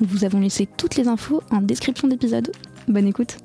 Nous 0.00 0.06
vous 0.06 0.24
avons 0.24 0.38
laissé 0.38 0.68
toutes 0.76 0.94
les 0.94 1.08
infos 1.08 1.42
en 1.50 1.60
description 1.60 2.06
d'épisode. 2.06 2.52
Bonne 2.86 3.08
écoute 3.08 3.36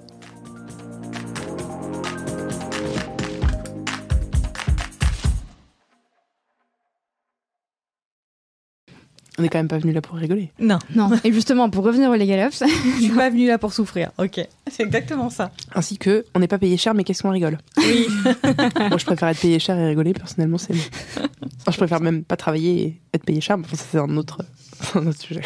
On 9.40 9.42
n'est 9.42 9.50
quand 9.50 9.58
même 9.58 9.68
pas 9.68 9.80
venu 9.80 9.94
là 9.94 10.02
pour 10.02 10.16
rigoler. 10.16 10.52
Non. 10.60 10.78
Non, 10.96 11.10
et 11.24 11.34
justement, 11.34 11.68
pour 11.72 11.84
revenir 11.84 12.12
au 12.12 12.14
Legal 12.14 12.48
Ops, 12.48 12.64
Je 12.98 13.04
suis 13.06 13.10
pas 13.10 13.32
venue 13.32 13.48
là 13.48 13.58
pour 13.58 13.74
souffrir. 13.74 14.12
Ok, 14.20 14.40
c'est 14.72 14.84
exactement 14.84 15.32
ça. 15.32 15.52
Ainsi 15.74 15.98
que, 15.98 16.24
on 16.36 16.40
n'est 16.40 16.48
pas 16.48 16.60
payé 16.60 16.78
cher, 16.78 16.94
mais 16.94 17.04
qu'est-ce 17.04 17.24
qu'on 17.24 17.32
rigole? 17.32 17.58
Oui. 17.78 18.06
Moi, 18.78 18.98
je 19.00 19.06
préfère 19.06 19.30
être 19.30 19.40
payé 19.40 19.58
cher 19.58 19.76
et 19.80 19.88
rigoler, 19.88 20.14
personnellement, 20.14 20.60
c'est 20.60 20.74
mieux. 20.74 20.82
Enfin, 21.18 21.72
je 21.72 21.78
préfère 21.78 22.00
même 22.00 22.24
pas 22.24 22.38
travailler 22.38 22.84
et 22.84 23.02
être 23.16 23.26
payé 23.26 23.42
cher, 23.42 23.58
mais 23.58 23.66
enfin, 23.66 23.76
ça, 23.76 23.86
c'est 23.92 23.98
un 23.98 24.16
autre, 24.18 24.44
c'est 24.80 25.00
un 25.00 25.08
autre 25.08 25.20
sujet. 25.20 25.42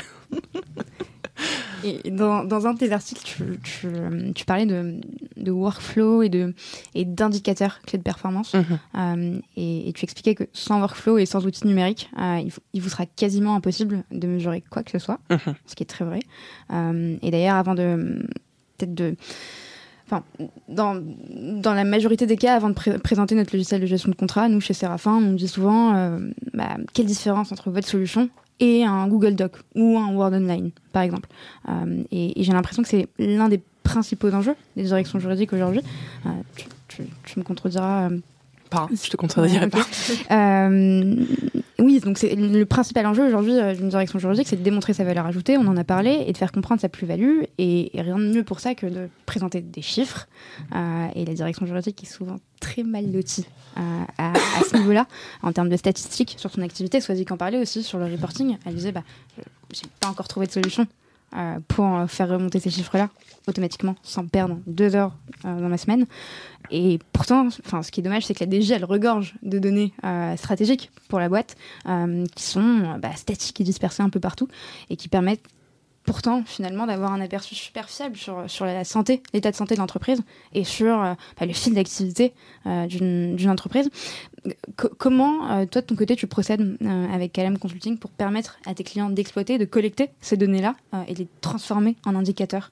Et 1.83 2.11
dans, 2.11 2.43
dans 2.43 2.67
un 2.67 2.73
de 2.73 2.79
tes 2.79 2.91
articles, 2.91 3.21
tu, 3.23 3.43
tu, 3.63 3.87
tu 4.33 4.45
parlais 4.45 4.65
de, 4.65 4.99
de 5.37 5.51
workflow 5.51 6.21
et 6.23 6.29
de 6.29 6.53
et 6.95 7.05
d'indicateurs 7.05 7.81
clés 7.85 7.97
de 7.99 8.03
performance. 8.03 8.53
Mhm. 8.53 8.65
Euh, 8.95 9.39
et, 9.55 9.89
et 9.89 9.93
tu 9.93 10.03
expliquais 10.03 10.35
que 10.35 10.43
sans 10.53 10.79
workflow 10.79 11.17
et 11.17 11.25
sans 11.25 11.45
outils 11.45 11.67
numériques, 11.67 12.09
euh, 12.19 12.39
il, 12.43 12.49
vous- 12.51 12.59
il 12.73 12.81
vous 12.81 12.89
sera 12.89 13.05
quasiment 13.05 13.55
impossible 13.55 14.03
de 14.11 14.27
mesurer 14.27 14.63
quoi 14.69 14.83
que 14.83 14.91
ce 14.91 14.99
soit, 14.99 15.19
Mhm. 15.29 15.55
ce 15.65 15.75
qui 15.75 15.83
est 15.83 15.87
très 15.87 16.05
vrai. 16.05 16.19
Euh, 16.73 17.17
et 17.21 17.31
d'ailleurs, 17.31 17.55
avant 17.55 17.75
de 17.75 18.25
peut-être 18.77 18.93
de 18.95 19.15
Enfin, 20.09 20.23
dans, 20.69 20.95
dans 21.61 21.73
la 21.73 21.83
majorité 21.83 22.25
des 22.27 22.37
cas, 22.37 22.55
avant 22.55 22.69
de 22.69 22.73
pré- 22.75 22.97
présenter 22.97 23.35
notre 23.35 23.51
logiciel 23.53 23.81
de 23.81 23.85
gestion 23.85 24.09
de 24.09 24.15
contrat, 24.15 24.47
nous, 24.47 24.61
chez 24.61 24.73
Séraphin, 24.73 25.15
on 25.15 25.33
dit 25.33 25.49
souvent 25.49 25.91
bah, 26.53 26.77
quelle 26.93 27.07
différence 27.07 27.51
entre 27.51 27.69
votre 27.71 27.89
solution 27.89 28.29
et 28.59 28.83
un 28.85 29.07
Google 29.07 29.35
Doc 29.35 29.53
ou 29.75 29.97
un 29.97 30.13
Word 30.15 30.33
Online, 30.33 30.71
par 30.93 31.03
exemple. 31.03 31.27
Euh, 31.69 32.03
et 32.11 32.39
et 32.39 32.43
j'ai 32.43 32.53
l'impression 32.53 32.83
que 32.83 32.89
c'est 32.89 33.07
l'un 33.19 33.49
des 33.49 33.61
principaux 33.83 34.31
enjeux 34.33 34.55
des 34.75 34.83
directions 34.83 35.19
juridiques 35.19 35.53
aujourd'hui. 35.53 35.81
Euh, 36.25 36.29
tu, 36.55 36.65
tu- 36.87 37.03
tu 37.23 37.39
me 37.39 37.43
contrediras. 37.43 38.09
Pas, 38.69 38.87
je 38.91 39.09
te 39.09 39.15
contredirai 39.17 39.69
pas. 39.69 39.85
Euh, 40.31 41.15
oui, 41.79 41.99
donc 41.99 42.17
c'est 42.17 42.35
le 42.35 42.65
principal 42.65 43.05
enjeu 43.05 43.25
aujourd'hui 43.25 43.53
euh, 43.53 43.73
d'une 43.75 43.89
direction 43.89 44.19
juridique, 44.19 44.47
c'est 44.47 44.57
de 44.57 44.63
démontrer 44.63 44.93
sa 44.93 45.03
valeur 45.03 45.25
ajoutée, 45.25 45.57
on 45.57 45.67
en 45.67 45.77
a 45.77 45.83
parlé, 45.83 46.23
et 46.27 46.33
de 46.33 46.37
faire 46.37 46.51
comprendre 46.51 46.81
sa 46.81 46.89
plus-value. 46.89 47.43
Et, 47.57 47.97
et 47.97 48.01
rien 48.01 48.17
de 48.17 48.25
mieux 48.27 48.43
pour 48.43 48.59
ça 48.59 48.75
que 48.75 48.85
de 48.87 49.09
présenter 49.25 49.61
des 49.61 49.81
chiffres. 49.81 50.27
Euh, 50.75 51.07
et 51.15 51.23
la 51.25 51.33
direction 51.33 51.65
juridique 51.65 52.03
est 52.03 52.07
souvent 52.11 52.37
très 52.59 52.83
mal 52.83 53.11
lotie 53.11 53.45
à, 53.75 54.31
à 54.31 54.33
ce 54.69 54.75
niveau-là, 54.77 55.05
en 55.43 55.51
termes 55.51 55.69
de 55.69 55.77
statistiques 55.77 56.35
sur 56.37 56.51
son 56.51 56.61
activité. 56.61 56.99
Soisy 56.99 57.25
qu'en 57.25 57.37
parlait 57.37 57.61
aussi 57.61 57.83
sur 57.83 57.99
le 57.99 58.05
reporting. 58.05 58.57
Elle 58.65 58.73
disait, 58.75 58.91
bah, 58.91 59.03
je- 59.37 59.43
j'ai 59.75 59.87
pas 59.99 60.07
encore 60.09 60.27
trouvé 60.27 60.47
de 60.47 60.51
solution 60.51 60.87
euh, 61.35 61.59
pour 61.67 61.85
euh, 61.85 62.07
faire 62.07 62.29
remonter 62.29 62.61
ces 62.61 62.69
chiffres-là 62.69 63.09
automatiquement, 63.47 63.95
sans 64.01 64.25
perdre 64.25 64.59
deux 64.65 64.95
heures 64.95 65.13
euh, 65.43 65.59
dans 65.59 65.67
ma 65.67 65.77
semaine. 65.77 66.05
Et 66.71 66.99
pourtant, 67.11 67.49
ce 67.49 67.91
qui 67.91 67.99
est 67.99 68.03
dommage, 68.03 68.25
c'est 68.25 68.33
que 68.33 68.39
la 68.39 68.45
DG, 68.45 68.73
elle 68.73 68.85
regorge 68.85 69.35
de 69.41 69.59
données 69.59 69.93
stratégiques 70.35 70.91
pour 71.07 71.19
la 71.19 71.29
boîte, 71.29 71.55
qui 72.35 72.43
sont 72.43 72.97
bah, 72.99 73.15
statiques 73.15 73.61
et 73.61 73.63
dispersées 73.63 74.03
un 74.03 74.09
peu 74.09 74.19
partout, 74.19 74.49
et 74.89 74.97
qui 74.97 75.07
permettent 75.07 75.43
pourtant 76.07 76.43
finalement 76.45 76.87
d'avoir 76.87 77.11
un 77.11 77.21
aperçu 77.21 77.53
super 77.53 77.89
fiable 77.89 78.15
sur, 78.15 78.65
la 78.65 78.83
santé, 78.85 79.21
l'état 79.33 79.51
de 79.51 79.55
santé 79.55 79.75
de 79.75 79.79
l'entreprise, 79.79 80.21
et 80.53 80.63
sur 80.63 81.03
euh, 81.03 81.13
bah, 81.39 81.45
le 81.45 81.53
fil 81.53 81.75
d'activité 81.75 82.33
euh, 82.65 82.87
d'une 82.87 83.49
entreprise. 83.49 83.89
Co- 84.77 84.89
comment, 84.97 85.51
euh, 85.51 85.65
toi, 85.65 85.81
de 85.81 85.85
ton 85.85 85.95
côté, 85.95 86.15
tu 86.15 86.25
procèdes 86.25 86.77
avec 87.13 87.33
Calem 87.33 87.59
Consulting 87.59 87.99
pour 87.99 88.09
permettre 88.11 88.57
à 88.65 88.73
tes 88.73 88.85
clients 88.85 89.09
d'exploiter, 89.09 89.57
de 89.57 89.65
collecter 89.65 90.09
ces 90.21 90.37
données-là 90.37 90.75
et 91.07 91.13
les 91.13 91.27
transformer 91.41 91.97
en 92.05 92.15
indicateurs 92.15 92.71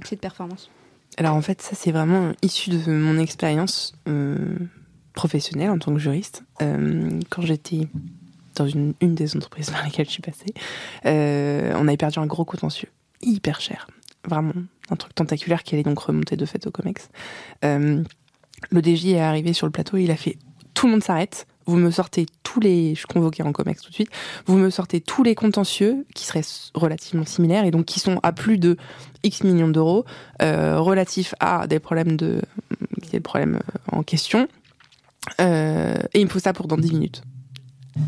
clés 0.00 0.16
de 0.16 0.20
performance? 0.20 0.70
Alors 1.16 1.34
en 1.34 1.42
fait, 1.42 1.60
ça 1.60 1.74
c'est 1.74 1.90
vraiment 1.90 2.32
issu 2.40 2.70
de 2.70 2.92
mon 2.92 3.18
expérience 3.18 3.94
professionnelle 5.12 5.70
en 5.70 5.78
tant 5.78 5.92
que 5.92 5.98
juriste. 5.98 6.44
Quand 6.60 7.42
j'étais 7.42 7.88
dans 8.60 8.68
une, 8.68 8.94
des 9.00 9.36
entreprises 9.36 9.70
par 9.70 9.84
lesquelles 9.84 10.06
je 10.06 10.12
suis 10.12 10.22
passée, 10.22 10.54
euh, 11.06 11.72
on 11.76 11.88
avait 11.88 11.96
perdu 11.96 12.18
un 12.18 12.26
gros 12.26 12.44
contentieux, 12.44 12.88
hyper 13.22 13.60
cher. 13.60 13.86
Vraiment, 14.28 14.52
un 14.90 14.96
truc 14.96 15.14
tentaculaire 15.14 15.62
qui 15.62 15.74
allait 15.74 15.84
donc 15.84 15.98
remonter 15.98 16.36
de 16.36 16.44
fait 16.44 16.66
au 16.66 16.70
COMEX. 16.70 17.08
Euh, 17.64 18.02
le 18.70 18.80
DJ 18.82 19.06
est 19.06 19.20
arrivé 19.20 19.54
sur 19.54 19.66
le 19.66 19.72
plateau 19.72 19.96
il 19.96 20.10
a 20.10 20.16
fait 20.16 20.36
tout 20.74 20.86
le 20.86 20.92
monde 20.92 21.02
s'arrête. 21.02 21.46
Vous 21.66 21.76
me 21.76 21.90
sortez 21.90 22.26
tous 22.42 22.60
les. 22.60 22.94
Je 22.94 23.00
suis 23.00 23.06
convoquée 23.06 23.42
en 23.42 23.52
COMEX 23.52 23.82
tout 23.82 23.90
de 23.90 23.94
suite. 23.94 24.10
Vous 24.46 24.56
me 24.56 24.70
sortez 24.70 25.00
tous 25.00 25.22
les 25.22 25.34
contentieux 25.34 26.06
qui 26.14 26.24
seraient 26.24 26.44
relativement 26.74 27.24
similaires 27.24 27.64
et 27.64 27.70
donc 27.70 27.86
qui 27.86 28.00
sont 28.00 28.18
à 28.22 28.32
plus 28.32 28.58
de 28.58 28.76
X 29.22 29.44
millions 29.44 29.68
d'euros 29.68 30.04
euh, 30.42 30.78
relatifs 30.78 31.34
à 31.40 31.66
des 31.66 31.80
problèmes 31.80 32.16
de. 32.16 32.42
qui 33.02 33.10
est 33.10 33.18
le 33.18 33.22
problème 33.22 33.60
en 33.92 34.02
question. 34.02 34.48
Et 35.38 35.94
il 36.14 36.24
me 36.24 36.30
faut 36.30 36.38
ça 36.38 36.52
pour 36.52 36.66
dans 36.66 36.78
10 36.78 36.92
minutes. 36.92 37.22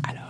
Alors. 0.09 0.22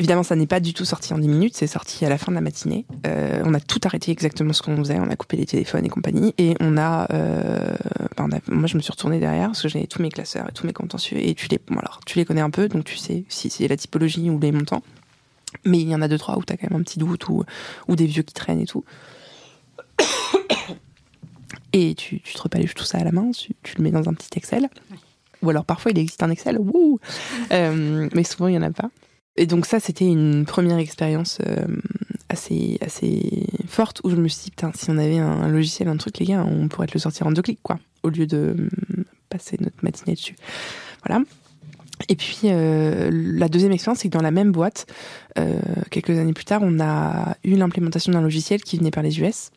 Évidemment, 0.00 0.22
ça 0.22 0.34
n'est 0.34 0.46
pas 0.46 0.60
du 0.60 0.72
tout 0.72 0.86
sorti 0.86 1.12
en 1.12 1.18
10 1.18 1.28
minutes, 1.28 1.54
c'est 1.54 1.66
sorti 1.66 2.06
à 2.06 2.08
la 2.08 2.16
fin 2.16 2.32
de 2.32 2.34
la 2.34 2.40
matinée. 2.40 2.86
Euh, 3.06 3.42
on 3.44 3.52
a 3.52 3.60
tout 3.60 3.80
arrêté 3.84 4.10
exactement 4.10 4.54
ce 4.54 4.62
qu'on 4.62 4.74
faisait, 4.78 4.98
on 4.98 5.10
a 5.10 5.14
coupé 5.16 5.36
les 5.36 5.44
téléphones 5.44 5.84
et 5.84 5.90
compagnie, 5.90 6.32
et 6.38 6.56
on 6.58 6.78
a, 6.78 7.06
euh, 7.12 7.76
on 8.18 8.32
a- 8.32 8.40
moi 8.48 8.66
je 8.66 8.78
me 8.78 8.82
suis 8.82 8.90
retournée 8.90 9.20
derrière 9.20 9.48
parce 9.48 9.60
que 9.60 9.68
j'avais 9.68 9.86
tous 9.86 10.00
mes 10.00 10.08
classeurs 10.08 10.48
et 10.48 10.52
tous 10.52 10.64
mes 10.66 10.72
contentieux, 10.72 11.18
et 11.18 11.34
tu 11.34 11.48
les, 11.48 11.60
tu 12.06 12.18
les 12.18 12.24
connais 12.24 12.40
un 12.40 12.48
peu, 12.48 12.66
donc 12.68 12.84
tu 12.84 12.96
sais 12.96 13.24
si 13.28 13.50
c'est 13.50 13.68
la 13.68 13.76
typologie 13.76 14.30
ou 14.30 14.38
les 14.38 14.52
montants. 14.52 14.82
Mais 15.66 15.80
il 15.80 15.88
y 15.90 15.94
en 15.94 16.00
a 16.00 16.08
deux 16.08 16.16
trois 16.16 16.38
où 16.38 16.44
t'as 16.44 16.56
quand 16.56 16.70
même 16.70 16.80
un 16.80 16.82
petit 16.82 16.98
doute 16.98 17.28
ou, 17.28 17.44
des 17.90 18.06
vieux 18.06 18.22
qui 18.22 18.32
traînent 18.32 18.60
et 18.60 18.66
tout. 18.66 18.84
Et 21.72 21.94
tu, 21.94 22.20
te 22.20 22.42
repaluches 22.42 22.74
tout 22.74 22.84
ça 22.84 22.98
à 22.98 23.04
la 23.04 23.12
main, 23.12 23.30
tu 23.32 23.54
le 23.76 23.84
mets 23.84 23.90
dans 23.92 24.08
un 24.08 24.14
petit 24.14 24.30
Excel. 24.36 24.68
Ou 25.42 25.50
alors 25.50 25.64
parfois 25.64 25.90
il 25.90 25.98
existe 25.98 26.22
un 26.22 26.30
Excel, 26.30 26.58
wouh 26.58 26.98
Euh, 27.52 28.08
mais 28.14 28.24
souvent 28.24 28.48
il 28.48 28.52
n'y 28.52 28.58
en 28.58 28.62
a 28.62 28.70
pas. 28.70 28.90
Et 29.36 29.46
donc 29.46 29.66
ça, 29.66 29.80
c'était 29.80 30.06
une 30.06 30.44
première 30.44 30.78
expérience 30.78 31.38
euh, 31.46 31.64
assez, 32.28 32.78
assez 32.80 33.46
forte 33.66 34.00
où 34.04 34.10
je 34.10 34.16
me 34.16 34.28
suis 34.28 34.44
dit, 34.44 34.50
putain, 34.50 34.72
si 34.74 34.90
on 34.90 34.98
avait 34.98 35.18
un, 35.18 35.48
logiciel, 35.48 35.88
un 35.88 35.96
truc, 35.96 36.18
les 36.18 36.26
gars, 36.26 36.44
on 36.44 36.68
pourrait 36.68 36.88
te 36.88 36.94
le 36.94 37.00
sortir 37.00 37.26
en 37.26 37.32
deux 37.32 37.42
clics, 37.42 37.60
quoi, 37.62 37.78
au 38.02 38.10
lieu 38.10 38.26
de 38.26 38.54
hum, 38.58 39.04
passer 39.28 39.56
notre 39.60 39.76
matinée 39.82 40.14
dessus. 40.14 40.36
Voilà. 41.06 41.24
Et 42.08 42.16
puis, 42.16 42.40
euh, 42.44 43.10
la 43.12 43.48
deuxième 43.48 43.72
expérience, 43.72 44.00
c'est 44.00 44.08
que 44.08 44.16
dans 44.16 44.22
la 44.22 44.30
même 44.30 44.52
boîte, 44.52 44.86
quelques 45.90 46.10
années 46.10 46.32
plus 46.34 46.44
tard, 46.44 46.60
on 46.62 46.80
a 46.80 47.36
eu 47.44 47.54
l'implémentation 47.54 48.12
d'un 48.12 48.20
logiciel 48.20 48.62
qui 48.62 48.76
venait 48.76 48.90
par 48.90 49.02
les 49.02 49.20
US. 49.20 49.50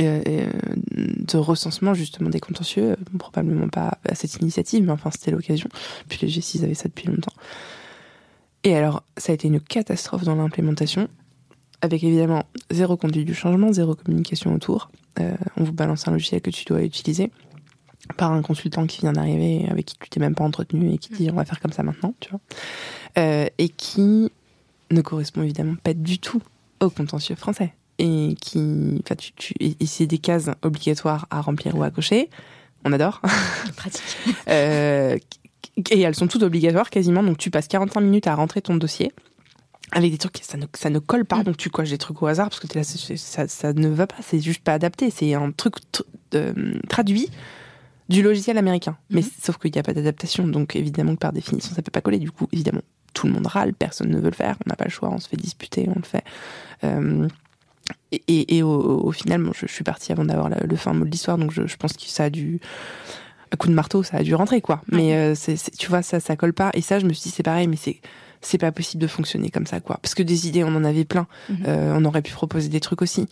Euh, 0.00 0.46
de 0.92 1.36
recensement 1.36 1.92
justement 1.92 2.30
des 2.30 2.38
contentieux, 2.38 2.96
probablement 3.18 3.68
pas 3.68 3.98
à 4.08 4.14
cette 4.14 4.36
initiative, 4.36 4.84
mais 4.84 4.92
enfin 4.92 5.10
c'était 5.10 5.30
l'occasion. 5.30 5.68
Puis 6.08 6.18
les 6.22 6.28
G6 6.28 6.64
avaient 6.64 6.74
ça 6.74 6.88
depuis 6.88 7.08
longtemps. 7.08 7.32
Et 8.64 8.74
alors, 8.74 9.04
ça 9.16 9.32
a 9.32 9.34
été 9.34 9.48
une 9.48 9.60
catastrophe 9.60 10.24
dans 10.24 10.34
l'implémentation, 10.34 11.08
avec 11.80 12.02
évidemment 12.02 12.44
zéro 12.70 12.96
conduite 12.96 13.26
du 13.26 13.34
changement, 13.34 13.72
zéro 13.72 13.94
communication 13.94 14.54
autour. 14.54 14.90
on 15.18 15.64
vous 15.64 15.72
balance 15.72 16.08
un 16.08 16.12
logiciel 16.12 16.40
que 16.40 16.50
tu 16.50 16.64
dois 16.64 16.82
utiliser 16.82 17.30
par 18.16 18.32
un 18.32 18.42
consultant 18.42 18.86
qui 18.86 19.02
vient 19.02 19.12
d'arriver, 19.12 19.66
avec 19.68 19.86
qui 19.86 19.96
tu 20.00 20.08
t'es 20.08 20.20
même 20.20 20.34
pas 20.34 20.44
entretenu 20.44 20.92
et 20.92 20.98
qui 20.98 21.12
dit 21.12 21.30
on 21.30 21.34
va 21.34 21.44
faire 21.44 21.60
comme 21.60 21.72
ça 21.72 21.82
maintenant, 21.82 22.14
tu 22.20 22.30
vois. 22.30 22.40
et 23.58 23.68
qui 23.68 24.30
ne 24.90 25.00
correspond 25.02 25.42
évidemment 25.42 25.76
pas 25.82 25.94
du 25.94 26.18
tout 26.18 26.42
au 26.80 26.90
contentieux 26.90 27.36
français 27.36 27.74
et 27.98 28.36
qui, 28.40 29.00
enfin, 29.04 29.16
tu, 29.16 29.32
tu, 29.32 29.54
et 29.58 29.86
c'est 29.86 30.06
des 30.06 30.18
cases 30.18 30.50
obligatoires 30.62 31.26
à 31.30 31.40
remplir 31.40 31.76
ou 31.76 31.82
à 31.82 31.90
cocher. 31.90 32.30
On 32.84 32.92
adore. 32.92 33.20
Pratique. 33.76 34.16
euh, 34.48 35.16
et 35.90 36.00
elles 36.00 36.14
sont 36.14 36.26
toutes 36.26 36.42
obligatoires 36.42 36.90
quasiment, 36.90 37.22
donc 37.22 37.38
tu 37.38 37.50
passes 37.50 37.68
45 37.68 38.00
minutes 38.00 38.26
à 38.26 38.34
rentrer 38.34 38.60
ton 38.62 38.76
dossier 38.76 39.12
avec 39.92 40.10
des 40.10 40.18
trucs 40.18 40.38
ça 40.42 40.58
ne, 40.58 40.66
ça 40.74 40.90
ne 40.90 40.98
colle 40.98 41.24
pas, 41.24 41.38
mm. 41.38 41.44
donc 41.44 41.56
tu 41.56 41.70
coches 41.70 41.90
des 41.90 41.98
trucs 41.98 42.20
au 42.22 42.26
hasard 42.26 42.48
parce 42.50 42.60
que 42.60 42.66
es 42.66 42.78
là, 42.78 42.84
ça, 42.84 43.48
ça, 43.48 43.72
ne 43.72 43.88
va 43.88 44.06
pas, 44.06 44.16
c'est 44.22 44.40
juste 44.40 44.62
pas 44.62 44.74
adapté, 44.74 45.10
c'est 45.10 45.34
un 45.34 45.50
truc 45.52 45.76
euh, 46.34 46.74
traduit 46.88 47.28
du 48.08 48.22
logiciel 48.22 48.58
américain. 48.58 48.96
Mais 49.10 49.20
mm-hmm. 49.20 49.44
sauf 49.44 49.58
qu'il 49.58 49.72
n'y 49.72 49.78
a 49.78 49.82
pas 49.82 49.94
d'adaptation, 49.94 50.46
donc 50.46 50.76
évidemment 50.76 51.14
que 51.14 51.20
par 51.20 51.32
définition 51.32 51.74
ça 51.74 51.82
peut 51.82 51.90
pas 51.90 52.00
coller. 52.00 52.18
Du 52.18 52.30
coup, 52.30 52.48
évidemment, 52.52 52.82
tout 53.14 53.26
le 53.26 53.32
monde 53.32 53.46
râle, 53.46 53.72
personne 53.74 54.10
ne 54.10 54.18
veut 54.18 54.30
le 54.30 54.34
faire, 54.34 54.56
on 54.66 54.68
n'a 54.68 54.76
pas 54.76 54.84
le 54.84 54.90
choix, 54.90 55.10
on 55.10 55.18
se 55.18 55.28
fait 55.28 55.36
disputer, 55.36 55.88
on 55.88 55.98
le 55.98 56.04
fait. 56.04 56.24
Euh, 56.84 57.28
et, 58.10 58.62
au, 58.62 59.12
final, 59.12 59.50
je, 59.54 59.66
suis 59.66 59.84
partie 59.84 60.12
avant 60.12 60.24
d'avoir 60.24 60.48
le 60.48 60.76
fin 60.76 60.92
mot 60.92 61.04
de 61.04 61.10
l'histoire, 61.10 61.38
donc 61.38 61.52
je, 61.52 61.76
pense 61.76 61.92
que 61.92 62.02
ça 62.06 62.24
a 62.24 62.30
dû 62.30 62.60
un 63.52 63.56
coup 63.56 63.68
de 63.68 63.74
marteau, 63.74 64.02
ça 64.02 64.18
a 64.18 64.22
dû 64.22 64.34
rentrer, 64.34 64.60
quoi. 64.60 64.82
Mais 64.90 65.14
euh, 65.14 65.34
tu 65.78 65.88
vois, 65.88 66.02
ça, 66.02 66.20
ça 66.20 66.36
colle 66.36 66.52
pas. 66.52 66.70
Et 66.74 66.80
ça, 66.80 66.98
je 66.98 67.06
me 67.06 67.12
suis 67.12 67.30
dit, 67.30 67.34
c'est 67.34 67.42
pareil, 67.42 67.66
mais 67.66 67.76
c'est 67.76 68.00
c'est 68.40 68.58
pas 68.58 68.70
possible 68.70 69.02
de 69.02 69.08
fonctionner 69.08 69.50
comme 69.50 69.66
ça, 69.66 69.80
quoi. 69.80 69.98
Parce 70.00 70.14
que 70.14 70.22
des 70.22 70.46
idées, 70.46 70.64
on 70.64 70.74
en 70.74 70.84
avait 70.84 71.04
plein. 71.04 71.26
Mhm. 71.48 71.56
Euh, 71.66 71.94
on 71.96 72.04
aurait 72.04 72.22
pu 72.22 72.32
proposer 72.32 72.68
des 72.68 72.80
trucs 72.80 73.02
aussi. 73.02 73.26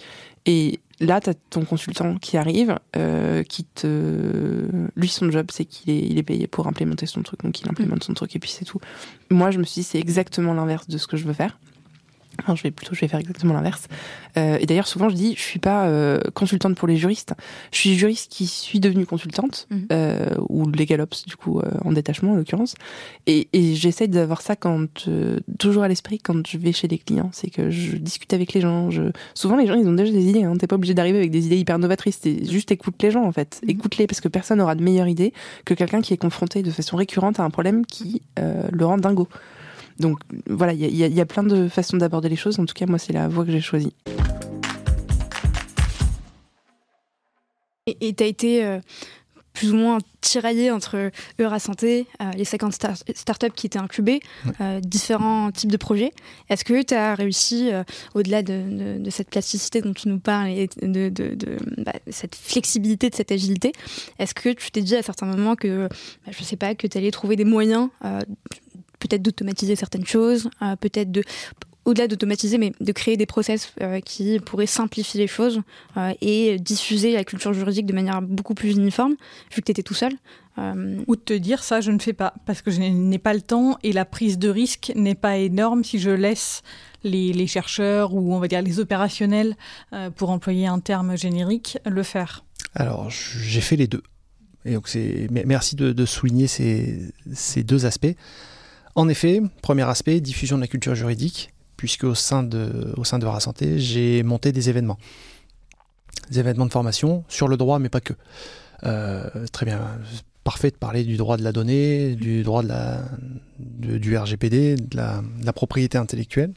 Et 0.46 0.80
là, 1.00 1.20
t'as 1.20 1.34
ton 1.50 1.64
consultant 1.64 2.16
qui 2.16 2.36
arrive, 2.36 2.76
euh, 2.96 3.42
qui 3.42 3.64
te, 3.64 4.68
lui, 4.96 5.08
son 5.08 5.30
job, 5.30 5.46
c'est 5.52 5.64
qu'il 5.64 5.92
est, 5.92 6.00
il 6.00 6.18
est 6.18 6.22
payé 6.22 6.46
pour 6.46 6.66
implémenter 6.66 7.06
son 7.06 7.22
truc, 7.22 7.42
donc 7.42 7.60
il 7.60 7.68
implémente 7.68 8.04
son 8.04 8.14
truc 8.14 8.34
et 8.36 8.38
puis 8.38 8.50
c'est 8.50 8.64
tout. 8.64 8.80
Moi, 9.30 9.50
je 9.50 9.58
me 9.58 9.64
suis 9.64 9.82
dit, 9.82 9.86
c'est 9.86 9.98
exactement 9.98 10.54
l'inverse 10.54 10.88
de 10.88 10.98
ce 10.98 11.06
que 11.06 11.16
je 11.16 11.24
veux 11.24 11.32
faire 11.32 11.58
je 12.54 12.62
vais 12.62 12.70
plutôt, 12.70 12.94
je 12.94 13.00
vais 13.00 13.08
faire 13.08 13.20
exactement 13.20 13.54
l'inverse. 13.54 13.88
Euh, 14.36 14.58
et 14.60 14.66
d'ailleurs, 14.66 14.86
souvent, 14.86 15.08
je 15.08 15.14
dis, 15.14 15.34
je 15.36 15.40
suis 15.40 15.58
pas 15.58 15.86
euh, 15.86 16.20
consultante 16.34 16.76
pour 16.76 16.88
les 16.88 16.96
juristes. 16.96 17.34
Je 17.72 17.78
suis 17.78 17.94
juriste 17.94 18.30
qui 18.30 18.46
suis 18.46 18.80
devenue 18.80 19.06
consultante 19.06 19.66
mhm. 19.70 19.86
euh, 19.92 20.30
ou 20.48 20.66
legal 20.68 21.00
ops, 21.00 21.24
du 21.24 21.36
coup, 21.36 21.58
euh, 21.58 21.70
en 21.84 21.92
détachement 21.92 22.32
en 22.32 22.34
l'occurrence. 22.34 22.74
Et, 23.26 23.48
et 23.52 23.74
j'essaie 23.74 24.08
d'avoir 24.08 24.42
ça 24.42 24.56
quand 24.56 24.86
toujours 25.58 25.82
à 25.82 25.88
l'esprit 25.88 26.18
quand 26.18 26.46
je 26.46 26.58
vais 26.58 26.72
chez 26.72 26.88
des 26.88 26.98
clients, 26.98 27.30
c'est 27.32 27.50
que 27.50 27.70
je 27.70 27.96
discute 27.96 28.32
avec 28.32 28.52
les 28.52 28.60
gens. 28.60 28.90
Je... 28.90 29.02
Souvent, 29.34 29.56
les 29.56 29.66
gens, 29.66 29.74
ils 29.74 29.86
ont 29.88 29.92
déjà 29.92 30.12
des 30.12 30.28
idées. 30.28 30.44
Hein. 30.44 30.54
T'es 30.58 30.66
pas 30.66 30.76
obligé 30.76 30.94
d'arriver 30.94 31.18
avec 31.18 31.30
des 31.30 31.46
idées 31.46 31.58
hyper 31.58 31.78
novatrices. 31.78 32.20
Juste 32.24 32.70
écoute 32.70 33.02
les 33.02 33.10
gens 33.10 33.24
en 33.24 33.32
fait. 33.32 33.60
Mhm. 33.62 33.70
Écoute-les 33.70 34.06
parce 34.06 34.20
que 34.20 34.28
personne 34.28 34.58
n'aura 34.58 34.74
de 34.74 34.82
meilleure 34.82 35.08
idée 35.08 35.32
que 35.64 35.74
quelqu'un 35.74 36.00
qui 36.00 36.12
est 36.12 36.18
confronté 36.18 36.62
de 36.62 36.70
façon 36.70 36.96
récurrente 36.96 37.40
à 37.40 37.44
un 37.44 37.50
problème 37.50 37.84
qui 37.86 38.22
le 38.36 38.84
rend 38.84 38.98
dingo. 38.98 39.28
Donc 39.98 40.18
voilà, 40.48 40.72
il 40.72 40.94
y, 40.94 41.20
a 41.20 41.26
plein 41.26 41.42
de 41.42 41.68
façons 41.68 41.96
d'aborder 41.96 42.28
les 42.28 42.36
choses. 42.36 42.58
En 42.58 42.66
tout 42.66 42.74
cas, 42.74 42.86
moi, 42.86 42.98
c'est 42.98 43.12
la 43.12 43.28
voie 43.28 43.44
que 43.44 43.50
j'ai 43.50 43.60
choisie. 43.60 43.94
Et 47.86 48.14
tu 48.14 48.24
as 48.24 48.26
été 48.26 48.64
euh, 48.64 48.80
plus 49.54 49.72
ou 49.72 49.76
moins 49.76 49.98
tiraillé 50.20 50.72
entre 50.72 51.12
Eura 51.40 51.60
Santé, 51.60 52.06
euh, 52.20 52.30
les 52.32 52.44
50 52.44 52.72
startups 53.14 53.52
qui 53.54 53.68
étaient 53.68 53.78
incubées, 53.78 54.20
euh, 54.60 54.80
différents 54.80 55.52
types 55.52 55.70
de 55.70 55.76
projets. 55.76 56.12
Est-ce 56.50 56.64
que 56.64 56.82
tu 56.82 56.94
as 56.94 57.14
réussi, 57.14 57.70
au-delà 58.14 58.42
de, 58.42 59.00
cette 59.08 59.30
plasticité 59.30 59.80
dont 59.82 59.94
tu 59.94 60.08
nous 60.08 60.18
parles 60.18 60.48
et 60.48 60.68
de, 60.82 61.10
bah, 61.78 61.92
cette 62.10 62.34
flexibilité, 62.34 63.08
de 63.08 63.14
cette 63.14 63.30
agilité, 63.30 63.72
est-ce 64.18 64.34
que 64.34 64.48
tu 64.50 64.70
t'es 64.72 64.82
dit 64.82 64.96
à 64.96 65.02
certains 65.02 65.26
moments 65.26 65.54
que, 65.54 65.86
bah, 65.86 66.32
je 66.36 66.42
sais 66.42 66.56
pas, 66.56 66.74
que 66.74 66.88
tu 66.88 66.98
allais 66.98 67.12
trouver 67.12 67.36
des 67.36 67.44
moyens 67.44 67.88
peut-être 69.06 69.22
d'automatiser 69.22 69.76
certaines 69.76 70.06
choses, 70.06 70.48
euh, 70.62 70.76
peut-être 70.76 71.10
de 71.10 71.22
au-delà 71.84 72.08
d'automatiser, 72.08 72.58
mais 72.58 72.72
de 72.80 72.90
créer 72.90 73.16
des 73.16 73.26
process 73.26 73.72
euh, 73.80 74.00
qui 74.00 74.40
pourraient 74.40 74.66
simplifier 74.66 75.20
les 75.20 75.28
choses 75.28 75.60
euh, 75.96 76.12
et 76.20 76.58
diffuser 76.58 77.12
la 77.12 77.22
culture 77.22 77.52
juridique 77.52 77.86
de 77.86 77.92
manière 77.92 78.20
beaucoup 78.22 78.54
plus 78.54 78.72
uniforme, 78.72 79.12
vu 79.52 79.60
que 79.60 79.66
tu 79.66 79.70
étais 79.70 79.84
tout 79.84 79.94
seul. 79.94 80.12
Ou 80.58 81.16
de 81.16 81.20
te 81.20 81.34
dire 81.34 81.62
ça, 81.62 81.82
je 81.82 81.90
ne 81.90 81.98
fais 81.98 82.14
pas, 82.14 82.32
parce 82.46 82.62
que 82.62 82.70
je 82.70 82.80
n'ai 82.80 83.18
pas 83.18 83.34
le 83.34 83.42
temps 83.42 83.76
et 83.82 83.92
la 83.92 84.06
prise 84.06 84.38
de 84.38 84.48
risque 84.48 84.90
n'est 84.96 85.14
pas 85.14 85.36
énorme 85.36 85.84
si 85.84 85.98
je 85.98 86.08
laisse 86.08 86.62
les, 87.04 87.34
les, 87.34 87.46
chercheurs 87.46 88.14
ou 88.14 88.34
on 88.34 88.38
va 88.38 88.48
dire 88.48 88.62
les 88.62 88.80
opérationnels, 88.80 89.54
pour 90.16 90.30
employer 90.30 90.66
un 90.66 90.80
terme 90.80 91.14
générique, 91.14 91.76
le 91.84 92.02
faire. 92.02 92.42
Alors, 92.74 93.10
j'ai 93.10 93.60
fait 93.60 93.76
les 93.76 93.86
deux. 93.86 94.02
Et 94.64 94.72
donc, 94.72 94.88
merci 95.30 95.76
de, 95.76 95.92
de 95.92 96.06
souligner 96.06 96.46
ces, 96.46 97.12
ces 97.34 97.62
deux 97.62 97.84
aspects. 97.84 98.16
En 98.96 99.10
effet, 99.10 99.42
premier 99.60 99.82
aspect, 99.82 100.20
diffusion 100.20 100.56
de 100.56 100.62
la 100.62 100.68
culture 100.68 100.94
juridique, 100.94 101.50
puisque 101.76 102.04
au 102.04 102.14
sein 102.14 102.42
de, 102.42 102.94
au 102.96 103.04
sein 103.04 103.18
de 103.18 103.26
Santé, 103.40 103.78
j'ai 103.78 104.22
monté 104.22 104.52
des 104.52 104.70
événements. 104.70 104.96
Des 106.30 106.40
événements 106.40 106.64
de 106.64 106.72
formation 106.72 107.22
sur 107.28 107.46
le 107.46 107.58
droit, 107.58 107.78
mais 107.78 107.90
pas 107.90 108.00
que. 108.00 108.14
Euh, 108.84 109.46
très 109.52 109.66
bien, 109.66 109.82
parfait 110.44 110.70
de 110.70 110.76
parler 110.76 111.04
du 111.04 111.18
droit 111.18 111.36
de 111.36 111.44
la 111.44 111.52
donnée, 111.52 112.16
du 112.16 112.42
droit 112.42 112.62
du 113.58 114.16
RGPD, 114.16 114.76
de 114.76 114.96
la, 114.96 115.52
propriété 115.52 115.98
intellectuelle. 115.98 116.54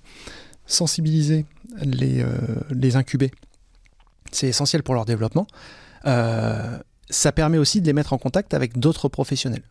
Sensibiliser 0.66 1.46
les, 1.82 2.22
euh, 2.22 2.30
les 2.70 2.96
incubés, 2.96 3.32
c'est 4.32 4.48
essentiel 4.48 4.82
pour 4.82 4.96
leur 4.96 5.04
développement. 5.04 5.46
Euh, 6.06 6.78
ça 7.10 7.34
permet 7.34 7.58
aussi 7.58 7.82
de 7.82 7.86
les 7.86 7.94
mettre 7.94 8.14
en 8.14 8.18
contact 8.18 8.54
avec 8.54 8.80
d'autres 8.80 9.10
professionnels 9.10 9.64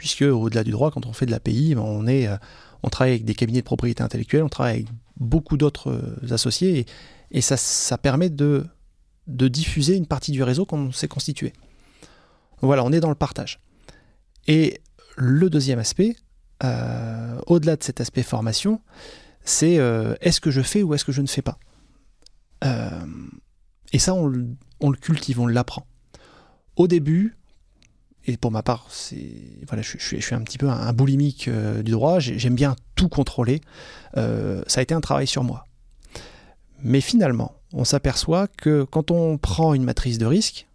puisque 0.00 0.22
au-delà 0.22 0.64
du 0.64 0.70
droit, 0.70 0.90
quand 0.90 1.04
on 1.04 1.12
fait 1.12 1.26
de 1.26 1.30
l'API, 1.30 1.74
ben, 1.74 1.82
on, 1.82 2.06
euh, 2.08 2.36
on 2.82 2.88
travaille 2.88 3.12
avec 3.12 3.26
des 3.26 3.34
cabinets 3.34 3.60
de 3.60 3.66
propriété 3.66 4.02
intellectuelle, 4.02 4.42
on 4.42 4.48
travaille 4.48 4.76
avec 4.76 4.86
beaucoup 5.18 5.58
d'autres 5.58 5.90
euh, 5.90 6.32
associés, 6.32 6.86
et, 7.30 7.40
ça, 7.42 7.98
permet 7.98 8.30
de, 8.30 8.66
diffuser 9.26 9.96
une 9.96 10.06
partie 10.06 10.32
du 10.32 10.42
réseau 10.42 10.64
qu'on 10.64 10.90
s'est 10.90 11.06
constitué. 11.06 11.52
Voilà, 12.62 12.82
on 12.82 12.92
est 12.92 13.00
dans 13.00 13.10
le 13.10 13.14
partage. 13.14 13.60
Et 14.46 14.80
le 15.18 15.50
deuxième 15.50 15.78
aspect, 15.78 16.16
euh, 16.64 17.38
au-delà 17.46 17.76
de 17.76 17.84
cet 17.84 18.00
aspect 18.00 18.22
formation, 18.22 18.80
c'est 19.44 19.74
est-ce 20.22 20.40
que 20.40 20.50
je 20.50 20.62
fais 20.62 20.82
ou 20.82 20.94
est-ce 20.94 21.04
que 21.04 21.12
je 21.12 21.20
ne 21.20 21.26
fais 21.26 21.42
pas? 21.42 21.58
Et 23.92 23.98
ça, 23.98 24.14
on 24.14 24.26
le 24.28 24.96
cultive, 24.96 25.40
on 25.40 25.46
l'apprend. 25.46 25.86
Au 26.76 26.88
début, 26.88 27.36
et 28.26 28.36
pour 28.36 28.50
ma 28.50 28.62
part, 28.62 28.86
c'est 28.90 29.32
voilà, 29.66 29.82
je, 29.82 29.96
suis 29.98 30.34
un 30.34 30.42
petit 30.42 30.58
peu 30.58 30.68
un, 30.68 30.92
boulimique 30.92 31.48
euh, 31.48 31.82
du 31.82 31.92
droit. 31.92 32.18
J'aime 32.18 32.54
bien 32.54 32.76
tout 32.94 33.08
contrôler. 33.08 33.60
Euh, 34.16 34.62
ça 34.66 34.80
a 34.80 34.82
été 34.82 34.94
un 34.94 35.00
travail 35.00 35.26
sur 35.26 35.42
moi. 35.42 35.64
Mais 36.82 37.00
finalement, 37.00 37.54
on 37.72 37.84
s'aperçoit 37.84 38.46
que 38.46 38.84
quand 38.84 39.10
on 39.10 39.38
prend 39.38 39.74
une 39.74 39.84
matrice 39.84 40.18
de 40.18 40.26
risque, 40.26 40.66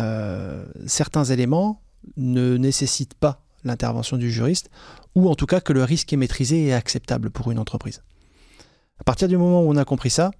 euh, 0.00 0.64
certains 0.86 1.24
éléments 1.24 1.82
ne 2.16 2.56
nécessitent 2.56 3.14
pas 3.14 3.42
l'intervention 3.64 4.16
du 4.16 4.30
juriste, 4.30 4.70
ou 5.14 5.28
en 5.28 5.34
tout 5.34 5.46
cas 5.46 5.60
que 5.60 5.72
le 5.72 5.84
risque 5.84 6.12
est 6.12 6.16
maîtrisé 6.16 6.64
et 6.66 6.74
acceptable 6.74 7.30
pour 7.30 7.50
une 7.52 7.58
entreprise. 7.58 8.02
À 8.98 9.04
partir 9.04 9.28
du 9.28 9.36
moment 9.36 9.62
où 9.62 9.70
on 9.70 9.76
a 9.76 9.84
compris 9.84 10.10
ça, 10.10 10.32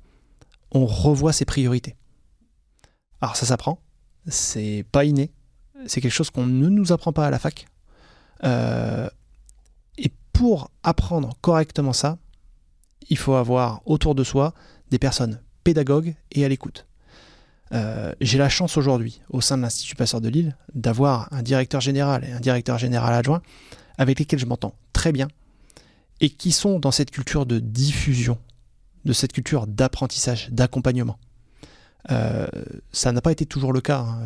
on 0.72 0.86
revoit 0.86 1.32
ses 1.32 1.44
priorités. 1.44 1.96
Alors 3.20 3.36
ça 3.36 3.46
s'apprend, 3.46 3.80
c'est 4.26 4.84
pas 4.90 5.04
inné, 5.04 5.30
c'est 5.86 6.00
quelque 6.00 6.12
chose 6.12 6.30
qu'on 6.30 6.46
ne 6.46 6.68
nous 6.68 6.92
apprend 6.92 7.12
pas 7.12 7.26
à 7.26 7.30
la 7.30 7.38
fac. 7.38 7.66
Euh, 8.44 9.08
et 9.98 10.10
pour 10.32 10.70
apprendre 10.82 11.36
correctement 11.40 11.92
ça, 11.92 12.18
il 13.08 13.18
faut 13.18 13.34
avoir 13.34 13.82
autour 13.86 14.14
de 14.14 14.24
soi 14.24 14.54
des 14.90 14.98
personnes 14.98 15.40
pédagogues 15.64 16.14
et 16.32 16.44
à 16.44 16.48
l'écoute. 16.48 16.86
Euh, 17.72 18.12
j'ai 18.20 18.38
la 18.38 18.48
chance 18.48 18.76
aujourd'hui, 18.76 19.22
au 19.30 19.40
sein 19.40 19.56
de 19.56 19.62
l'Institut 19.62 19.96
Passeur 19.96 20.20
de 20.20 20.28
Lille, 20.28 20.56
d'avoir 20.74 21.32
un 21.32 21.42
directeur 21.42 21.80
général 21.80 22.24
et 22.24 22.32
un 22.32 22.40
directeur 22.40 22.78
général 22.78 23.14
adjoint 23.14 23.42
avec 23.96 24.18
lesquels 24.18 24.38
je 24.38 24.46
m'entends 24.46 24.74
très 24.92 25.12
bien 25.12 25.28
et 26.20 26.30
qui 26.30 26.52
sont 26.52 26.78
dans 26.78 26.90
cette 26.90 27.10
culture 27.10 27.46
de 27.46 27.58
diffusion, 27.58 28.38
de 29.04 29.12
cette 29.12 29.32
culture 29.32 29.66
d'apprentissage, 29.66 30.50
d'accompagnement. 30.50 31.18
Euh, 32.10 32.46
ça 32.92 33.12
n'a 33.12 33.20
pas 33.20 33.32
été 33.32 33.46
toujours 33.46 33.72
le 33.72 33.80
cas. 33.80 34.00
Hein 34.00 34.18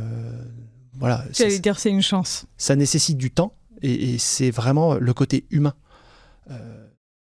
voilà. 0.98 1.24
J'allais 1.32 1.58
dire 1.58 1.78
c'est 1.78 1.90
une 1.90 2.02
chance. 2.02 2.46
Ça 2.56 2.76
nécessite 2.76 3.16
du 3.16 3.30
temps 3.30 3.54
et, 3.82 4.18
c'est 4.18 4.50
vraiment 4.50 4.94
le 4.94 5.12
côté 5.12 5.46
humain 5.50 5.74
euh, 6.50 6.86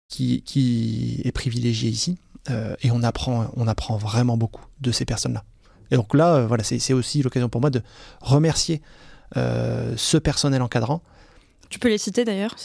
qui, 0.08 0.42
qui, 0.42 1.20
est 1.25 1.32
privilégié 1.32 1.90
ici. 1.90 2.18
Euh, 2.50 2.75
et 2.82 2.90
on 2.90 3.02
apprend, 3.02 3.50
on 3.56 3.66
apprend 3.66 3.96
vraiment 3.96 4.37
beaucoup 4.37 4.64
de 4.80 4.90
ces 4.90 5.04
personnes-là. 5.04 5.44
Et 5.90 5.96
donc 5.96 6.14
là, 6.14 6.46
voilà, 6.46 6.64
c'est 6.64 6.92
aussi 6.92 7.22
l'occasion 7.22 7.48
pour 7.48 7.60
moi 7.60 7.70
de 7.70 7.82
remercier 8.20 8.82
ce 9.34 10.16
personnel 10.18 10.60
encadrant. 10.60 11.02
Tu 11.70 11.78
peux 11.78 11.88
les 11.88 11.98
citer 11.98 12.25
d'ailleurs 12.25 12.56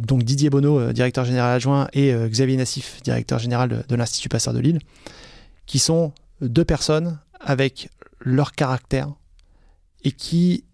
Donc 0.00 0.22
Didier 0.22 0.48
Bonneau, 0.48 0.92
directeur 0.92 1.24
général 1.24 1.56
adjoint, 1.56 1.88
et 1.92 2.12
Xavier 2.12 2.56
Nassif, 2.56 3.00
directeur 3.02 3.40
général 3.40 3.84
de 3.88 3.96
l'Institut 3.96 4.28
Pasteur 4.28 4.54
de 4.54 4.60
Lille, 4.60 4.78
qui 5.66 5.80
sont 5.80 6.12
deux 6.40 6.64
personnes 6.64 7.18
avec 7.40 7.88
leur 8.20 8.52
caractère 8.52 9.12
et 10.04 10.12
qui 10.12 10.64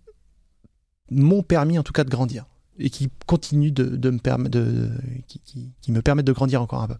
m'ont 1.10 1.42
permis 1.42 1.78
en 1.78 1.82
tout 1.82 1.92
cas 1.92 2.04
de 2.04 2.10
grandir 2.10 2.46
et 2.78 2.90
qui 2.90 3.10
continuent 3.26 3.72
de, 3.72 4.10
me 4.10 4.18
permettre 4.18 4.50
de, 4.50 4.90
qui, 5.26 5.92
me 5.92 6.00
permettent 6.00 6.26
de 6.26 6.32
grandir 6.32 6.62
encore 6.62 6.82
un 6.82 6.88
peu. 6.88 6.96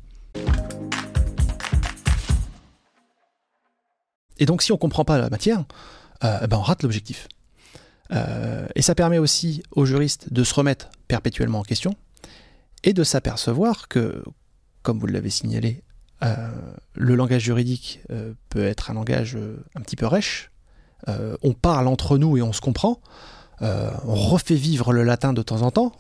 Et 4.39 4.47
donc 4.47 4.63
si 4.63 4.73
on 4.73 4.77
ne 4.77 4.81
comprend 4.81 5.05
pas 5.05 5.19
la 5.19 5.31
matière, 5.31 5.65
euh, 6.25 6.47
ben 6.47 6.57
on 6.57 6.63
rate 6.63 6.83
l'objectif. 6.83 7.29
Euh, 8.11 8.67
et 8.75 8.83
ça 8.83 8.95
permet 8.95 9.19
aussi 9.19 9.63
aux 9.71 9.85
juristes 9.85 10.33
de 10.33 10.43
se 10.43 10.55
remettre 10.55 10.91
perpétuellement 11.07 11.61
en 11.61 11.65
question 11.65 11.95
et 12.83 12.93
de 12.93 13.05
s'apercevoir 13.05 13.89
que, 13.89 14.23
comme 14.83 14.99
vous 14.99 15.07
l'avez 15.07 15.31
signalé, 15.31 15.83
euh, 16.23 16.51
le 16.95 17.15
langage 17.15 17.43
juridique 17.43 18.01
peut 18.49 18.65
être 18.65 18.91
un 18.91 18.95
langage 18.95 19.39
un 19.77 19.81
petit 19.81 19.97
peu 19.97 20.07
rêche. 20.07 20.51
On 21.07 21.53
parle 21.53 21.89
entre 21.89 22.19
nous 22.19 22.37
et 22.37 22.43
on 22.43 22.53
se 22.53 22.61
comprend. 22.61 23.01
Euh, 23.63 23.91
on 24.05 24.15
refait 24.15 24.55
vivre 24.55 24.93
le 24.93 25.03
latin 25.03 25.33
de 25.33 25.43
temps 25.43 25.63
en 25.63 25.71
temps, 25.71 25.93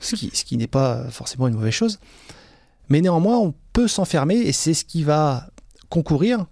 ce 0.00 0.14
qui, 0.14 0.56
n'est 0.56 0.66
pas 0.66 1.04
forcément 1.10 1.48
une 1.48 1.54
mauvaise 1.54 1.72
chose. 1.72 1.98
Mais 2.88 3.00
néanmoins, 3.00 3.38
on 3.38 3.54
peut 3.72 3.88
s'enfermer 3.88 4.36
et 4.36 4.52
c'est 4.52 4.74
ce 4.74 4.84
qui 4.84 5.04
va 5.04 5.48
concourir 5.88 6.46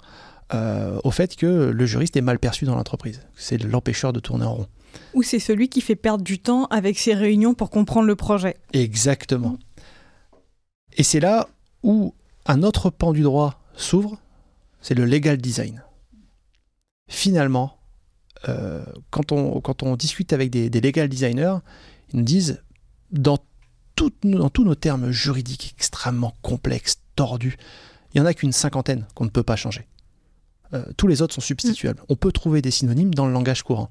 euh, 0.55 0.99
au 1.05 1.11
fait 1.11 1.37
que 1.37 1.47
le 1.47 1.87
juriste 1.87 2.17
est 2.17 2.23
mal 2.23 2.39
perçu 2.39 2.65
dans 2.65 2.75
l'entreprise. 2.75 3.21
C'est 3.37 3.63
l'empêcheur 3.63 4.13
de 4.13 4.21
tourner 4.21 4.47
en 4.47 4.55
rond. 4.55 4.67
Ou 5.15 5.23
c'est 5.23 5.39
celui 5.39 5.69
qui 5.69 5.81
fait 5.83 5.97
perdre 5.97 6.25
du 6.25 6.39
temps 6.39 6.67
avec 6.67 6.99
ses 6.99 7.15
réunions 7.15 7.55
pour 7.55 7.71
comprendre 7.71 8.07
le 8.07 8.17
projet. 8.17 8.57
Exactement. 8.73 9.59
Et 10.97 11.03
c'est 11.03 11.21
là 11.21 11.49
où 11.83 12.15
un 12.47 12.63
autre 12.63 12.89
pan 12.89 13.13
du 13.13 13.23
droit 13.23 13.61
s'ouvre, 13.77 14.19
c'est 14.81 14.95
le 14.95 15.05
legal 15.05 15.37
design. 15.37 15.83
Finalement, 17.09 17.76
euh, 18.49 18.85
quand, 19.11 19.33
on, 19.33 19.61
quand 19.61 19.83
on 19.83 19.97
discute 19.97 20.33
avec 20.33 20.51
des, 20.51 20.69
legal 20.81 21.09
designers, 21.09 21.57
ils 22.13 22.19
nous 22.19 22.25
disent, 22.25 22.63
dans, 23.11 23.39
dans 24.23 24.51
tous 24.51 24.65
nos 24.65 24.75
termes 24.75 25.11
juridiques 25.11 25.75
extrêmement 25.77 26.35
complexes, 26.43 26.99
tordus, 27.17 27.57
il 28.13 28.21
n'y 28.21 28.27
en 28.27 28.29
a 28.29 28.35
qu'une 28.35 28.53
cinquantaine 28.53 29.07
qu'on 29.15 29.25
ne 29.25 29.31
peut 29.31 29.43
pas 29.43 29.57
changer. 29.57 29.87
Euh, 30.75 30.85
tous 30.97 31.07
les 31.07 31.23
autres 31.23 31.35
sont 31.35 31.41
substituables. 31.41 32.03
On 32.09 32.17
peut 32.17 32.33
trouver 32.33 32.63
des 32.63 32.71
synonymes 32.71 33.15
dans 33.15 33.27
le 33.27 33.33
langage 33.33 33.63
courant. 33.63 33.91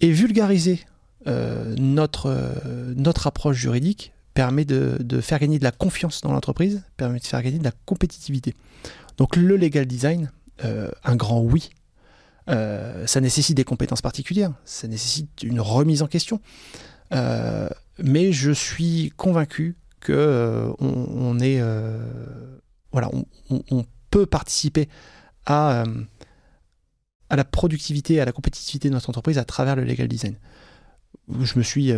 Et 0.00 0.10
vulgariser 0.10 0.80
euh, 1.26 1.74
notre, 1.78 2.54
notre 2.94 3.26
approche 3.26 3.56
juridique 3.56 4.12
permet 4.34 4.64
de, 4.64 4.98
de, 5.00 5.20
faire 5.20 5.38
gagner 5.38 5.58
de 5.58 5.64
la 5.64 5.72
confiance 5.72 6.20
dans 6.20 6.32
l'entreprise, 6.32 6.82
permet 6.96 7.18
de 7.18 7.24
faire 7.24 7.42
gagner 7.42 7.58
de 7.58 7.64
la 7.64 7.72
compétitivité. 7.86 8.54
Donc 9.16 9.36
le 9.36 9.56
legal 9.56 9.86
design, 9.86 10.30
un 10.62 11.16
grand 11.16 11.40
oui 11.40 11.70
euh, 12.48 13.06
ça 13.06 13.20
nécessite 13.20 13.56
des 13.56 13.64
compétences 13.64 14.02
particulières, 14.02 14.52
ça 14.64 14.86
nécessite 14.88 15.42
une 15.42 15.60
remise 15.60 16.02
en 16.02 16.06
question. 16.06 16.40
Euh, 17.12 17.68
mais 17.98 18.32
je 18.32 18.50
suis 18.50 19.12
convaincu 19.16 19.76
que 20.00 20.12
euh, 20.12 20.72
on, 20.78 21.38
est, 21.40 21.60
voilà, 22.92 23.10
on, 23.50 23.84
peut 24.10 24.26
participer 24.26 24.88
à, 25.44 25.84
à 27.28 27.36
la 27.36 27.44
productivité, 27.44 28.20
à 28.20 28.24
la 28.24 28.32
compétitivité 28.32 28.88
de 28.88 28.94
notre 28.94 29.10
entreprise 29.10 29.38
à 29.38 29.44
travers 29.44 29.76
le 29.76 29.84
legal 29.84 30.08
design. 30.08 30.36
Je 31.28 31.58
me 31.58 31.64
suis 31.64 31.92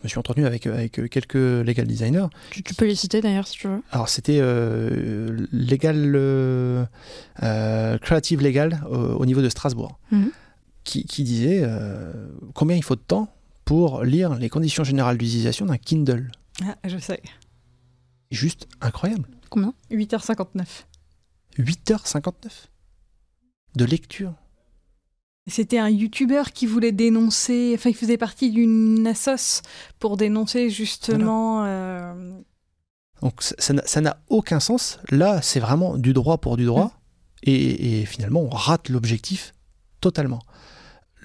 je 0.00 0.06
me 0.06 0.08
suis 0.08 0.18
entretenu 0.18 0.46
avec, 0.46 0.66
avec 0.66 0.92
quelques 1.10 1.34
legal 1.34 1.86
designers. 1.86 2.28
Tu, 2.50 2.62
peux 2.62 2.86
les 2.86 2.94
citer 2.94 3.20
d'ailleurs 3.20 3.46
si 3.46 3.58
tu 3.58 3.68
veux. 3.68 3.82
Alors 3.90 4.08
c'était 4.08 4.38
euh, 4.40 5.46
legal, 5.52 6.12
euh, 6.16 6.86
euh, 7.42 7.98
creative 7.98 8.40
legal 8.40 8.82
au, 8.88 9.26
niveau 9.26 9.42
de 9.42 9.50
Strasbourg, 9.50 9.98
mhm. 10.10 10.30
qui, 10.84 11.04
qui, 11.04 11.22
disait 11.22 11.68
combien 12.54 12.76
il 12.76 12.82
faut 12.82 12.96
de 12.96 13.00
temps 13.00 13.28
pour 13.66 14.02
lire 14.02 14.34
les 14.36 14.48
conditions 14.48 14.84
générales 14.84 15.18
d'utilisation 15.18 15.66
d'un 15.66 15.76
Kindle. 15.76 16.30
Ah, 16.64 16.76
je 16.84 16.96
sais. 16.96 17.20
Juste 18.30 18.68
incroyable. 18.80 19.28
Combien? 19.50 19.74
8h59. 19.90 20.64
8h59 21.58 22.32
de 23.76 23.84
lecture. 23.84 24.32
C'était 25.46 25.78
un 25.78 25.88
youtubeur 25.88 26.52
qui 26.52 26.66
voulait 26.66 26.92
dénoncer, 26.92 27.72
enfin 27.74 27.90
il 27.90 27.96
faisait 27.96 28.18
partie 28.18 28.50
d'une 28.50 29.06
assos 29.06 29.62
pour 29.98 30.16
dénoncer 30.16 30.70
justement... 30.70 31.64
Euh, 31.64 32.32
Donc 33.22 33.42
ça 33.42 34.00
n'a 34.00 34.22
aucun 34.28 34.60
sens. 34.60 34.98
Là, 35.10 35.40
c'est 35.42 35.60
vraiment 35.60 35.96
du 35.96 36.12
droit 36.12 36.38
pour 36.38 36.56
du 36.56 36.66
droit. 36.66 36.86
Mm. 36.86 36.90
Et, 37.44 38.04
finalement, 38.04 38.42
on 38.42 38.50
rate 38.50 38.90
l'objectif 38.90 39.54
totalement. 40.02 40.40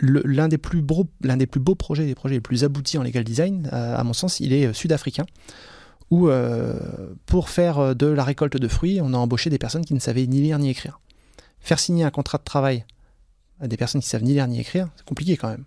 L'un 0.01 0.47
des, 0.47 0.57
plus 0.57 0.81
beaux, 0.81 1.05
des 1.21 1.47
plus 1.47 1.59
beaux 1.59 1.75
projets, 1.75 2.05
des 2.05 2.15
projets 2.15 2.35
les 2.35 2.41
plus 2.41 2.63
aboutis 2.63 2.97
en 2.97 3.03
legal 3.03 3.23
design, 3.23 3.67
à, 3.71 4.03
mon 4.03 4.13
sens, 4.13 4.39
il 4.39 4.53
est 4.53 4.67
euh, 4.67 4.73
sud-africain, 4.73 5.25
où 6.09 6.29
euh, 6.29 7.13
pour 7.25 7.49
faire 7.49 7.95
de 7.95 8.07
la 8.07 8.23
récolte 8.23 8.57
de 8.57 8.67
fruits, 8.67 8.99
on 9.01 9.13
a 9.13 9.17
embauché 9.17 9.49
des 9.49 9.57
personnes 9.57 9.85
qui 9.85 9.93
ne 9.93 9.99
savaient 9.99 10.25
ni 10.25 10.41
lire 10.41 10.57
ni 10.57 10.69
écrire. 10.69 10.99
Faire 11.59 11.79
signer 11.79 12.05
un 12.05 12.11
contrat 12.11 12.37
de 12.37 12.43
travail 12.43 12.85
à 13.59 13.67
des 13.67 13.77
personnes 13.77 14.01
qui 14.01 14.07
savent 14.07 14.23
ni 14.23 14.33
lire 14.33 14.47
ni 14.47 14.59
écrire, 14.59 14.89
c'est 14.95 15.05
compliqué 15.05 15.37
quand 15.37 15.49
même. 15.49 15.65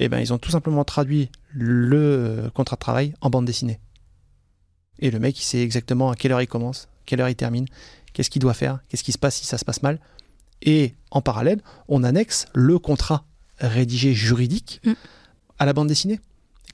Et 0.00 0.04
eh 0.04 0.08
ben 0.08 0.20
ils 0.20 0.32
ont 0.32 0.38
tout 0.38 0.50
simplement 0.50 0.84
traduit 0.84 1.30
le 1.52 1.96
euh, 1.96 2.50
contrat 2.50 2.76
de 2.76 2.80
travail 2.80 3.14
en 3.20 3.30
bande 3.30 3.46
dessinée. 3.46 3.80
Et 5.00 5.10
le 5.10 5.18
mec, 5.18 5.38
il 5.38 5.42
sait 5.42 5.62
exactement 5.62 6.10
à 6.10 6.16
quelle 6.16 6.32
heure 6.32 6.42
il 6.42 6.46
commence, 6.46 6.88
quelle 7.04 7.20
heure 7.20 7.28
il 7.28 7.36
termine, 7.36 7.66
qu'est-ce 8.12 8.30
qu'il 8.30 8.42
doit 8.42 8.54
faire, 8.54 8.80
qu'est-ce 8.88 9.02
qui 9.02 9.12
se 9.12 9.18
passe 9.18 9.36
si 9.36 9.46
ça 9.46 9.58
se 9.58 9.64
passe 9.64 9.82
mal. 9.82 9.98
Et 10.62 10.94
en 11.10 11.20
parallèle, 11.20 11.62
on 11.88 12.02
annexe 12.04 12.46
le 12.54 12.78
contrat 12.78 13.24
rédigé 13.58 14.14
juridique 14.14 14.80
mm. 14.84 14.92
à 15.58 15.66
la 15.66 15.72
bande 15.72 15.88
dessinée. 15.88 16.20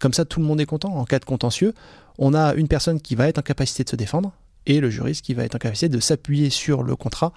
comme 0.00 0.12
ça, 0.12 0.25
tout 0.25 0.41
le 0.41 0.47
monde 0.47 0.61
est 0.61 0.67
content. 0.67 0.95
En 0.95 1.05
cas 1.05 1.19
de 1.19 1.25
contentieux, 1.25 1.75
on 2.19 2.35
a 2.35 2.55
une 2.55 2.69
personne 2.69 3.00
qui 3.00 3.14
va 3.14 3.29
être 3.29 3.38
en 3.38 3.43
capacité 3.43 3.85
de 3.85 3.91
se 3.91 3.97
défendre 3.97 4.33
et 4.67 4.81
le 4.81 4.91
juriste 4.91 5.25
qui 5.25 5.35
va 5.35 5.45
être 5.45 5.55
en 5.55 5.59
capacité 5.59 5.88
de 5.88 6.00
s'appuyer 6.00 6.50
sur 6.50 6.83
le 6.83 6.97
contrat 6.97 7.33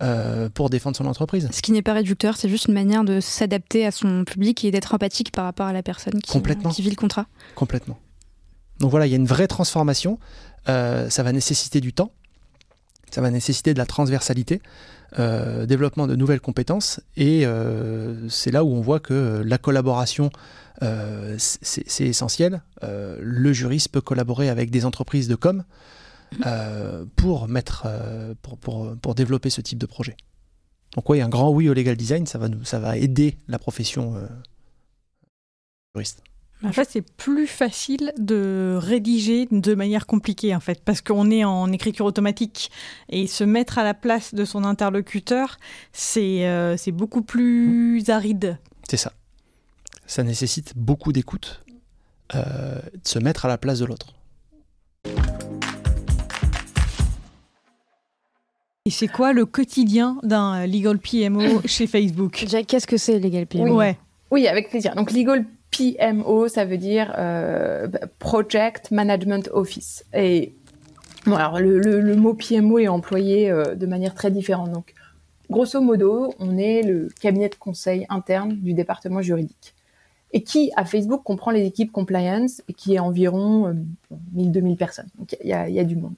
euh, 0.00 0.48
pour 0.48 0.70
défendre 0.70 0.96
son 0.96 1.06
entreprise. 1.06 1.48
Ce 1.52 1.60
qui 1.60 1.72
n'est 1.72 1.82
pas 1.82 1.92
réducteur, 1.92 2.36
c'est 2.36 2.48
juste 2.48 2.66
une 2.66 2.74
manière 2.74 3.02
de 3.02 3.18
s'adapter 3.18 3.84
à 3.84 3.90
son 3.90 4.24
public 4.24 4.64
et 4.64 4.70
d'être 4.70 4.94
empathique 4.94 5.32
par 5.32 5.44
rapport 5.44 5.66
à 5.66 5.72
la 5.72 5.82
personne 5.82 6.20
qui, 6.20 6.40
qui 6.70 6.82
vit 6.82 6.90
le 6.90 6.96
contrat. 6.96 7.26
Complètement. 7.56 7.98
Donc 8.78 8.92
voilà, 8.92 9.06
il 9.06 9.10
y 9.10 9.14
a 9.14 9.16
une 9.16 9.26
vraie 9.26 9.48
transformation. 9.48 10.20
Euh, 10.68 11.10
ça 11.10 11.24
va 11.24 11.32
nécessiter 11.32 11.80
du 11.80 11.92
temps, 11.92 12.12
ça 13.10 13.20
va 13.20 13.30
nécessiter 13.30 13.74
de 13.74 13.78
la 13.78 13.86
transversalité, 13.86 14.62
euh, 15.18 15.66
développement 15.66 16.06
de 16.06 16.14
nouvelles 16.14 16.40
compétences, 16.40 17.00
et 17.16 17.44
c'est 18.28 18.52
là 18.52 18.62
où 18.62 18.72
on 18.72 18.80
voit 18.80 19.00
que 19.00 19.42
la 19.44 19.58
collaboration, 19.58 20.30
c'est 21.38 22.06
essentiel. 22.06 22.62
le 22.82 23.52
juriste 23.52 23.88
peut 23.88 24.00
collaborer 24.00 24.48
avec 24.48 24.70
des 24.70 24.84
entreprises 24.84 25.26
de 25.26 25.34
com, 25.34 25.64
euh, 26.46 27.04
pour, 27.16 27.48
mettre, 27.48 27.84
euh, 27.86 28.34
pour, 28.42 28.58
pour, 28.58 28.96
pour, 28.96 29.14
développer 29.14 29.50
ce 29.50 29.60
type 29.60 29.78
de 29.78 29.86
projet. 29.86 30.16
Donc 30.94 31.08
oui, 31.08 31.20
un 31.20 31.28
grand 31.28 31.50
oui 31.50 31.68
au 31.68 31.74
legal 31.74 31.96
design, 31.96 32.26
ça 32.26 32.38
va, 32.38 32.48
nous, 32.48 32.64
ça 32.64 32.78
va 32.78 32.96
aider 32.96 33.36
la 33.48 33.58
profession 33.58 34.16
euh, 34.16 34.26
juriste. 35.94 36.22
En 36.64 36.72
fait, 36.72 36.88
c'est 36.90 37.02
plus 37.02 37.46
facile 37.46 38.12
de 38.18 38.76
rédiger 38.80 39.46
de 39.50 39.74
manière 39.74 40.06
compliquée, 40.06 40.56
en 40.56 40.60
fait, 40.60 40.82
parce 40.84 41.00
qu'on 41.00 41.30
est 41.30 41.44
en 41.44 41.70
écriture 41.72 42.04
automatique. 42.04 42.72
Et 43.08 43.28
se 43.28 43.44
mettre 43.44 43.78
à 43.78 43.84
la 43.84 43.94
place 43.94 44.34
de 44.34 44.44
son 44.44 44.64
interlocuteur, 44.64 45.58
c'est 45.92 46.74
c'est 46.76 46.90
beaucoup 46.90 47.22
plus 47.22 48.10
aride. 48.10 48.58
C'est 48.90 48.96
ça. 48.96 49.12
Ça 50.06 50.24
nécessite 50.24 50.72
beaucoup 50.76 51.12
d'écoute, 51.12 51.62
de 52.34 52.40
se 53.04 53.20
mettre 53.20 53.44
à 53.44 53.48
la 53.48 53.56
place 53.56 53.78
de 53.78 53.84
l'autre. 53.84 54.17
Et 58.88 58.90
c'est 58.90 59.06
quoi 59.06 59.34
le 59.34 59.44
quotidien 59.44 60.16
d'un 60.22 60.66
legal 60.66 60.98
PMO 60.98 61.60
chez 61.66 61.86
Facebook? 61.86 62.42
Jack, 62.48 62.68
qu'est-ce 62.68 62.86
que 62.86 62.96
c'est 62.96 63.18
legal 63.18 63.46
PMO 63.46 63.64
oui. 63.64 63.70
Ouais. 63.72 63.98
oui, 64.30 64.48
avec 64.48 64.70
plaisir. 64.70 64.94
Donc 64.94 65.12
legal 65.12 65.44
PMO, 65.70 66.48
ça 66.48 66.64
veut 66.64 66.78
dire 66.78 67.14
euh, 67.18 67.86
Project 68.18 68.90
Management 68.90 69.50
Office. 69.52 70.06
Et 70.14 70.54
bon, 71.26 71.34
alors, 71.34 71.60
le, 71.60 72.16
mot 72.16 72.32
PMO 72.32 72.78
est 72.78 72.88
employé 72.88 73.50
euh, 73.50 73.74
de 73.74 73.84
manière 73.84 74.14
très 74.14 74.30
différente. 74.30 74.72
Donc, 74.72 74.94
grosso 75.50 75.78
modo, 75.82 76.32
on 76.38 76.56
est 76.56 76.80
le 76.80 77.08
cabinet 77.20 77.50
de 77.50 77.56
conseil 77.56 78.06
interne 78.08 78.54
du 78.54 78.72
département 78.72 79.20
juridique. 79.20 79.74
Et 80.32 80.42
qui, 80.42 80.72
à 80.76 80.86
Facebook, 80.86 81.22
comprend 81.24 81.50
les 81.50 81.66
équipes 81.66 81.92
compliance 81.92 82.62
et 82.70 82.72
qui 82.72 82.94
est 82.94 83.00
environ 83.00 83.70
1000-2000 84.34 84.72
euh, 84.72 84.76
personnes. 84.76 85.08
Donc, 85.18 85.36
il 85.44 85.46
y, 85.46 85.50
y 85.50 85.78
a, 85.78 85.84
du 85.84 85.96
monde. 85.96 86.14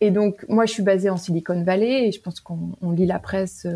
Et 0.00 0.10
donc, 0.10 0.44
moi, 0.48 0.66
je 0.66 0.72
suis 0.72 0.82
basée 0.82 1.10
en 1.10 1.16
Silicon 1.16 1.62
Valley 1.62 2.08
et 2.08 2.12
je 2.12 2.20
pense 2.20 2.40
qu'on 2.40 2.90
lit 2.90 3.06
la 3.06 3.18
presse 3.18 3.66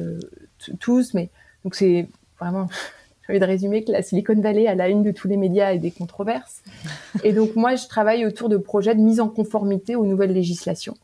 tous, 0.81 1.14
mais 1.14 1.31
donc 1.64 1.75
c'est 1.75 2.09
vraiment 2.38 2.69
j'ai 3.23 3.33
envie 3.33 3.40
de 3.40 3.45
résumer 3.45 3.85
que 3.85 3.92
la 3.92 4.02
Silicon 4.02 4.40
Valley 4.40 4.66
a 4.66 4.75
la 4.75 4.88
une 4.88 5.02
de 5.02 5.12
tous 5.12 5.28
les 5.28 5.37
médias 5.37 5.73
et 5.73 5.78
des 5.78 5.90
controverses. 5.90 6.62
Et 7.25 7.33
donc 7.33 7.54
moi, 7.54 7.76
je 7.76 7.87
travaille 7.87 8.26
autour 8.26 8.49
de 8.49 8.57
projets 8.57 8.95
de 8.95 9.00
mise 9.00 9.21
en 9.21 9.28
conformité 9.28 9.95
aux 9.95 10.07
nouvelles 10.07 10.33
législations 10.33 10.97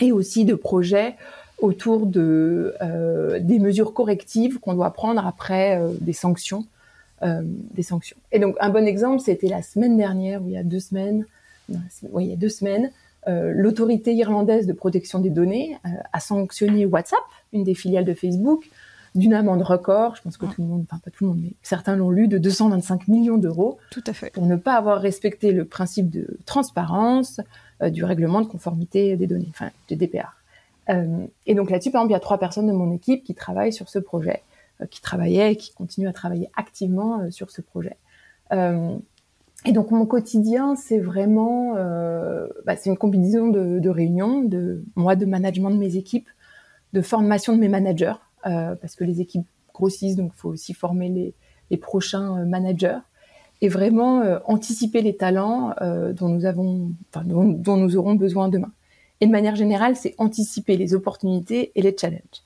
et 0.00 0.10
aussi 0.10 0.44
de 0.44 0.54
projets 0.54 1.16
autour 1.58 2.06
de 2.06 2.74
euh, 2.82 3.38
des 3.40 3.58
mesures 3.58 3.92
correctives 3.92 4.58
qu'on 4.58 4.74
doit 4.74 4.92
prendre 4.92 5.24
après 5.24 5.78
euh, 5.78 5.92
des 6.00 6.12
sanctions, 6.12 6.66
euh, 7.22 7.42
des 7.44 7.82
sanctions. 7.82 8.16
Et 8.32 8.38
donc 8.38 8.56
un 8.60 8.70
bon 8.70 8.86
exemple, 8.86 9.20
c'était 9.20 9.48
la 9.48 9.62
semaine 9.62 9.96
dernière, 9.96 10.42
ou 10.42 10.48
il 10.48 10.54
y 10.54 10.56
a 10.56 10.64
deux 10.64 10.80
semaines, 10.80 11.26
oui, 12.10 12.24
il 12.24 12.30
y 12.30 12.32
a 12.32 12.36
deux 12.36 12.48
semaines, 12.48 12.90
l'autorité 13.26 14.14
irlandaise 14.14 14.66
de 14.66 14.72
protection 14.72 15.18
des 15.18 15.30
données 15.30 15.78
a 16.12 16.20
sanctionné 16.20 16.84
WhatsApp, 16.84 17.20
une 17.52 17.64
des 17.64 17.74
filiales 17.74 18.04
de 18.04 18.14
Facebook, 18.14 18.68
d'une 19.14 19.32
amende 19.32 19.62
record. 19.62 20.16
Je 20.16 20.22
pense 20.22 20.36
que 20.36 20.46
tout 20.46 20.60
le 20.60 20.68
monde, 20.68 20.84
enfin 20.90 21.00
pas 21.02 21.10
tout 21.10 21.24
le 21.24 21.30
monde, 21.30 21.40
mais 21.42 21.54
certains 21.62 21.96
l'ont 21.96 22.10
lu, 22.10 22.28
de 22.28 22.38
225 22.38 23.08
millions 23.08 23.38
d'euros. 23.38 23.78
Tout 23.90 24.04
à 24.06 24.12
fait. 24.12 24.30
Pour 24.32 24.46
ne 24.46 24.56
pas 24.56 24.74
avoir 24.74 25.00
respecté 25.00 25.52
le 25.52 25.64
principe 25.64 26.10
de 26.10 26.38
transparence 26.46 27.40
euh, 27.82 27.90
du 27.90 28.04
règlement 28.04 28.40
de 28.40 28.46
conformité 28.46 29.16
des 29.16 29.26
données, 29.26 29.48
enfin 29.50 29.70
du 29.88 29.96
DPR. 29.96 30.34
Euh, 30.90 31.26
et 31.46 31.54
donc 31.54 31.70
là-dessus, 31.70 31.90
par 31.90 32.00
exemple, 32.00 32.12
il 32.12 32.14
y 32.14 32.16
a 32.16 32.20
trois 32.20 32.38
personnes 32.38 32.66
de 32.66 32.72
mon 32.72 32.92
équipe 32.92 33.24
qui 33.24 33.34
travaillent 33.34 33.72
sur 33.72 33.88
ce 33.88 33.98
projet, 33.98 34.42
euh, 34.80 34.86
qui 34.86 35.00
travaillaient 35.00 35.52
et 35.52 35.56
qui 35.56 35.72
continuent 35.72 36.08
à 36.08 36.12
travailler 36.12 36.50
activement 36.56 37.20
euh, 37.20 37.30
sur 37.30 37.50
ce 37.50 37.62
projet. 37.62 37.96
Euh, 39.64 39.68
et 39.68 39.72
donc 39.72 39.90
mon 39.90 40.06
quotidien, 40.06 40.76
c'est 40.76 40.98
vraiment, 40.98 41.74
bah, 42.64 42.76
c'est 42.76 42.90
une 42.90 42.96
combinaison 42.96 43.48
de, 43.48 43.78
de 43.78 43.88
réunions, 43.90 44.42
de 44.42 44.84
moi 44.96 45.16
de 45.16 45.26
management 45.26 45.70
de 45.70 45.78
mes 45.78 45.96
équipes, 45.96 46.28
de 46.92 47.02
formation 47.02 47.54
de 47.54 47.58
mes 47.58 47.68
managers, 47.68 48.14
euh, 48.46 48.74
parce 48.76 48.94
que 48.94 49.04
les 49.04 49.20
équipes 49.20 49.46
grossissent, 49.72 50.16
donc 50.16 50.32
il 50.34 50.38
faut 50.38 50.50
aussi 50.50 50.74
former 50.74 51.08
les, 51.08 51.34
les 51.70 51.76
prochains 51.76 52.38
euh, 52.38 52.44
managers 52.44 52.98
et 53.60 53.68
vraiment 53.68 54.20
euh, 54.20 54.38
anticiper 54.44 55.00
les 55.00 55.16
talents 55.16 55.74
dont 56.12 56.28
nous 56.28 56.44
avons, 56.44 56.92
enfin, 57.10 57.24
dont, 57.24 57.44
dont, 57.44 57.76
nous 57.76 57.96
aurons 57.96 58.14
besoin 58.14 58.48
demain. 58.48 58.72
Et 59.20 59.26
de 59.26 59.32
manière 59.32 59.56
générale, 59.56 59.96
c'est 59.96 60.14
anticiper 60.18 60.76
les 60.76 60.94
opportunités 60.94 61.72
et 61.74 61.82
les 61.82 61.96
challenges. 61.96 62.42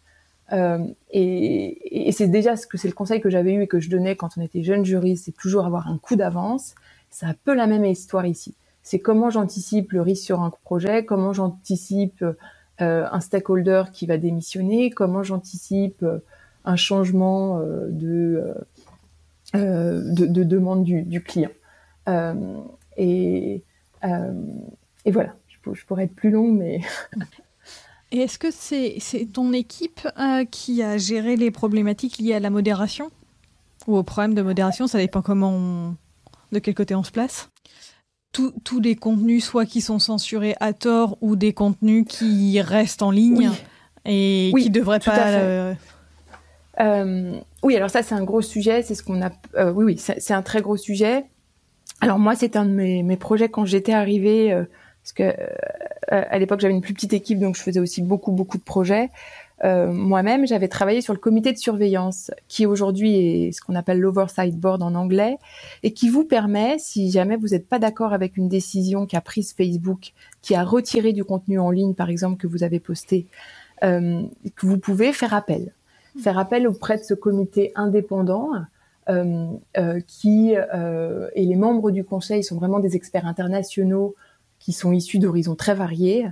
Euh, 0.53 0.79
et, 1.11 2.09
et 2.09 2.13
c'est 2.13 2.29
déjà 2.29 2.57
ce 2.57 2.67
que 2.67 2.79
c'est 2.79 2.89
le 2.89 2.95
conseil 2.95 3.21
que 3.21 3.31
j'avais 3.31 3.53
eu 3.53 3.63
et 3.63 3.67
que 3.67 3.81
je 3.81 3.91
donnais 3.91 4.17
quand 4.17 4.31
on 4.39 4.41
était 4.41 4.63
jeune 4.63 4.85
juriste, 4.85 5.27
c'est 5.27 5.37
toujours 5.37 5.67
avoir 5.67 5.89
un 5.89 5.99
coup 5.99 6.17
d'avance. 6.17 6.75
C'est 7.11 7.27
un 7.27 7.35
peu 7.45 7.55
la 7.55 7.67
même 7.67 7.85
histoire 7.85 8.27
ici. 8.27 8.55
C'est 8.83 8.99
comment 8.99 9.31
j'anticipe 9.31 9.93
le 9.93 10.03
risque 10.03 10.25
sur 10.25 10.41
un 10.41 10.51
projet, 10.51 11.05
comment 11.05 11.33
j'anticipe 11.33 12.25
euh, 12.81 13.07
un 13.11 13.21
stakeholder 13.21 13.85
qui 13.93 14.07
va 14.07 14.19
démissionner, 14.19 14.91
comment 14.91 15.25
j'anticipe 15.25 16.03
euh, 16.05 16.21
un 16.65 16.77
changement 16.77 17.59
euh, 17.59 17.89
de, 17.91 18.55
de, 19.53 20.27
de, 20.27 20.45
demande 20.45 20.85
du, 20.85 21.03
du 21.03 21.21
client. 21.23 21.51
et, 22.97 23.65
et 25.05 25.11
voilà, 25.11 25.35
je, 25.49 25.85
pourrais 25.87 26.05
être 26.05 26.15
plus 26.15 26.31
longue, 26.31 26.57
mais... 26.57 26.81
Et 28.11 28.21
est-ce 28.21 28.39
que 28.39 28.51
c'est 28.51 29.27
ton 29.35 29.53
équipe 29.53 30.09
qui 30.51 30.83
a 30.83 30.97
géré 30.97 31.37
les 31.37 31.51
problématiques 31.51 32.17
liées 32.17 32.33
à 32.33 32.41
la 32.41 32.49
modération? 32.49 33.11
Ou 33.87 33.99
aux 33.99 34.03
problèmes 34.03 34.33
de 34.33 34.41
modération 34.41 34.87
Ça 34.87 34.97
dépend 34.97 35.21
comment 35.21 35.51
on, 35.51 35.95
de 36.53 36.59
quel 36.59 36.75
côté 36.75 36.95
on 36.95 37.03
se 37.03 37.11
place? 37.11 37.51
Tous 38.33 38.81
les 38.81 38.95
contenus, 38.95 39.45
soit 39.45 39.67
qui 39.67 39.81
sont 39.81 39.99
censurés 39.99 40.55
à 40.61 40.73
tort, 40.73 41.17
ou 41.21 41.35
des 41.35 41.53
contenus 41.53 42.05
qui 42.07 42.61
restent 42.61 43.03
en 43.03 43.11
ligne 43.11 43.51
et 44.05 44.53
qui 44.57 44.69
ne 44.69 44.75
devraient 44.75 45.01
pas. 45.01 45.29
Euh... 45.29 45.75
Euh, 46.81 47.41
oui, 47.63 47.75
alors 47.75 47.91
ça, 47.91 48.03
c'est 48.03 48.15
un 48.15 48.23
gros 48.23 48.43
sujet. 48.43 48.83
C'est 48.83 48.95
ce 48.95 49.03
qu'on 49.03 49.23
a. 49.23 49.31
Euh, 49.57 49.73
oui, 49.73 49.85
oui, 49.85 49.99
c'est 49.99 50.35
un 50.35 50.43
très 50.43 50.61
gros 50.61 50.77
sujet. 50.77 51.25
Alors 52.01 52.19
moi, 52.19 52.37
c'est 52.37 52.55
un 52.55 52.65
de 52.65 52.71
mes, 52.71 53.03
mes, 53.03 53.17
projets 53.17 53.49
quand 53.49 53.65
j'étais 53.65 53.95
arrivée, 53.95 54.55
parce 55.03 55.13
que 55.13 55.35
à 56.07 56.39
l'époque, 56.39 56.61
j'avais 56.61 56.75
une 56.75 56.81
plus 56.81 56.95
petite 56.95 57.15
équipe, 57.15 57.41
donc 57.41 57.57
je 57.57 57.63
faisais 57.63 57.81
aussi 57.81 58.03
beaucoup, 58.03 58.31
beaucoup 58.31 58.59
de 58.59 58.63
projets. 58.63 59.09
Euh, 59.65 59.91
moi-même, 59.93 60.47
j'avais 60.47 60.69
travaillé 60.69 61.01
sur 61.01 61.13
le 61.13 61.19
comité 61.19 61.53
de 61.53 61.59
surveillance, 61.59 62.31
qui 62.47 62.67
aujourd'hui 62.67 63.17
est 63.17 63.53
ce 63.53 63.61
qu'on 63.61 63.75
appelle 63.75 63.99
l'oversight 63.99 64.57
board 64.57 64.83
en 64.83 64.95
anglais, 64.95 65.39
et 65.83 65.93
qui 65.93 66.09
vous 66.09 66.25
permet, 66.25 66.79
si 66.79 67.11
jamais 67.11 67.37
vous 67.37 67.49
n'êtes 67.49 67.69
pas 67.69 67.79
d'accord 67.79 68.13
avec 68.13 68.37
une 68.37 68.49
décision 68.49 69.07
qu'a 69.07 69.21
prise 69.21 69.53
Facebook, 69.53 70.13
qui 70.43 70.55
a 70.55 70.63
retiré 70.63 71.13
du 71.13 71.25
contenu 71.25 71.59
en 71.59 71.71
ligne, 71.71 71.95
par 71.95 72.11
exemple, 72.11 72.37
que 72.37 72.47
vous 72.47 72.63
avez 72.63 72.81
posté, 72.81 73.27
euh, 73.83 74.23
que 74.55 74.67
vous 74.67 74.79
pouvez 74.79 75.13
faire 75.13 75.35
appel. 75.35 75.73
Faire 76.23 76.39
appel 76.39 76.67
auprès 76.67 76.99
de 76.99 77.03
ce 77.03 77.15
comité 77.15 77.73
indépendant, 77.75 78.51
euh, 79.09 80.01
qui 80.07 80.53
et 80.53 81.45
les 81.45 81.57
membres 81.57 81.91
du 81.91 82.05
conseil 82.05 82.45
sont 82.45 82.57
vraiment 82.57 82.79
des 82.79 82.95
experts 82.95 83.27
internationaux 83.27 84.15
qui 84.59 84.73
sont 84.73 84.93
issus 84.93 85.19
d'horizons 85.19 85.55
très 85.55 85.75
variés 85.75 86.27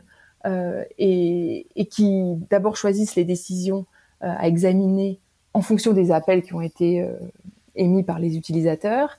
et, 0.98 1.66
et, 1.74 1.86
qui 1.86 2.34
d'abord 2.50 2.76
choisissent 2.76 3.16
les 3.16 3.24
décisions 3.24 3.86
euh, 4.22 4.32
à 4.36 4.48
examiner 4.48 5.20
en 5.54 5.60
fonction 5.60 5.92
des 5.92 6.10
appels 6.10 6.42
qui 6.42 6.54
ont 6.54 6.60
été 6.60 7.02
euh, 7.02 7.14
émis 7.74 8.02
par 8.02 8.18
les 8.18 8.36
utilisateurs 8.36 9.18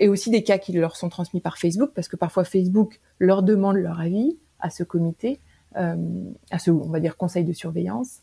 et 0.00 0.08
aussi 0.08 0.30
des 0.30 0.42
cas 0.42 0.58
qui 0.58 0.72
leur 0.72 0.96
sont 0.96 1.08
transmis 1.08 1.40
par 1.40 1.56
Facebook 1.56 1.92
parce 1.94 2.08
que 2.08 2.16
parfois 2.16 2.42
Facebook 2.42 2.98
leur 3.20 3.44
demande 3.44 3.76
leur 3.76 4.00
avis 4.00 4.36
à 4.58 4.68
ce 4.68 4.82
comité, 4.82 5.38
à 5.76 6.58
ce 6.58 6.72
on 6.72 6.88
va 6.88 6.98
dire 6.98 7.16
conseil 7.16 7.44
de 7.44 7.52
surveillance. 7.52 8.18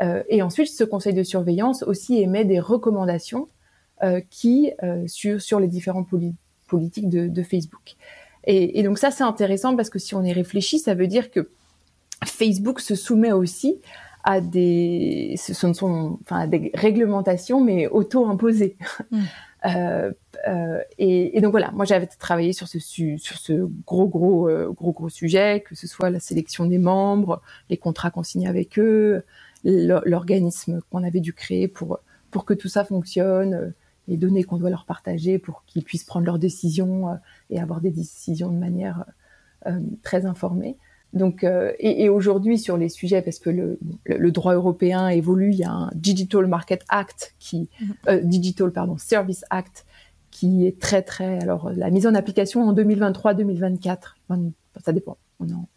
et 0.00 0.40
ensuite, 0.40 0.68
ce 0.68 0.84
conseil 0.84 1.12
de 1.12 1.22
surveillance 1.22 1.82
aussi 1.82 2.22
émet 2.22 2.46
des 2.46 2.60
recommandations 2.60 3.46
qui 4.30 4.72
sur 5.06 5.60
les 5.60 5.68
différentes 5.68 6.08
politiques 6.66 7.10
de, 7.10 7.28
de 7.28 7.42
Facebook. 7.42 7.96
Et, 8.44 8.78
et, 8.78 8.82
donc 8.82 8.96
ça, 8.96 9.10
c'est 9.10 9.24
intéressant 9.24 9.76
parce 9.76 9.90
que 9.90 9.98
si 9.98 10.14
on 10.14 10.22
y 10.22 10.32
réfléchit, 10.32 10.78
ça 10.78 10.94
veut 10.94 11.08
dire 11.08 11.30
que 11.30 11.50
Facebook 12.24 12.80
se 12.80 12.94
soumet 12.94 13.32
aussi 13.32 13.80
à 14.24 14.40
des, 14.40 15.36
ce 15.38 15.66
ne 15.66 15.72
sont, 15.72 16.18
enfin, 16.22 16.48
des 16.48 16.72
réglementations, 16.74 17.62
mais 17.62 17.86
auto-imposées. 17.86 18.76
Mm. 19.10 19.22
Euh, 19.64 20.12
euh, 20.46 20.80
et, 20.98 21.36
et, 21.36 21.40
donc 21.40 21.50
voilà, 21.50 21.72
moi 21.72 21.84
j'avais 21.84 22.06
travaillé 22.06 22.52
sur 22.52 22.68
ce 22.68 22.78
sur 22.78 23.38
ce 23.38 23.68
gros 23.84 24.06
gros 24.06 24.48
euh, 24.48 24.70
gros 24.70 24.92
gros 24.92 25.08
sujet, 25.08 25.64
que 25.66 25.74
ce 25.74 25.88
soit 25.88 26.10
la 26.10 26.20
sélection 26.20 26.66
des 26.66 26.78
membres, 26.78 27.42
les 27.68 27.76
contrats 27.76 28.10
qu'on 28.10 28.22
signe 28.22 28.46
avec 28.46 28.78
eux, 28.78 29.24
l'organisme 29.64 30.82
qu'on 30.90 31.02
avait 31.02 31.20
dû 31.20 31.32
créer 31.32 31.66
pour 31.66 31.98
pour 32.30 32.44
que 32.44 32.54
tout 32.54 32.68
ça 32.68 32.84
fonctionne, 32.84 33.72
les 34.06 34.16
données 34.16 34.44
qu'on 34.44 34.58
doit 34.58 34.70
leur 34.70 34.84
partager 34.84 35.38
pour 35.38 35.64
qu'ils 35.66 35.82
puissent 35.82 36.04
prendre 36.04 36.26
leurs 36.26 36.38
décisions 36.38 37.18
et 37.50 37.58
avoir 37.58 37.80
des 37.80 37.90
décisions 37.90 38.52
de 38.52 38.58
manière 38.58 39.04
très 40.02 40.26
informée. 40.26 40.76
Donc, 41.16 41.44
euh, 41.44 41.72
et, 41.78 42.04
et 42.04 42.08
aujourd'hui 42.08 42.58
sur 42.58 42.76
les 42.76 42.88
sujets, 42.88 43.22
parce 43.22 43.38
que 43.38 43.48
le, 43.50 43.78
le, 44.04 44.30
droit 44.30 44.54
européen 44.54 45.08
évolue, 45.08 45.50
il 45.50 45.58
y 45.58 45.64
a 45.64 45.70
un 45.70 45.90
Digital 45.94 46.46
Market 46.46 46.84
Act 46.88 47.34
qui, 47.38 47.70
mhm. 47.80 47.94
euh, 48.08 48.20
Digital 48.22 48.70
pardon, 48.70 48.98
Service 48.98 49.44
Act 49.50 49.86
qui 50.30 50.66
est 50.66 50.78
très 50.78 51.02
très. 51.02 51.40
Alors 51.40 51.70
la 51.74 51.90
mise 51.90 52.06
en 52.06 52.14
application 52.14 52.68
en 52.68 52.74
2023-2024, 52.74 53.98
ça 54.84 54.92
dépend. 54.92 55.16
On 55.40 55.50
en, 55.50 55.68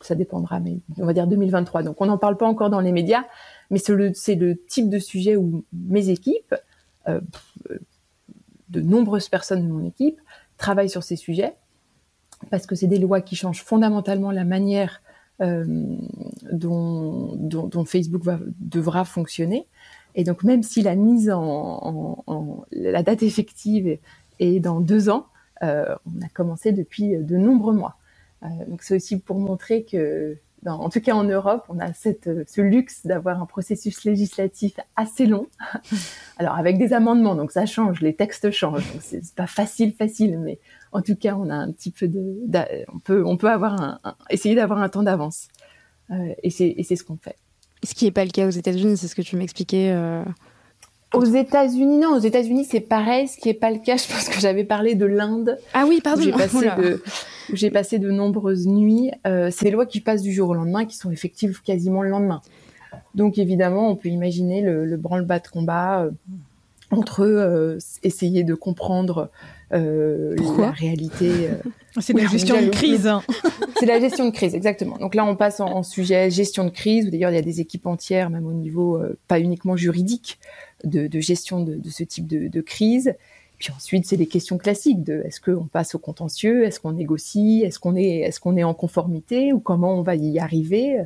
ça 0.00 0.14
dépendra, 0.14 0.60
mais 0.60 0.78
on 0.98 1.04
va 1.04 1.12
dire 1.12 1.26
2023. 1.26 1.82
Donc 1.82 2.00
on 2.00 2.06
n'en 2.06 2.18
parle 2.18 2.36
pas 2.36 2.46
encore 2.46 2.70
dans 2.70 2.80
les 2.80 2.92
médias, 2.92 3.24
mais 3.70 3.78
c'est 3.78 3.94
le, 3.94 4.12
le 4.36 4.64
type 4.66 4.88
de 4.88 4.98
sujet 5.00 5.36
où 5.36 5.64
mes 5.72 6.10
équipes, 6.10 6.54
euh, 7.08 7.20
de 8.68 8.80
nombreuses 8.80 9.28
personnes 9.28 9.66
de 9.66 9.72
mon 9.72 9.84
équipe, 9.84 10.20
travaillent 10.56 10.90
sur 10.90 11.02
ces 11.02 11.16
sujets 11.16 11.54
parce 12.50 12.66
que 12.66 12.74
c'est 12.74 12.86
des 12.86 12.98
lois 12.98 13.20
qui 13.20 13.36
changent 13.36 13.62
fondamentalement 13.62 14.30
la 14.30 14.44
manière 14.44 15.00
euh, 15.40 15.64
dont, 16.52 17.84
Facebook 17.86 18.22
devra 18.60 19.04
fonctionner. 19.04 19.66
Et 20.14 20.22
donc 20.22 20.44
même 20.44 20.62
si 20.62 20.82
la 20.82 20.94
mise 20.94 21.30
en, 21.30 22.64
la 22.70 23.02
date 23.02 23.22
effective 23.22 23.98
est 24.38 24.60
dans 24.60 24.80
deux 24.80 25.08
ans, 25.10 25.26
euh, 25.62 25.94
on 26.06 26.24
a 26.24 26.28
commencé 26.28 26.72
depuis 26.72 27.16
de 27.16 27.36
nombreux 27.36 27.74
mois. 27.74 27.96
Euh, 28.44 28.48
donc 28.68 28.82
c'est 28.82 28.94
aussi 28.94 29.18
pour 29.18 29.38
montrer 29.38 29.84
que, 29.84 30.36
en 30.66 30.88
tout 30.88 31.00
cas 31.00 31.14
en 31.14 31.24
Europe, 31.24 31.64
on 31.68 31.80
a 31.80 31.92
ce 31.94 32.60
luxe 32.60 33.04
d'avoir 33.04 33.42
un 33.42 33.46
processus 33.46 34.04
législatif 34.04 34.78
assez 34.94 35.26
long. 35.26 35.48
Alors 36.38 36.54
avec 36.54 36.78
des 36.78 36.92
amendements, 36.92 37.34
donc 37.34 37.50
ça 37.50 37.66
change, 37.66 38.00
les 38.00 38.14
textes 38.14 38.52
changent, 38.52 38.90
donc 38.92 39.02
c'est 39.02 39.34
pas 39.34 39.48
facile, 39.48 39.94
facile, 39.94 40.38
mais 40.38 40.60
en 40.94 41.02
tout 41.02 41.16
cas, 41.16 41.34
on 41.36 41.50
a 41.50 41.54
un 41.54 41.72
petit 41.72 41.90
peu 41.90 42.06
de, 42.06 42.22
on 42.92 43.00
peut, 43.00 43.24
on 43.26 43.36
peut 43.36 43.50
avoir 43.50 43.82
un, 43.82 44.00
essayer 44.30 44.54
d'avoir 44.54 44.78
un 44.78 44.88
temps 44.88 45.02
d'avance. 45.02 45.48
Euh, 46.10 46.34
et 46.42 46.50
c'est, 46.50 46.82
ce 46.82 47.02
qu'on 47.02 47.16
fait. 47.16 47.36
Ce 47.82 47.94
qui 47.94 48.04
n'est 48.04 48.12
pas 48.12 48.24
le 48.24 48.30
cas 48.30 48.46
aux 48.46 48.50
États-Unis, 48.50 48.96
c'est 48.96 49.08
ce 49.08 49.16
que 49.16 49.22
tu 49.22 49.36
m'expliquais. 49.36 49.90
Euh... 49.90 50.22
Aux 51.12 51.24
États-Unis, 51.24 51.98
non. 51.98 52.16
Aux 52.16 52.20
États-Unis, 52.20 52.64
c'est 52.64 52.80
pareil. 52.80 53.26
Ce 53.26 53.36
qui 53.36 53.48
est 53.48 53.54
pas 53.54 53.72
le 53.72 53.78
cas, 53.78 53.96
je 53.96 54.06
pense 54.06 54.28
que 54.28 54.38
j'avais 54.38 54.62
parlé 54.62 54.94
de 54.94 55.04
l'Inde. 55.04 55.58
Ah 55.72 55.84
oui, 55.86 56.00
pardon. 56.00 56.22
J'ai 56.22 56.30
passé 56.30 56.70
de, 56.78 57.02
j'ai 57.52 57.70
passé 57.70 57.98
de 57.98 58.10
nombreuses 58.12 58.68
nuits. 58.68 59.10
Euh, 59.26 59.50
c'est 59.50 59.64
des 59.64 59.70
lois 59.72 59.86
qui 59.86 60.00
passent 60.00 60.22
du 60.22 60.32
jour 60.32 60.50
au 60.50 60.54
lendemain, 60.54 60.84
qui 60.84 60.96
sont 60.96 61.10
effectives 61.10 61.60
quasiment 61.62 62.02
le 62.02 62.10
lendemain. 62.10 62.40
Donc 63.16 63.38
évidemment, 63.38 63.90
on 63.90 63.96
peut 63.96 64.10
imaginer 64.10 64.60
le, 64.60 64.84
le 64.84 64.96
branle-bas 64.96 65.40
de 65.40 65.48
combat 65.48 66.04
euh, 66.04 66.10
entre 66.90 67.24
eux, 67.24 67.78
essayer 68.02 68.44
de 68.44 68.54
comprendre 68.54 69.30
euh, 69.74 70.36
la 70.58 70.70
réalité. 70.70 71.48
Euh, 71.48 71.54
c'est 72.00 72.12
la 72.12 72.26
gestion 72.26 72.60
de 72.60 72.68
crise. 72.68 73.06
Hein. 73.06 73.22
c'est 73.78 73.86
la 73.86 73.98
gestion 73.98 74.26
de 74.26 74.30
crise, 74.30 74.54
exactement. 74.54 74.96
Donc 74.98 75.14
là, 75.14 75.24
on 75.24 75.36
passe 75.36 75.60
en, 75.60 75.82
sujet 75.82 76.30
gestion 76.30 76.64
de 76.64 76.70
crise, 76.70 77.06
où 77.06 77.10
d'ailleurs, 77.10 77.30
il 77.30 77.36
y 77.36 77.38
a 77.38 77.42
des 77.42 77.60
équipes 77.60 77.86
entières, 77.86 78.30
même 78.30 78.46
au 78.46 78.52
niveau 78.52 78.96
euh, 78.96 79.18
pas 79.26 79.40
uniquement 79.40 79.76
juridique, 79.76 80.38
de, 80.84 81.06
de 81.06 81.20
gestion 81.20 81.62
de, 81.62 81.74
de, 81.74 81.90
ce 81.90 82.04
type 82.04 82.26
de, 82.26 82.48
de 82.48 82.60
crise. 82.60 83.14
Puis 83.58 83.72
ensuite, 83.74 84.06
c'est 84.06 84.16
des 84.16 84.26
questions 84.26 84.58
classiques 84.58 85.02
de 85.02 85.22
est-ce 85.24 85.40
qu'on 85.40 85.66
passe 85.66 85.94
au 85.94 85.98
contentieux, 85.98 86.64
est-ce 86.64 86.80
qu'on 86.80 86.92
négocie, 86.92 87.62
est-ce 87.64 87.78
qu'on 87.78 87.96
est, 87.96 88.18
est-ce 88.18 88.40
qu'on 88.40 88.56
est 88.56 88.64
en 88.64 88.74
conformité? 88.74 89.52
Ou 89.52 89.60
comment 89.60 89.96
on 89.98 90.02
va 90.02 90.16
y 90.16 90.38
arriver, 90.38 90.98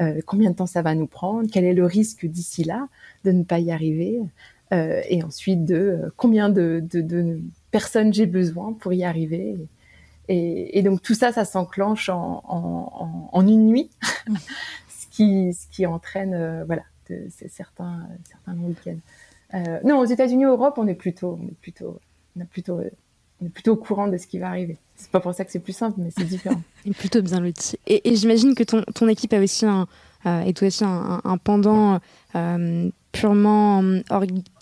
euh, 0.00 0.20
combien 0.26 0.50
de 0.50 0.56
temps 0.56 0.66
ça 0.66 0.82
va 0.82 0.94
nous 0.94 1.06
prendre, 1.06 1.48
quel 1.52 1.64
est 1.64 1.74
le 1.74 1.84
risque 1.84 2.26
d'ici 2.26 2.64
là 2.64 2.88
de 3.24 3.30
ne 3.30 3.44
pas 3.44 3.60
y 3.60 3.70
arriver, 3.70 4.18
euh, 4.18 4.24
et 4.72 5.22
ensuite 5.22 5.66
de 5.66 6.12
combien 6.16 6.48
de, 6.48 6.82
de, 6.90 7.02
de 7.02 7.40
personne 7.70 8.12
j'ai 8.12 8.26
besoin 8.26 8.72
pour 8.72 8.92
y 8.92 9.04
arriver. 9.04 9.56
Et, 10.28 10.78
et, 10.78 10.82
donc 10.82 11.02
tout 11.02 11.14
ça, 11.14 11.32
ça 11.32 11.44
s'enclenche 11.44 12.08
en, 12.08 12.42
en, 12.48 13.28
en, 13.32 13.46
une 13.48 13.66
nuit, 13.66 13.90
ce 14.88 15.06
qui, 15.10 15.52
ce 15.52 15.66
qui 15.74 15.84
entraîne, 15.84 16.34
euh, 16.34 16.64
voilà, 16.64 16.82
c'est 17.06 17.50
certains, 17.50 18.06
certains 18.30 18.58
week-ends. 18.60 19.00
Euh, 19.54 19.80
non, 19.84 19.98
aux 19.98 20.04
États-Unis, 20.04 20.44
Europe, 20.44 20.74
on 20.78 20.86
est 20.86 20.94
plutôt, 20.94 21.38
on 21.42 21.48
est 21.48 21.58
plutôt, 21.60 21.98
on 22.36 22.40
est 22.40 22.46
plutôt, 22.46 22.80
on 23.40 23.46
est 23.46 23.50
plutôt 23.50 23.72
au 23.72 23.76
courant 23.76 24.06
de 24.08 24.16
ce 24.16 24.26
qui 24.26 24.38
va 24.38 24.48
arriver. 24.48 24.78
C'est 24.96 25.10
pas 25.10 25.20
pour 25.20 25.34
ça 25.34 25.44
que 25.44 25.50
c'est 25.50 25.58
plus 25.58 25.76
simple, 25.76 26.00
mais 26.00 26.10
c'est 26.16 26.24
différent. 26.24 26.62
et 26.86 26.92
plutôt 26.92 27.20
bien 27.20 27.40
l'outil. 27.40 27.78
Et, 27.86 28.10
et 28.10 28.16
j'imagine 28.16 28.54
que 28.54 28.62
ton, 28.62 28.82
ton 28.94 29.08
équipe 29.08 29.32
a 29.32 29.40
aussi 29.40 29.66
un, 29.66 29.88
euh, 30.24 30.42
est 30.42 30.62
aussi 30.62 30.84
un, 30.84 31.20
un 31.24 31.36
pendant 31.36 32.00
euh, 32.36 32.90
purement 33.10 33.82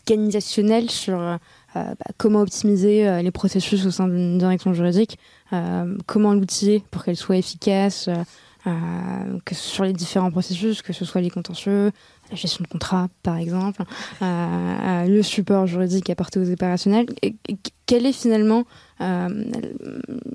organisationnel 0.01 0.91
sur 0.91 1.19
euh, 1.21 1.37
bah, 1.75 2.13
comment 2.17 2.41
optimiser 2.41 3.07
euh, 3.07 3.23
les 3.23 3.31
processus 3.31 3.87
au 3.87 3.93
sein 3.93 4.09
d'une 4.09 4.39
direction 4.39 4.75
juridique, 4.75 5.19
euh, 5.53 5.97
comment 6.07 6.35
l'outiller 6.35 6.83
pour 6.91 7.05
qu'elle 7.05 7.17
soit 7.17 7.37
efficace, 7.37 8.09
sur 9.53 9.85
les 9.85 9.93
différents 9.93 10.31
processus, 10.31 10.83
que 10.83 10.93
ce 10.93 11.05
soit 11.05 11.21
les 11.21 11.31
contentieux, 11.31 11.93
la 12.31 12.37
gestion 12.37 12.63
de 12.63 12.69
contrat 12.69 13.09
par 13.23 13.39
exemple, 13.39 13.83
le 14.21 15.23
support 15.23 15.67
juridique 15.67 16.11
apporté 16.11 16.41
aux 16.41 16.51
opérationnels. 16.51 17.07
quel 17.87 18.05
est 18.05 18.13
finalement 18.13 18.65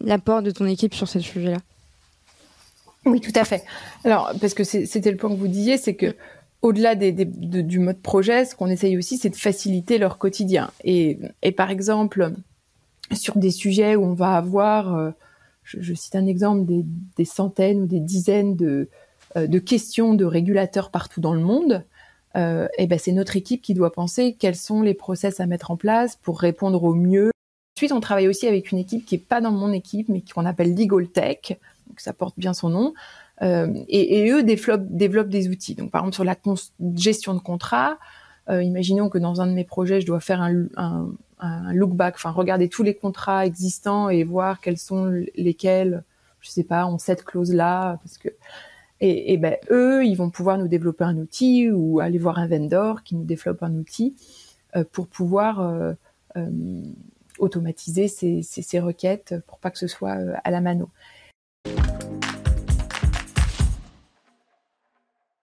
l'apport 0.02 0.42
de 0.42 0.50
ton 0.50 0.66
équipe 0.66 0.96
sur 0.96 1.08
ce 1.08 1.20
sujet-là 1.20 1.60
oui, 3.06 3.22
tout 3.22 3.32
à 3.36 3.46
fait. 3.46 3.64
Alors, 4.04 4.32
parce 4.42 4.56
que 4.56 4.64
c'était 4.64 5.12
le 5.12 5.18
point 5.18 5.30
que 5.30 5.36
vous 5.36 5.48
disiez, 5.48 5.78
c'est 5.78 5.94
que 5.94 6.16
au-delà 6.66 6.96
du 6.96 7.80
mode 7.80 8.00
projet, 8.00 8.44
ce 8.44 8.56
qu'on 8.56 8.70
essaye 8.70 8.98
aussi, 8.98 9.18
c'est 9.18 9.30
de 9.30 9.36
faciliter 9.36 10.00
leur 10.00 10.18
quotidien. 10.18 10.72
Et, 10.84 11.20
par 11.56 11.70
exemple, 11.70 12.32
sur 13.14 13.38
des 13.38 13.52
sujets 13.52 13.96
où 13.96 14.04
on 14.04 14.16
va 14.16 14.36
avoir, 14.36 14.96
euh, 14.96 15.12
je, 15.64 15.94
cite 15.94 16.16
un 16.16 16.26
exemple, 16.26 16.66
des, 16.66 17.26
centaines 17.26 17.84
ou 17.84 17.86
des 17.86 18.00
dizaines 18.00 18.56
de, 18.56 18.90
euh, 19.38 19.46
de, 19.46 19.60
questions 19.60 20.16
de 20.16 20.26
régulateurs 20.26 20.90
partout 20.90 21.22
dans 21.22 21.36
le 21.36 21.40
monde, 21.40 21.84
euh, 22.36 22.68
et 22.80 22.88
ben 22.88 22.98
c'est 22.98 23.12
notre 23.12 23.38
équipe 23.38 23.62
qui 23.62 23.76
doit 23.76 23.94
penser 23.94 24.36
quels 24.38 24.56
sont 24.56 24.82
les 24.82 24.96
process 24.96 25.40
à 25.40 25.46
mettre 25.46 25.70
en 25.70 25.78
place 25.78 26.16
pour 26.16 26.40
répondre 26.40 26.84
au 26.84 26.96
mieux. 26.96 27.30
Ensuite, 27.78 27.92
on 27.92 28.00
travaille 28.00 28.28
aussi 28.28 28.48
avec 28.48 28.72
une 28.72 28.80
équipe 28.80 29.06
qui 29.06 29.16
est 29.16 29.20
pas 29.20 29.40
dans 29.40 29.52
mon 29.52 29.72
équipe, 29.72 30.10
mais 30.10 30.22
qu'on 30.34 30.46
appelle 30.46 30.76
Legal 30.76 31.08
Tech, 31.10 31.60
donc 31.88 32.00
ça 32.00 32.12
porte 32.12 32.34
bien 32.38 32.56
son 32.56 32.70
nom, 32.70 32.94
et, 33.42 34.26
et, 34.26 34.32
eux 34.32 34.44
développent, 34.44 35.30
des 35.30 35.50
outils. 35.50 35.76
Donc, 35.76 35.92
par 35.92 36.02
exemple, 36.02 36.16
sur 36.16 36.24
la 36.24 36.36
gestion 36.96 37.34
de 37.34 37.40
contrat, 37.40 37.98
euh, 38.50 38.64
imaginons 38.64 39.10
que 39.10 39.18
dans 39.18 39.42
un 39.42 39.48
de 39.48 39.54
mes 39.54 39.64
projets, 39.64 40.02
je 40.02 40.06
dois 40.06 40.20
faire 40.20 40.42
un, 40.42 41.16
look 41.74 41.92
back, 41.92 42.16
enfin 42.16 42.32
regarder 42.32 42.70
tous 42.70 42.84
les 42.84 42.96
contrats 42.96 43.46
existants 43.46 44.10
et 44.10 44.24
voir 44.24 44.62
quels 44.62 44.78
sont 44.78 45.12
lesquels, 45.36 46.04
je 46.40 46.50
sais 46.50 46.64
pas, 46.64 46.86
ont 46.88 46.98
cette 46.98 47.24
clause 47.24 47.54
là, 47.54 48.00
parce 48.04 48.18
que 48.18 48.30
et, 49.02 49.38
ben 49.38 49.58
eux, 49.72 50.06
ils 50.06 50.16
vont 50.16 50.30
pouvoir 50.30 50.58
nous 50.58 50.68
développer 50.68 51.04
un 51.04 51.18
outil 51.18 51.70
ou 51.70 52.00
aller 52.00 52.18
voir 52.18 52.40
un 52.40 52.48
vendor 52.48 53.04
qui 53.04 53.16
nous 53.16 53.26
développe 53.26 53.62
un 53.62 53.76
outil 53.76 54.16
euh, 54.76 54.86
pour 54.90 55.08
pouvoir 55.08 55.60
euh, 55.60 55.94
euh, 56.38 56.82
automatiser 57.40 58.08
ces, 58.08 58.42
ces, 58.42 58.80
requêtes 58.80 59.36
pour 59.48 59.60
pas 59.60 59.70
que 59.70 59.78
ce 59.78 59.88
soit 59.88 60.16
euh, 60.16 60.34
à 60.44 60.52
la 60.52 60.62
mano. 60.62 60.90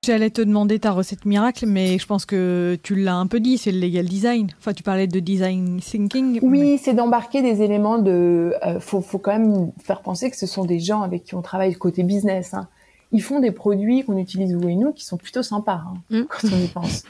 J'allais 0.04 0.30
te 0.30 0.42
demander 0.42 0.80
ta 0.80 0.90
recette 0.90 1.26
miracle, 1.26 1.64
mais 1.64 1.96
je 1.96 2.06
pense 2.06 2.26
que 2.26 2.76
tu 2.82 2.96
l'as 2.96 3.14
un 3.14 3.28
peu 3.28 3.38
dit, 3.38 3.56
c'est 3.56 3.70
le 3.70 3.78
legal 3.78 4.04
design. 4.04 4.48
Enfin, 4.58 4.72
tu 4.72 4.82
parlais 4.82 5.06
de 5.06 5.20
design 5.20 5.78
thinking. 5.78 6.40
Oui, 6.42 6.76
c'est 6.82 6.94
d'embarquer 6.94 7.40
des 7.40 7.62
éléments 7.62 7.98
de. 7.98 8.52
Euh, 8.66 8.80
faut, 8.80 9.00
faut 9.00 9.20
quand 9.20 9.38
même 9.38 9.70
faire 9.80 10.02
penser 10.02 10.28
que 10.28 10.36
ce 10.36 10.48
sont 10.48 10.64
des 10.64 10.80
gens 10.80 11.02
avec 11.02 11.22
qui 11.22 11.36
on 11.36 11.40
travaille 11.40 11.72
côté 11.74 12.02
business. 12.02 12.52
Hein. 12.52 12.66
Ils 13.12 13.22
font 13.22 13.38
des 13.38 13.52
produits 13.52 14.02
qu'on 14.02 14.18
utilise 14.18 14.52
vous 14.56 14.68
et 14.68 14.74
nous 14.74 14.92
qui 14.92 15.04
sont 15.04 15.18
plutôt 15.18 15.44
sympas 15.44 15.84
hein, 15.86 15.94
mm. 16.10 16.22
quand 16.28 16.48
on 16.52 16.58
y 16.58 16.66
pense. 16.66 17.04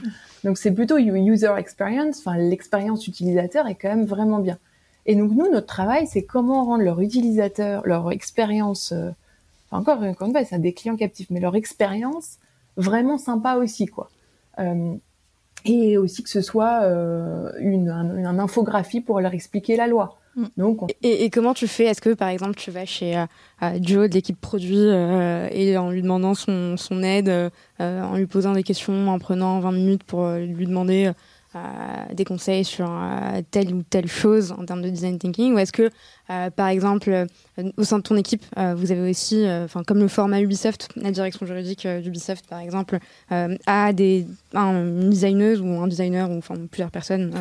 Donc 0.45 0.59
c'est 0.59 0.73
plutôt 0.73 0.99
user 0.99 1.55
experience. 1.57 2.19
Enfin, 2.19 2.37
l'expérience 2.37 3.07
utilisateur 3.07 3.69
est 3.69 3.75
quand 3.77 3.89
même 3.89 4.05
vraiment 4.05 4.41
bien. 4.41 4.59
Et 5.07 5.17
donc 5.17 5.31
nous, 5.31 5.51
notre 5.51 5.67
travail, 5.67 6.07
c'est 6.07 6.25
comment 6.25 6.67
rendre 6.67 6.85
leur 6.85 7.01
utilisateur, 7.01 7.87
leur 7.87 8.13
expérience. 8.13 8.93
Euh, 8.93 9.13
enfin, 9.71 9.81
encore, 9.81 10.03
encore 10.03 10.29
une 10.29 10.35
fois, 10.35 10.45
c'est 10.45 10.59
des 10.59 10.75
clients 10.75 10.97
captifs, 10.97 11.31
mais 11.31 11.41
leur 11.41 11.57
expérience 11.57 12.37
vraiment 12.77 13.19
sympa 13.19 13.57
aussi, 13.57 13.87
quoi. 13.87 14.11
Euh, 14.59 14.95
et 15.65 15.97
aussi 15.97 16.23
que 16.23 16.31
ce 16.31 16.41
soit 16.41 16.83
euh, 16.83 17.53
une, 17.61 17.89
un, 17.89 18.39
infographie 18.39 19.01
pour 19.01 19.21
leur 19.21 19.33
expliquer 19.33 19.77
la 19.77 19.87
loi. 19.87 20.19
Mm. 20.35 20.45
Donc, 20.57 20.95
et, 21.03 21.25
et, 21.25 21.31
comment 21.31 21.55
tu 21.55 21.69
fais? 21.69 21.85
Est-ce 21.85 22.01
que 22.01 22.15
par 22.15 22.29
exemple 22.29 22.55
tu 22.57 22.71
vas 22.71 22.87
chez 22.87 23.17
euh, 23.17 23.27
Joe 23.81 24.09
de 24.09 24.15
l'équipe 24.15 24.41
produit 24.41 24.77
euh, 24.77 25.49
et 25.51 25.77
en 25.77 25.91
lui 25.91 26.03
demandant 26.03 26.35
son, 26.35 26.77
son 26.77 27.03
aide, 27.03 27.29
euh, 27.29 27.51
en 27.79 28.17
lui 28.17 28.27
posant 28.27 28.53
des 28.53 28.63
questions, 28.63 29.09
en 29.09 29.19
prenant 29.19 29.61
20 29.61 29.73
minutes 29.73 30.05
pour 30.05 30.27
lui 30.31 30.67
demander 30.67 31.13
des 32.13 32.25
conseils 32.25 32.65
sur 32.65 32.91
telle 33.51 33.75
ou 33.75 33.83
telle 33.83 34.09
chose 34.09 34.53
en 34.53 34.65
termes 34.65 34.83
de 34.83 34.89
design 34.89 35.19
thinking 35.19 35.55
Ou 35.55 35.59
est-ce 35.59 35.73
que, 35.73 35.91
par 36.57 36.69
exemple, 36.69 37.27
au 37.77 37.85
sein 37.85 37.99
de 37.99 38.03
ton 38.03 38.17
équipe, 38.17 38.45
vous 38.57 38.93
avez 38.93 39.11
aussi, 39.11 39.47
comme 39.87 39.99
le 39.99 40.09
format 40.09 40.41
Ubisoft, 40.41 40.89
la 40.97 41.11
direction 41.11 41.47
juridique 41.47 41.87
d'Ubisoft, 41.87 42.47
par 42.47 42.61
exemple, 42.61 42.99
a 43.31 43.93
des, 43.93 44.27
un, 44.55 44.85
une 44.85 45.11
designeuse 45.11 45.61
ou 45.61 45.67
un 45.67 45.89
designer, 45.89 46.31
ou 46.31 46.41
plusieurs 46.71 46.91
personnes 46.91 47.33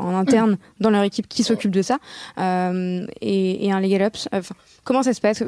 en 0.00 0.14
interne 0.14 0.56
dans 0.80 0.90
leur 0.90 1.02
équipe 1.02 1.28
qui 1.28 1.44
s'occupent 1.44 1.70
de 1.70 1.82
ça, 1.82 1.98
et, 2.38 3.66
et, 3.66 3.72
un 3.72 3.80
legal 3.80 4.02
ops. 4.02 4.28
Comment 4.84 5.02
ça 5.02 5.12
se 5.12 5.20
passe 5.20 5.44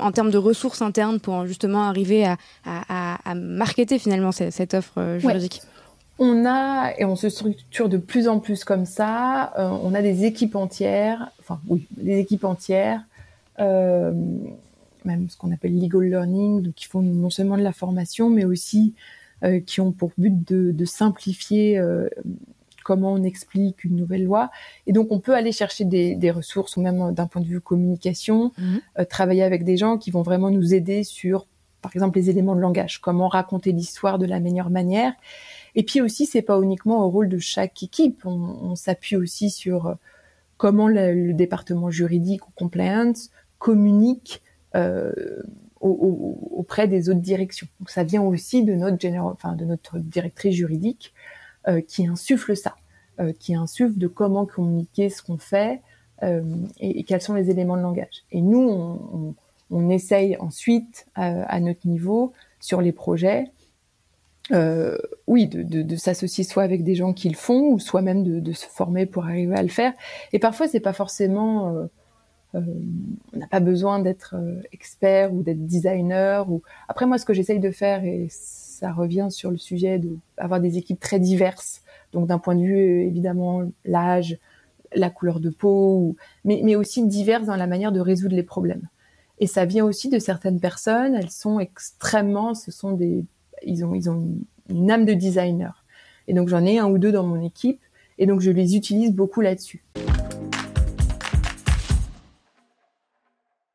en 0.00 0.12
termes 0.12 0.30
de 0.30 0.38
ressources 0.38 0.82
internes 0.82 1.20
pour 1.20 1.46
justement 1.46 1.88
arriver 1.88 2.24
à, 2.24 2.36
à, 2.64 2.82
à, 2.88 3.30
à 3.30 3.34
marketer 3.34 3.98
finalement 3.98 4.32
cette, 4.32 4.52
cette 4.52 4.74
offre 4.74 5.18
juridique? 5.18 5.62
On 6.18 6.44
a, 6.46 6.92
et 6.98 7.04
on 7.04 7.16
se 7.16 7.28
structure 7.28 7.88
de 7.88 7.98
plus 7.98 8.28
en 8.28 8.38
plus 8.38 8.64
comme 8.64 8.86
ça, 8.86 9.52
euh, 9.58 9.68
on 9.82 9.94
a 9.94 10.02
des 10.02 10.24
équipes 10.24 10.56
entières, 10.56 11.30
enfin 11.40 11.60
oui, 11.68 11.86
des 11.96 12.18
équipes 12.18 12.44
entières, 12.44 13.02
euh, 13.60 14.12
même 15.04 15.28
ce 15.28 15.36
qu'on 15.36 15.52
appelle 15.52 15.78
legal 15.78 16.02
learning, 16.02 16.62
donc 16.62 16.74
qui 16.74 16.86
font 16.86 17.02
non 17.02 17.30
seulement 17.30 17.56
de 17.56 17.62
la 17.62 17.72
formation, 17.72 18.30
mais 18.30 18.44
aussi 18.44 18.94
euh, 19.42 19.60
qui 19.60 19.80
ont 19.80 19.92
pour 19.92 20.12
but 20.16 20.48
de, 20.48 20.70
de 20.70 20.84
simplifier 20.84 21.80
comment 22.82 23.12
on 23.12 23.22
explique 23.22 23.84
une 23.84 23.96
nouvelle 23.96 24.24
loi. 24.24 24.50
Et 24.86 24.92
donc 24.92 25.08
on 25.10 25.20
peut 25.20 25.34
aller 25.34 25.52
chercher 25.52 25.84
des, 25.84 26.14
des 26.14 26.30
ressources, 26.30 26.76
ou 26.76 26.82
même 26.82 27.12
d'un 27.12 27.26
point 27.26 27.42
de 27.42 27.46
vue 27.46 27.60
communication, 27.60 28.52
mmh. 28.58 28.76
Euh, 28.98 29.04
travailler 29.04 29.42
avec 29.42 29.64
des 29.64 29.76
gens 29.76 29.98
qui 29.98 30.10
vont 30.10 30.22
vraiment 30.22 30.50
nous 30.50 30.74
aider 30.74 31.04
sur, 31.04 31.46
par 31.80 31.92
exemple, 31.94 32.18
les 32.18 32.30
éléments 32.30 32.54
de 32.54 32.60
langage, 32.60 33.00
comment 33.00 33.28
raconter 33.28 33.72
l'histoire 33.72 34.18
de 34.18 34.26
la 34.26 34.40
meilleure 34.40 34.70
manière. 34.70 35.12
Et 35.74 35.82
puis 35.82 36.00
aussi, 36.00 36.26
c'est 36.26 36.42
pas 36.42 36.60
uniquement 36.60 37.04
au 37.04 37.10
rôle 37.10 37.28
de 37.28 37.38
chaque 37.38 37.82
équipe. 37.82 38.24
On, 38.26 38.74
s'appuie 38.74 39.16
aussi 39.16 39.50
sur 39.50 39.86
euh, 39.86 39.94
comment 40.56 40.88
le, 40.88 41.32
département 41.32 41.90
juridique 41.90 42.46
ou 42.48 42.50
compliance 42.54 43.30
communique 43.58 44.42
euh, 44.74 45.12
au, 45.80 45.90
au, 45.90 46.58
auprès 46.58 46.88
des 46.88 47.08
autres 47.08 47.20
directions. 47.20 47.66
Donc 47.80 47.90
ça 47.90 48.04
vient 48.04 48.22
aussi 48.22 48.64
de 48.64 48.74
notre 48.74 49.98
directrice 49.98 50.54
juridique 50.54 51.14
euh, 51.68 51.80
qui 51.80 52.06
insuffle 52.06 52.56
ça, 52.56 52.74
qui 53.38 53.54
insuffle 53.54 53.96
de 53.96 54.08
comment 54.08 54.46
communiquer 54.46 55.08
ce 55.08 55.22
qu'on 55.22 55.38
fait 55.38 55.80
et, 56.78 57.04
quels 57.04 57.20
sont 57.20 57.34
les 57.34 57.50
éléments 57.50 57.76
de 57.76 57.82
langage. 57.82 58.24
Et 58.30 58.40
nous, 58.40 59.34
on 59.70 59.90
essaye 59.90 60.36
ensuite 60.38 61.06
à 61.14 61.60
notre 61.60 61.86
niveau 61.86 62.32
sur 62.60 62.80
les 62.80 62.92
projets 62.92 63.50
euh, 64.50 64.98
oui, 65.26 65.46
de, 65.46 65.62
de, 65.62 65.82
de 65.82 65.96
s'associer 65.96 66.44
soit 66.44 66.64
avec 66.64 66.82
des 66.82 66.94
gens 66.94 67.12
qui 67.12 67.28
le 67.28 67.36
font, 67.36 67.72
ou 67.72 67.78
soit 67.78 68.02
même 68.02 68.24
de, 68.24 68.40
de 68.40 68.52
se 68.52 68.66
former 68.66 69.06
pour 69.06 69.24
arriver 69.24 69.54
à 69.54 69.62
le 69.62 69.68
faire. 69.68 69.92
Et 70.32 70.38
parfois, 70.38 70.66
c'est 70.66 70.80
pas 70.80 70.92
forcément, 70.92 71.76
euh, 71.76 71.86
euh, 72.56 72.60
on 73.32 73.38
n'a 73.38 73.46
pas 73.46 73.60
besoin 73.60 74.00
d'être 74.00 74.34
euh, 74.36 74.60
expert 74.72 75.32
ou 75.32 75.42
d'être 75.42 75.64
designer. 75.64 76.50
Ou 76.50 76.62
après, 76.88 77.06
moi, 77.06 77.18
ce 77.18 77.24
que 77.24 77.34
j'essaye 77.34 77.60
de 77.60 77.70
faire, 77.70 78.04
et 78.04 78.26
ça 78.30 78.92
revient 78.92 79.28
sur 79.30 79.50
le 79.50 79.58
sujet 79.58 80.00
d'avoir 80.36 80.60
des 80.60 80.76
équipes 80.76 81.00
très 81.00 81.20
diverses. 81.20 81.82
Donc, 82.12 82.26
d'un 82.26 82.38
point 82.38 82.56
de 82.56 82.62
vue 82.62 83.02
évidemment 83.06 83.62
l'âge, 83.84 84.38
la 84.94 85.08
couleur 85.08 85.40
de 85.40 85.50
peau, 85.50 85.96
ou... 85.96 86.16
mais, 86.44 86.60
mais 86.64 86.74
aussi 86.74 87.06
diverses 87.06 87.46
dans 87.46 87.56
la 87.56 87.66
manière 87.66 87.92
de 87.92 88.00
résoudre 88.00 88.34
les 88.34 88.42
problèmes. 88.42 88.88
Et 89.38 89.46
ça 89.46 89.64
vient 89.64 89.84
aussi 89.84 90.08
de 90.08 90.18
certaines 90.18 90.60
personnes. 90.60 91.14
Elles 91.14 91.30
sont 91.30 91.58
extrêmement, 91.58 92.54
ce 92.54 92.70
sont 92.70 92.92
des 92.92 93.24
ils 93.64 93.84
ont, 93.84 93.94
ils 93.94 94.10
ont 94.10 94.36
une 94.68 94.90
âme 94.90 95.04
de 95.04 95.14
designer. 95.14 95.84
Et 96.28 96.34
donc 96.34 96.48
j'en 96.48 96.64
ai 96.64 96.78
un 96.78 96.88
ou 96.88 96.98
deux 96.98 97.12
dans 97.12 97.26
mon 97.26 97.42
équipe, 97.42 97.80
et 98.18 98.26
donc 98.26 98.40
je 98.40 98.50
les 98.50 98.76
utilise 98.76 99.12
beaucoup 99.12 99.40
là-dessus. 99.40 99.82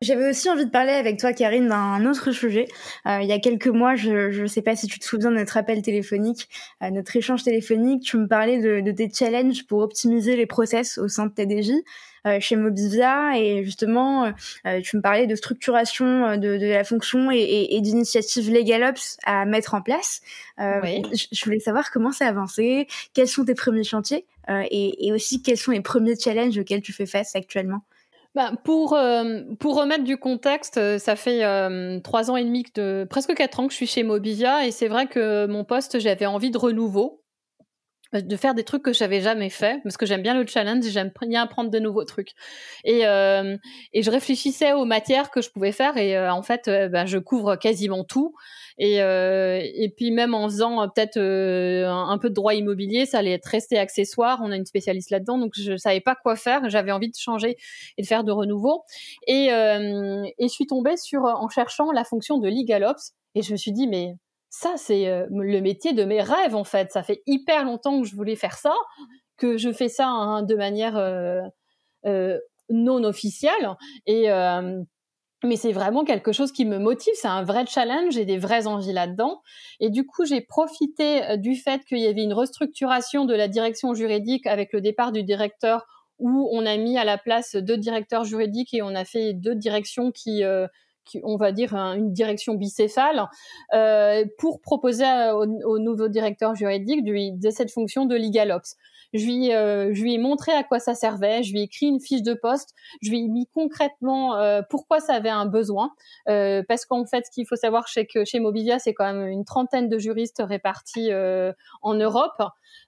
J'avais 0.07 0.29
aussi 0.29 0.49
envie 0.49 0.65
de 0.65 0.71
parler 0.71 0.93
avec 0.93 1.19
toi, 1.19 1.33
Karine, 1.33 1.67
d'un 1.67 2.05
autre 2.05 2.31
sujet. 2.31 2.65
Euh, 3.05 3.19
il 3.21 3.27
y 3.27 3.33
a 3.33 3.39
quelques 3.39 3.67
mois, 3.67 3.95
je 3.95 4.41
ne 4.41 4.47
sais 4.47 4.61
pas 4.61 4.73
si 4.73 4.87
tu 4.87 4.99
te 4.99 5.03
souviens 5.03 5.31
de 5.31 5.35
notre 5.35 5.57
appel 5.57 5.81
téléphonique, 5.81 6.47
euh, 6.81 6.91
notre 6.91 7.13
échange 7.17 7.43
téléphonique, 7.43 8.03
tu 8.03 8.15
me 8.15 8.25
parlais 8.25 8.61
de, 8.61 8.79
de, 8.79 8.91
tes 8.93 9.11
challenges 9.11 9.67
pour 9.67 9.79
optimiser 9.79 10.37
les 10.37 10.45
process 10.45 10.97
au 10.97 11.09
sein 11.09 11.25
de 11.25 11.31
TDJ. 11.33 11.71
Euh, 12.25 12.39
chez 12.39 12.55
Mobivia 12.55 13.37
et 13.37 13.63
justement 13.63 14.25
euh, 14.25 14.31
euh, 14.65 14.81
tu 14.81 14.97
me 14.97 15.01
parlais 15.01 15.27
de 15.27 15.35
structuration 15.35 16.35
de, 16.35 16.57
de 16.57 16.65
la 16.65 16.83
fonction 16.83 17.31
et, 17.31 17.37
et, 17.37 17.75
et 17.75 17.81
d'initiatives 17.81 18.51
LegalOps 18.51 19.17
à 19.23 19.45
mettre 19.45 19.75
en 19.75 19.81
place. 19.81 20.21
Oui. 20.57 21.03
Je 21.13 21.45
voulais 21.45 21.59
savoir 21.59 21.91
comment 21.91 22.11
ça 22.11 22.25
a 22.25 22.29
avancé, 22.29 22.87
quels 23.13 23.27
sont 23.27 23.45
tes 23.45 23.55
premiers 23.55 23.83
chantiers 23.83 24.25
et, 24.49 25.07
et 25.07 25.11
aussi 25.11 25.41
quels 25.41 25.57
sont 25.57 25.71
les 25.71 25.81
premiers 25.81 26.17
challenges 26.17 26.57
auxquels 26.57 26.81
tu 26.81 26.93
fais 26.93 27.05
face 27.05 27.35
actuellement. 27.35 27.83
Bah, 28.37 28.51
pour, 28.63 28.93
euh, 28.93 29.41
pour 29.59 29.75
remettre 29.75 30.03
du 30.03 30.17
contexte, 30.17 30.99
ça 30.99 31.15
fait 31.15 31.43
euh, 31.43 31.99
trois 32.01 32.29
ans 32.29 32.35
et 32.35 32.43
demi, 32.43 32.63
de, 32.75 33.07
presque 33.09 33.33
quatre 33.33 33.59
ans 33.59 33.65
que 33.65 33.71
je 33.71 33.77
suis 33.77 33.87
chez 33.87 34.03
Mobivia 34.03 34.67
et 34.67 34.69
c'est 34.69 34.87
vrai 34.87 35.07
que 35.07 35.47
mon 35.47 35.63
poste, 35.63 35.97
j'avais 35.97 36.27
envie 36.27 36.51
de 36.51 36.57
renouveau 36.59 37.23
de 38.13 38.35
faire 38.35 38.53
des 38.53 38.63
trucs 38.63 38.83
que 38.83 38.93
j'avais 38.93 39.21
jamais 39.21 39.49
fait 39.49 39.81
parce 39.83 39.97
que 39.97 40.05
j'aime 40.05 40.21
bien 40.21 40.33
le 40.33 40.47
challenge 40.47 40.85
j'aime 40.85 41.11
bien 41.21 41.43
apprendre 41.43 41.69
de 41.69 41.79
nouveaux 41.79 42.05
trucs. 42.05 42.31
Et 42.83 43.05
euh, 43.05 43.57
et 43.93 44.01
je 44.01 44.11
réfléchissais 44.11 44.73
aux 44.73 44.85
matières 44.85 45.29
que 45.29 45.41
je 45.41 45.49
pouvais 45.49 45.71
faire 45.71 45.97
et 45.97 46.17
euh, 46.17 46.31
en 46.31 46.41
fait 46.41 46.67
euh, 46.67 46.87
ben, 46.89 47.05
je 47.05 47.17
couvre 47.17 47.55
quasiment 47.55 48.03
tout. 48.03 48.33
Et 48.77 49.01
euh, 49.01 49.59
et 49.61 49.89
puis 49.89 50.11
même 50.11 50.33
en 50.33 50.47
faisant 50.47 50.81
euh, 50.81 50.87
peut-être 50.87 51.17
un, 51.17 52.09
un, 52.09 52.17
peu 52.17 52.29
de 52.29 52.35
droit 52.35 52.53
immobilier 52.53 53.05
ça 53.05 53.19
allait 53.19 53.33
être 53.33 53.47
resté 53.47 53.77
accessoire. 53.77 54.39
On 54.43 54.51
a 54.51 54.55
une 54.55 54.65
spécialiste 54.65 55.09
là-dedans 55.09 55.37
donc 55.37 55.53
je 55.55 55.75
savais 55.77 56.01
pas 56.01 56.15
quoi 56.15 56.35
faire. 56.35 56.69
J'avais 56.69 56.91
envie 56.91 57.09
de 57.09 57.15
changer 57.17 57.57
et 57.97 58.01
de 58.01 58.07
faire 58.07 58.23
de 58.23 58.31
renouveau. 58.31 58.83
Et 59.27 59.47
et 59.47 60.47
je 60.47 60.47
suis 60.47 60.67
tombée 60.67 60.97
sur 60.97 61.23
en 61.23 61.49
cherchant 61.49 61.91
la 61.91 62.03
fonction 62.03 62.37
de 62.37 62.47
LegalOps 62.47 63.13
et 63.35 63.41
je 63.41 63.51
me 63.51 63.57
suis 63.57 63.71
dit 63.71 63.87
mais 63.87 64.15
ça, 64.59 64.73
c'est 64.75 65.07
euh, 65.07 65.27
le 65.29 65.61
métier 65.61 65.93
de 65.93 66.03
mes 66.03 66.19
rêves, 66.19 66.55
en 66.55 66.63
fait. 66.63 66.91
Ça 66.91 67.03
fait 67.03 67.21
hyper 67.27 67.63
longtemps 67.63 68.01
que 68.01 68.07
je 68.07 68.15
voulais 68.15 68.35
faire 68.35 68.57
ça, 68.57 68.73
que 69.37 69.55
je 69.55 69.71
fais 69.71 69.87
ça 69.87 70.07
hein, 70.07 70.41
de 70.41 70.55
manière 70.55 70.97
euh, 70.97 71.41
euh, 72.07 72.39
non 72.71 73.03
officielle. 73.03 73.75
Et, 74.07 74.29
mais 75.43 75.55
c'est 75.55 75.71
vraiment 75.71 76.03
quelque 76.03 76.31
chose 76.31 76.51
qui 76.51 76.65
me 76.65 76.79
motive. 76.79 77.13
C'est 77.15 77.27
un 77.27 77.43
vrai 77.43 77.67
challenge. 77.67 78.15
J'ai 78.15 78.25
des 78.25 78.39
vraies 78.39 78.65
envies 78.65 78.93
là-dedans. 78.93 79.43
Et 79.79 79.91
du 79.91 80.07
coup, 80.07 80.25
j'ai 80.25 80.41
profité 80.41 81.37
du 81.37 81.55
fait 81.55 81.85
qu'il 81.85 81.99
y 81.99 82.07
avait 82.07 82.23
une 82.23 82.33
restructuration 82.33 83.25
de 83.25 83.35
la 83.35 83.47
direction 83.47 83.93
juridique 83.93 84.47
avec 84.47 84.73
le 84.73 84.81
départ 84.81 85.11
du 85.11 85.21
directeur 85.21 85.85
où 86.17 86.49
on 86.51 86.65
a 86.65 86.77
mis 86.77 86.97
à 86.97 87.05
la 87.05 87.19
place 87.19 87.55
deux 87.55 87.77
directeurs 87.77 88.23
juridiques 88.23 88.73
et 88.73 88.81
on 88.81 88.95
a 88.95 89.05
fait 89.05 89.33
deux 89.33 89.53
directions 89.53 90.11
qui 90.11 90.43
on 91.23 91.37
va 91.37 91.51
dire 91.51 91.73
une 91.73 92.11
direction 92.11 92.55
bicéphale, 92.55 93.27
euh, 93.73 94.25
pour 94.37 94.61
proposer 94.61 95.05
au, 95.31 95.45
au, 95.65 95.79
nouveau 95.79 96.07
directeur 96.07 96.55
juridique 96.55 97.03
de, 97.03 97.39
de 97.39 97.49
cette 97.49 97.71
fonction 97.71 98.05
de 98.05 98.15
LegalOps. 98.15 98.75
Je 99.13 99.25
lui, 99.25 99.53
euh, 99.53 99.93
je 99.93 100.01
lui 100.01 100.15
ai 100.15 100.17
montré 100.17 100.51
à 100.51 100.63
quoi 100.63 100.79
ça 100.79 100.93
servait, 100.93 101.41
je 101.41 101.53
lui 101.53 101.61
ai 101.61 101.63
écrit 101.63 101.85
une 101.85 102.01
fiche 102.01 102.23
de 102.23 102.33
poste, 102.33 102.73
je 103.01 103.09
lui 103.09 103.19
ai 103.19 103.27
mis 103.29 103.47
concrètement 103.47 104.35
euh, 104.35 104.61
pourquoi 104.69 104.99
ça 104.99 105.13
avait 105.13 105.29
un 105.29 105.45
besoin, 105.45 105.91
parce 106.25 106.85
qu'en 106.85 107.05
fait, 107.05 107.25
ce 107.25 107.31
qu'il 107.31 107.47
faut 107.47 107.55
savoir, 107.55 107.87
c'est 107.87 108.05
que 108.05 108.25
chez 108.25 108.39
Mobivia, 108.39 108.79
c'est 108.79 108.93
quand 108.93 109.05
même 109.05 109.27
une 109.27 109.45
trentaine 109.45 109.87
de 109.87 109.97
juristes 109.97 110.43
répartis 110.45 111.11
en 111.81 111.93
Europe. 111.93 112.41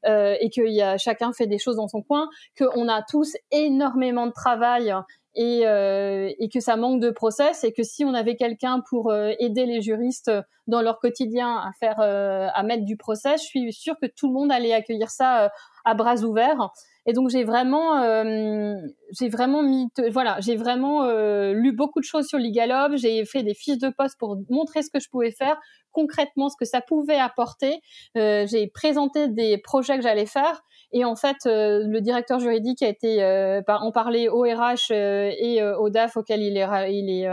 Et 0.05 0.49
que 0.53 0.67
y 0.67 0.81
a, 0.81 0.97
chacun 0.97 1.31
fait 1.31 1.47
des 1.47 1.57
choses 1.57 1.77
dans 1.77 1.87
son 1.87 2.01
coin, 2.01 2.29
qu'on 2.57 2.87
a 2.89 3.01
tous 3.01 3.35
énormément 3.51 4.27
de 4.27 4.31
travail 4.31 4.93
et, 5.39 5.65
euh, 5.65 6.29
et, 6.37 6.49
que 6.49 6.59
ça 6.59 6.75
manque 6.75 6.99
de 6.99 7.11
process 7.11 7.63
et 7.63 7.71
que 7.71 7.81
si 7.81 8.03
on 8.03 8.13
avait 8.13 8.35
quelqu'un 8.35 8.83
pour 8.89 9.09
euh, 9.09 9.31
aider 9.39 9.65
les 9.65 9.81
juristes 9.81 10.29
dans 10.67 10.81
leur 10.81 10.99
quotidien 10.99 11.55
à 11.55 11.71
faire 11.79 12.01
euh, 12.01 12.49
à 12.53 12.61
mettre 12.63 12.83
du 12.83 12.97
process, 12.97 13.41
je 13.41 13.47
suis 13.47 13.71
sûre 13.71 13.95
que 14.01 14.05
tout 14.05 14.27
le 14.27 14.33
monde 14.33 14.51
allait 14.51 14.73
accueillir 14.73 15.09
ça 15.09 15.45
euh, 15.45 15.49
à 15.85 15.93
bras 15.93 16.17
ouverts. 16.23 16.71
Et 17.05 17.13
donc 17.13 17.29
j'ai 17.29 17.45
vraiment 17.45 18.01
euh, 18.03 18.75
j'ai 19.17 19.29
vraiment 19.29 19.63
mis 19.63 19.87
voilà 20.11 20.37
j'ai 20.41 20.57
vraiment 20.57 21.09
lu 21.53 21.71
beaucoup 21.71 22.01
de 22.01 22.05
choses 22.05 22.27
sur 22.27 22.37
LegalOps, 22.37 22.97
j'ai 22.97 23.23
fait 23.23 23.41
des 23.41 23.53
fiches 23.53 23.79
de 23.79 23.89
poste 23.89 24.19
pour 24.19 24.37
montrer 24.49 24.83
ce 24.83 24.91
que 24.91 24.99
je 24.99 25.09
pouvais 25.09 25.31
faire 25.31 25.57
concrètement 25.91 26.49
ce 26.49 26.55
que 26.59 26.65
ça 26.65 26.81
pouvait 26.81 27.17
apporter. 27.17 27.79
j'ai 28.15 28.67
présenté 28.71 29.29
des 29.29 29.57
projets 29.57 29.95
que 29.95 30.03
j'allais 30.03 30.27
faire 30.27 30.61
et 30.91 31.05
en 31.05 31.15
fait, 31.15 31.37
euh, 31.45 31.83
le 31.85 32.01
directeur 32.01 32.39
juridique 32.39 32.81
a 32.81 32.87
été 32.87 33.23
euh, 33.23 33.61
en 33.67 33.91
parler 33.91 34.27
au 34.27 34.41
RH 34.41 34.91
euh, 34.91 35.31
et 35.37 35.63
au 35.63 35.89
DAF 35.89 36.17
auquel 36.17 36.41
il 36.41 36.57
est, 36.57 36.91
il 36.91 37.09
est, 37.09 37.27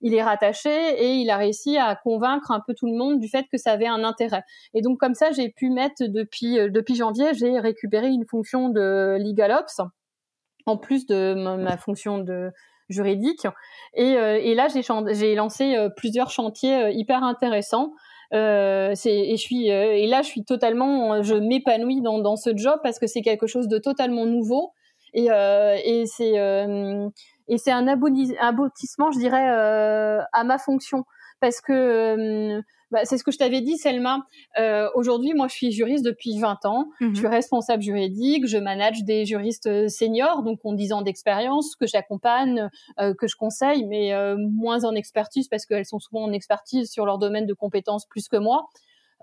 il 0.00 0.14
est 0.14 0.22
rattaché 0.22 0.70
et 0.70 1.14
il 1.14 1.28
a 1.30 1.36
réussi 1.36 1.76
à 1.76 1.94
convaincre 1.94 2.50
un 2.50 2.60
peu 2.66 2.74
tout 2.74 2.86
le 2.86 2.96
monde 2.96 3.20
du 3.20 3.28
fait 3.28 3.46
que 3.52 3.58
ça 3.58 3.72
avait 3.72 3.86
un 3.86 4.02
intérêt. 4.02 4.42
Et 4.72 4.80
donc 4.80 4.98
comme 4.98 5.14
ça, 5.14 5.30
j'ai 5.32 5.50
pu 5.50 5.70
mettre 5.70 6.04
depuis 6.06 6.56
depuis 6.70 6.94
janvier, 6.94 7.34
j'ai 7.34 7.58
récupéré 7.58 8.08
une 8.08 8.26
fonction 8.26 8.70
de 8.70 9.16
LegalOps 9.18 9.82
en 10.64 10.76
plus 10.76 11.06
de 11.06 11.34
ma, 11.34 11.56
ma 11.56 11.76
fonction 11.76 12.18
de 12.18 12.50
juridique. 12.88 13.46
Et, 13.94 14.12
et 14.12 14.54
là, 14.54 14.68
j'ai 14.68 15.34
lancé 15.34 15.76
plusieurs 15.96 16.30
chantiers 16.30 16.90
hyper 16.92 17.22
intéressants. 17.22 17.92
Euh, 18.34 18.94
et 19.04 19.36
je 19.36 19.40
suis 19.40 19.70
euh, 19.70 19.92
et 19.92 20.06
là 20.08 20.22
je 20.22 20.26
suis 20.28 20.44
totalement, 20.44 21.22
je 21.22 21.34
m'épanouis 21.34 22.00
dans, 22.02 22.18
dans 22.18 22.36
ce 22.36 22.50
job 22.56 22.80
parce 22.82 22.98
que 22.98 23.06
c'est 23.06 23.22
quelque 23.22 23.46
chose 23.46 23.68
de 23.68 23.78
totalement 23.78 24.26
nouveau 24.26 24.72
et, 25.14 25.30
euh, 25.30 25.76
et 25.84 26.06
c'est 26.06 26.38
euh, 26.38 27.08
et 27.48 27.58
c'est 27.58 27.70
un 27.70 27.86
aboutissement, 27.86 29.12
je 29.12 29.18
dirais, 29.20 29.46
à 30.32 30.44
ma 30.44 30.58
fonction 30.58 31.04
parce 31.46 31.60
que 31.60 32.60
bah, 32.90 33.00
c'est 33.04 33.18
ce 33.18 33.22
que 33.22 33.30
je 33.30 33.38
t'avais 33.38 33.60
dit, 33.60 33.76
Selma. 33.76 34.26
Euh, 34.58 34.88
Aujourd'hui, 34.96 35.32
moi, 35.32 35.46
je 35.46 35.54
suis 35.54 35.70
juriste 35.70 36.04
depuis 36.04 36.38
20 36.40 36.64
ans. 36.64 36.86
-hmm. 37.00 37.10
Je 37.10 37.18
suis 37.18 37.28
responsable 37.28 37.82
juridique. 37.84 38.48
Je 38.48 38.58
manage 38.58 39.04
des 39.04 39.24
juristes 39.26 39.68
euh, 39.68 39.86
seniors, 39.86 40.42
donc 40.42 40.58
ont 40.64 40.72
10 40.72 40.92
ans 40.92 41.02
d'expérience, 41.02 41.76
que 41.76 41.86
j'accompagne, 41.86 42.68
euh, 43.00 43.14
que 43.14 43.28
je 43.28 43.36
conseille, 43.36 43.84
mais 43.86 44.12
euh, 44.12 44.36
moins 44.64 44.84
en 44.84 44.94
expertise 44.96 45.46
parce 45.48 45.66
qu'elles 45.66 45.86
sont 45.86 46.00
souvent 46.00 46.24
en 46.24 46.32
expertise 46.32 46.90
sur 46.90 47.06
leur 47.06 47.18
domaine 47.18 47.46
de 47.46 47.54
compétences 47.54 48.06
plus 48.06 48.26
que 48.28 48.38
moi. 48.38 48.66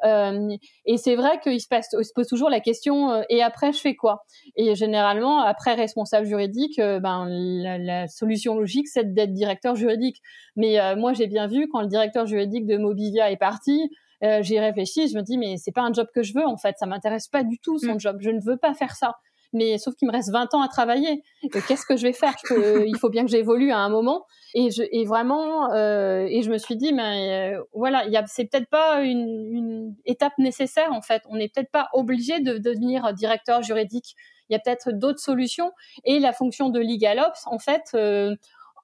Euh, 0.05 0.49
et 0.85 0.97
c'est 0.97 1.15
vrai 1.15 1.39
qu'il 1.41 1.61
se, 1.61 1.67
passe, 1.67 1.87
il 1.97 2.03
se 2.03 2.11
pose 2.13 2.27
toujours 2.27 2.49
la 2.49 2.59
question 2.59 3.11
euh, 3.11 3.21
et 3.29 3.41
après 3.41 3.71
je 3.71 3.79
fais 3.79 3.95
quoi? 3.95 4.23
Et 4.55 4.75
généralement 4.75 5.41
après 5.41 5.75
responsable 5.75 6.25
juridique, 6.25 6.79
euh, 6.79 6.99
ben 6.99 7.27
la, 7.29 7.77
la, 7.77 8.07
solution 8.07 8.55
logique 8.57 8.87
c'est 8.87 9.13
d'être 9.13 9.33
directeur 9.33 9.75
juridique. 9.75 10.21
Mais 10.55 10.77
moi 10.95 11.13
j'ai 11.13 11.27
bien 11.27 11.47
vu 11.47 11.67
quand 11.69 11.81
le 11.81 11.87
directeur 11.87 12.25
juridique 12.25 12.65
de 12.65 12.77
Mobivia 12.77 13.31
est 13.31 13.37
parti, 13.37 13.89
euh, 14.23 14.41
j'ai 14.41 14.59
réfléchi, 14.59 15.07
je 15.07 15.17
me 15.17 15.21
dis 15.21 15.37
mais 15.37 15.57
c'est 15.57 15.71
pas 15.71 15.81
un 15.81 15.91
job 15.91 16.07
que 16.13 16.23
je 16.23 16.33
veux 16.33 16.45
en 16.45 16.57
fait, 16.57 16.75
ça 16.77 16.85
m'intéresse 16.85 17.27
pas 17.27 17.43
du 17.43 17.59
tout 17.59 17.77
son 17.77 17.95
mmh. 17.95 17.99
job, 17.99 18.17
je 18.21 18.29
ne 18.29 18.41
veux 18.41 18.57
pas 18.57 18.73
faire 18.73 18.95
ça 18.95 19.15
mais 19.53 19.77
sauf 19.77 19.95
qu'il 19.95 20.07
me 20.07 20.11
reste 20.11 20.31
20 20.31 20.53
ans 20.53 20.61
à 20.61 20.67
travailler. 20.67 21.23
Qu'est-ce 21.67 21.85
que 21.85 21.95
je 21.95 22.03
vais 22.03 22.13
faire? 22.13 22.33
Il 22.51 22.97
faut 22.99 23.09
bien 23.09 23.23
que 23.23 23.31
j'évolue 23.31 23.71
à 23.71 23.77
un 23.77 23.89
moment. 23.89 24.25
Et, 24.55 24.69
je, 24.69 24.83
et 24.91 25.05
vraiment, 25.05 25.71
euh, 25.73 26.25
et 26.29 26.43
je 26.43 26.51
me 26.51 26.57
suis 26.57 26.75
dit, 26.75 26.93
mais 26.93 27.55
euh, 27.55 27.63
voilà, 27.73 28.05
c'est 28.27 28.45
peut-être 28.45 28.69
pas 28.69 29.01
une, 29.01 29.47
une, 29.51 29.95
étape 30.05 30.37
nécessaire 30.37 30.91
en 30.91 31.01
fait. 31.01 31.23
On 31.29 31.37
n'est 31.37 31.49
peut-être 31.49 31.71
pas 31.71 31.89
obligé 31.93 32.39
de, 32.39 32.57
devenir 32.57 33.13
directeur 33.13 33.63
juridique. 33.63 34.15
Il 34.49 34.53
y 34.53 34.55
a 34.55 34.59
peut-être 34.59 34.91
d'autres 34.91 35.19
solutions. 35.19 35.71
Et 36.03 36.19
la 36.19 36.33
fonction 36.33 36.69
de 36.69 36.79
LegalOps, 36.79 37.47
en 37.47 37.57
fait, 37.57 37.83
euh, 37.95 38.35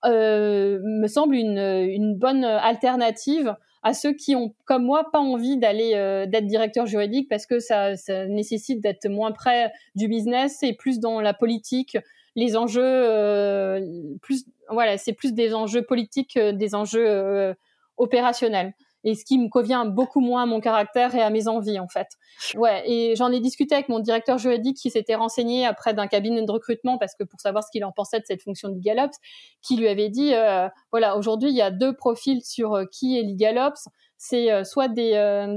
euh, 0.05 0.79
me 0.83 1.07
semble 1.07 1.35
une, 1.35 1.59
une 1.59 2.15
bonne 2.15 2.43
alternative 2.43 3.55
à 3.81 3.93
ceux 3.93 4.13
qui 4.13 4.35
ont, 4.35 4.53
comme 4.65 4.83
moi, 4.83 5.09
pas 5.11 5.19
envie 5.19 5.57
d'aller 5.57 5.93
euh, 5.95 6.25
d'être 6.25 6.45
directeur 6.45 6.85
juridique 6.85 7.29
parce 7.29 7.45
que 7.45 7.59
ça, 7.59 7.95
ça 7.95 8.25
nécessite 8.25 8.81
d'être 8.81 9.07
moins 9.07 9.31
près 9.31 9.71
du 9.95 10.07
business 10.07 10.63
et 10.63 10.73
plus 10.73 10.99
dans 10.99 11.21
la 11.21 11.33
politique, 11.33 11.97
les 12.35 12.57
enjeux, 12.57 12.81
euh, 12.83 13.81
plus 14.21 14.45
voilà, 14.69 14.97
c'est 14.97 15.13
plus 15.13 15.33
des 15.33 15.53
enjeux 15.53 15.81
politiques, 15.81 16.37
des 16.37 16.75
enjeux 16.75 17.07
euh, 17.07 17.53
opérationnels. 17.97 18.73
Et 19.03 19.15
ce 19.15 19.23
qui 19.23 19.37
me 19.37 19.49
convient 19.49 19.85
beaucoup 19.85 20.19
moins 20.19 20.43
à 20.43 20.45
mon 20.45 20.59
caractère 20.59 21.15
et 21.15 21.21
à 21.21 21.29
mes 21.29 21.47
envies 21.47 21.79
en 21.79 21.87
fait. 21.87 22.07
Ouais, 22.55 22.83
et 22.89 23.15
j'en 23.15 23.31
ai 23.31 23.39
discuté 23.39 23.75
avec 23.75 23.89
mon 23.89 23.99
directeur 23.99 24.37
juridique 24.37 24.77
qui 24.77 24.89
s'était 24.89 25.15
renseigné 25.15 25.65
après 25.65 25.93
d'un 25.93 26.07
cabinet 26.07 26.43
de 26.43 26.51
recrutement 26.51 26.97
parce 26.97 27.15
que 27.15 27.23
pour 27.23 27.39
savoir 27.39 27.63
ce 27.63 27.69
qu'il 27.71 27.85
en 27.85 27.91
pensait 27.91 28.19
de 28.19 28.25
cette 28.25 28.41
fonction 28.41 28.69
de 28.69 28.75
LegalOps, 28.75 29.17
qui 29.61 29.77
lui 29.77 29.87
avait 29.87 30.09
dit 30.09 30.33
euh, 30.33 30.67
voilà 30.91 31.17
aujourd'hui 31.17 31.49
il 31.49 31.55
y 31.55 31.61
a 31.61 31.71
deux 31.71 31.95
profils 31.95 32.43
sur 32.43 32.73
euh, 32.73 32.85
qui 32.91 33.17
est 33.17 33.23
LegalOps, 33.23 33.87
c'est 34.17 34.51
euh, 34.51 34.63
soit 34.63 34.89
des 34.89 35.11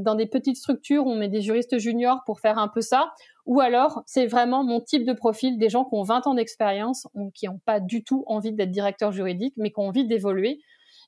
dans 0.05 0.14
des 0.14 0.26
petites 0.26 0.57
structures 0.57 1.07
on 1.07 1.16
met 1.16 1.28
des 1.28 1.42
juristes 1.42 1.78
juniors 1.78 2.20
pour 2.26 2.40
faire 2.40 2.59
un 2.59 2.68
peu 2.68 2.81
ça, 2.81 3.12
ou 3.44 3.61
alors 3.61 4.02
c'est 4.07 4.26
vraiment 4.26 4.62
mon 4.62 4.81
type 4.81 5.05
de 5.05 5.12
profil 5.12 5.59
des 5.59 5.68
gens 5.68 5.85
qui 5.85 5.94
ont 5.96 6.05
20 6.05 6.28
ans 6.28 6.35
d'expérience, 6.35 7.09
qui 7.35 7.46
n'ont 7.46 7.61
pas 7.64 7.81
du 7.81 8.05
tout 8.05 8.24
envie 8.28 8.52
d'être 8.52 8.70
directeur 8.70 9.11
juridique, 9.11 9.55
mais 9.57 9.70
qui 9.70 9.81
ont 9.81 9.88
envie 9.88 10.07
d'évoluer 10.07 10.61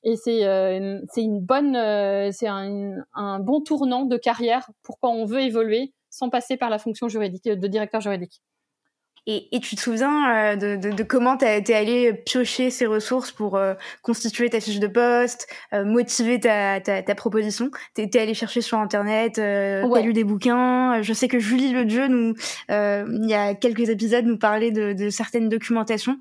et 0.03 0.15
c'est 0.15 0.45
euh, 0.45 0.99
une 1.17 1.39
bonne 1.39 1.75
euh, 1.75 2.29
c'est 2.31 2.47
un, 2.47 3.39
bon 3.39 3.61
tournant 3.61 4.05
de 4.05 4.17
carrière 4.17 4.69
pour 4.83 4.99
quand 4.99 5.11
on 5.11 5.25
veut 5.25 5.41
évoluer 5.41 5.93
sans 6.09 6.29
passer 6.29 6.57
par 6.57 6.69
la 6.69 6.79
fonction 6.79 7.07
juridique 7.09 7.47
de 7.47 7.67
directeur 7.67 8.01
juridique. 8.01 8.41
Et, 9.27 9.55
et, 9.55 9.59
tu 9.59 9.75
te 9.75 9.81
souviens 9.81 10.53
euh, 10.53 10.55
de, 10.55 10.75
de, 10.75 10.91
de, 10.91 11.03
comment 11.03 11.35
tu 11.35 11.45
es 11.45 11.73
allé 11.73 12.13
piocher 12.13 12.69
ces 12.69 12.85
ressources 12.85 13.31
pour 13.31 13.57
euh, 13.57 13.73
constituer 14.03 14.51
ta 14.51 14.59
fiche 14.59 14.79
de 14.79 14.85
poste, 14.87 15.47
euh, 15.73 15.83
motiver 15.83 16.39
ta, 16.39 16.79
ta, 16.79 17.01
ta 17.01 17.15
proposition? 17.15 17.71
Tu 17.95 18.07
allé 18.19 18.35
chercher 18.35 18.61
sur 18.61 18.77
Internet, 18.77 19.39
euh, 19.39 19.83
ouais. 19.87 20.03
lu 20.03 20.13
des 20.13 20.23
bouquins. 20.23 21.01
Je 21.01 21.11
sais 21.13 21.27
que 21.27 21.39
Julie 21.39 21.71
Le 21.71 21.85
Dieu, 21.85 22.07
nous, 22.07 22.35
il 22.69 23.25
y 23.27 23.33
a 23.33 23.55
quelques 23.55 23.89
épisodes, 23.89 24.25
nous 24.25 24.37
parlait 24.37 24.71
de, 24.71 24.93
de 24.93 25.09
certaines 25.09 25.49
documentations 25.49 26.19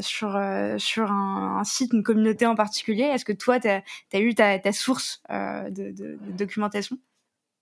sur, 0.00 0.40
sur 0.78 1.10
un, 1.10 1.58
un, 1.58 1.64
site, 1.64 1.92
une 1.92 2.04
communauté 2.04 2.46
en 2.46 2.54
particulier. 2.54 3.04
Est-ce 3.04 3.24
que 3.24 3.32
toi, 3.32 3.58
tu 3.58 3.68
as, 3.68 3.82
as, 4.12 4.18
eu 4.20 4.34
ta, 4.34 4.58
ta 4.58 4.72
source 4.72 5.20
de, 5.30 5.90
de 5.90 6.18
documentation? 6.36 6.96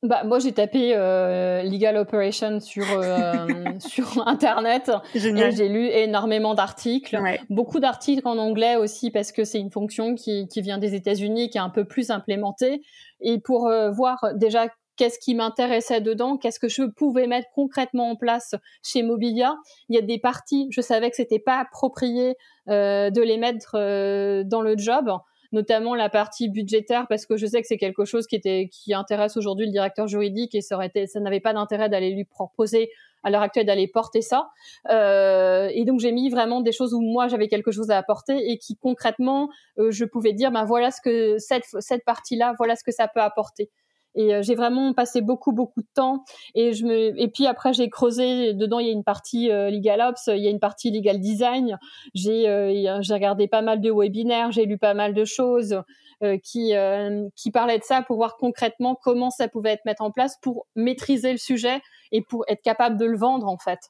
Bah, 0.05 0.23
moi, 0.25 0.39
j'ai 0.39 0.53
tapé 0.53 0.93
euh, 0.95 1.63
Legal 1.63 1.97
Operation 1.97 2.61
sur, 2.61 2.85
euh, 2.91 3.47
sur 3.81 4.27
Internet. 4.29 4.93
J'ai 5.15 5.69
lu 5.69 5.87
énormément 5.87 6.55
d'articles. 6.55 7.17
Ouais. 7.17 7.41
Beaucoup 7.49 7.81
d'articles 7.81 8.27
en 8.29 8.39
anglais 8.39 8.77
aussi, 8.77 9.11
parce 9.11 9.33
que 9.33 9.45
c'est 9.45 9.59
une 9.59 9.71
fonction 9.71 10.15
qui, 10.15 10.47
qui 10.49 10.61
vient 10.61 10.79
des 10.79 10.95
États-Unis, 10.95 11.49
qui 11.49 11.59
est 11.59 11.63
un 11.63 11.71
peu 11.71 11.85
plus 11.85 12.11
implémentée. 12.11 12.83
Et 13.21 13.41
pour 13.41 13.67
euh, 13.67 13.91
voir 13.91 14.19
déjà 14.35 14.69
qu'est-ce 14.97 15.19
qui 15.19 15.35
m'intéressait 15.35 16.01
dedans, 16.01 16.37
qu'est-ce 16.37 16.61
que 16.61 16.69
je 16.69 16.83
pouvais 16.83 17.27
mettre 17.27 17.49
concrètement 17.55 18.11
en 18.11 18.17
place 18.17 18.55
chez 18.83 19.03
Mobilia. 19.03 19.57
Il 19.89 19.97
y 19.97 19.99
a 19.99 20.03
des 20.03 20.19
parties, 20.19 20.69
je 20.71 20.81
savais 20.81 21.11
que 21.11 21.17
c'était 21.17 21.39
pas 21.39 21.59
approprié 21.59 22.37
euh, 22.69 23.11
de 23.11 23.21
les 23.21 23.37
mettre 23.37 23.77
euh, 23.77 24.45
dans 24.45 24.61
le 24.61 24.77
job 24.77 25.11
notamment 25.55 25.95
la 25.95 26.11
partie 26.11 26.51
budgétaire, 26.51 27.07
parce 27.09 27.25
que 27.25 27.37
je 27.37 27.47
sais 27.47 27.63
que 27.63 27.67
c'est 27.67 27.79
quelque 27.79 28.05
chose 28.05 28.27
qui, 28.27 28.37
était, 28.37 28.69
qui 28.71 28.93
intéresse 28.93 29.37
aujourd'hui 29.37 29.67
le 29.67 29.73
directeur 29.73 30.07
juridique 30.09 30.55
et 30.55 30.61
ça, 30.61 30.75
aurait 30.75 30.89
été, 30.89 31.07
ça 31.07 31.21
n'avait 31.21 31.41
pas 31.41 31.55
d'intérêt 31.55 31.89
d'aller 31.89 32.11
lui 32.11 32.25
proposer 32.25 32.91
à 33.23 33.31
l'heure 33.31 33.41
actuelle 33.41 33.65
d'aller 33.65 33.89
porter 33.89 34.21
ça. 34.21 34.51
Euh, 34.91 35.71
et 35.73 35.85
donc 35.85 36.01
j'ai 36.01 36.13
mis 36.13 36.29
vraiment 36.29 36.61
des 36.61 36.73
choses 36.73 36.93
où 36.93 37.01
moi 37.01 37.29
j'avais 37.29 37.49
quelque 37.49 37.71
chose 37.71 37.91
à 37.91 37.97
apporter 37.97 38.51
et 38.51 38.59
qui 38.59 38.77
concrètement 38.77 39.49
euh, 39.79 39.91
je 39.91 40.05
pouvais 40.05 40.35
dire 40.35 40.51
ben 40.51 40.65
voilà 40.67 40.91
ce 40.91 41.01
que 41.01 41.39
cette 41.39 41.65
cette 41.79 42.05
partie 42.05 42.37
là 42.37 42.53
voilà 42.59 42.77
ce 42.77 42.85
que 42.85 42.93
ça 42.93 43.09
peut 43.09 43.23
apporter. 43.23 43.71
Et 44.15 44.35
euh, 44.35 44.43
j'ai 44.43 44.55
vraiment 44.55 44.93
passé 44.93 45.21
beaucoup 45.21 45.53
beaucoup 45.53 45.81
de 45.81 45.89
temps. 45.95 46.25
Et 46.55 46.73
je 46.73 46.85
me 46.85 47.21
et 47.21 47.29
puis 47.29 47.47
après 47.47 47.73
j'ai 47.73 47.89
creusé. 47.91 48.55
Dedans 48.55 48.79
il 48.79 48.87
y 48.87 48.91
a 48.91 48.93
une 48.93 49.05
partie 49.05 49.51
euh, 49.51 49.71
legal 49.71 50.01
ops, 50.01 50.29
il 50.29 50.43
y 50.43 50.47
a 50.47 50.51
une 50.51 50.61
partie 50.61 50.91
legal 50.91 51.21
design. 51.21 51.79
J'ai 52.15 52.49
euh, 52.49 52.99
j'ai 53.01 53.15
regardé 53.15 53.49
pas 53.49 53.63
mal 53.63 53.81
de 53.81 53.91
webinaires, 53.91 54.53
j'ai 54.53 54.67
lu 54.67 54.79
pas 54.79 54.95
mal 54.95 55.15
de 55.15 55.25
choses 55.25 55.83
euh, 56.23 56.39
qui 56.43 56.75
euh, 56.75 57.29
qui 57.37 57.51
parlaient 57.51 57.79
de 57.79 57.85
ça 57.85 58.03
pour 58.03 58.17
voir 58.17 58.37
concrètement 58.37 58.97
comment 59.01 59.31
ça 59.31 59.49
pouvait 59.49 59.73
être 59.73 59.85
mis 59.85 59.93
en 59.99 60.11
place 60.11 60.37
pour 60.41 60.67
maîtriser 60.77 61.33
le 61.33 61.39
sujet 61.39 61.81
et 62.13 62.23
pour 62.23 62.45
être 62.49 62.63
capable 62.63 62.97
de 62.97 63.07
le 63.07 63.17
vendre 63.17 63.49
en 63.49 63.59
fait. 63.59 63.81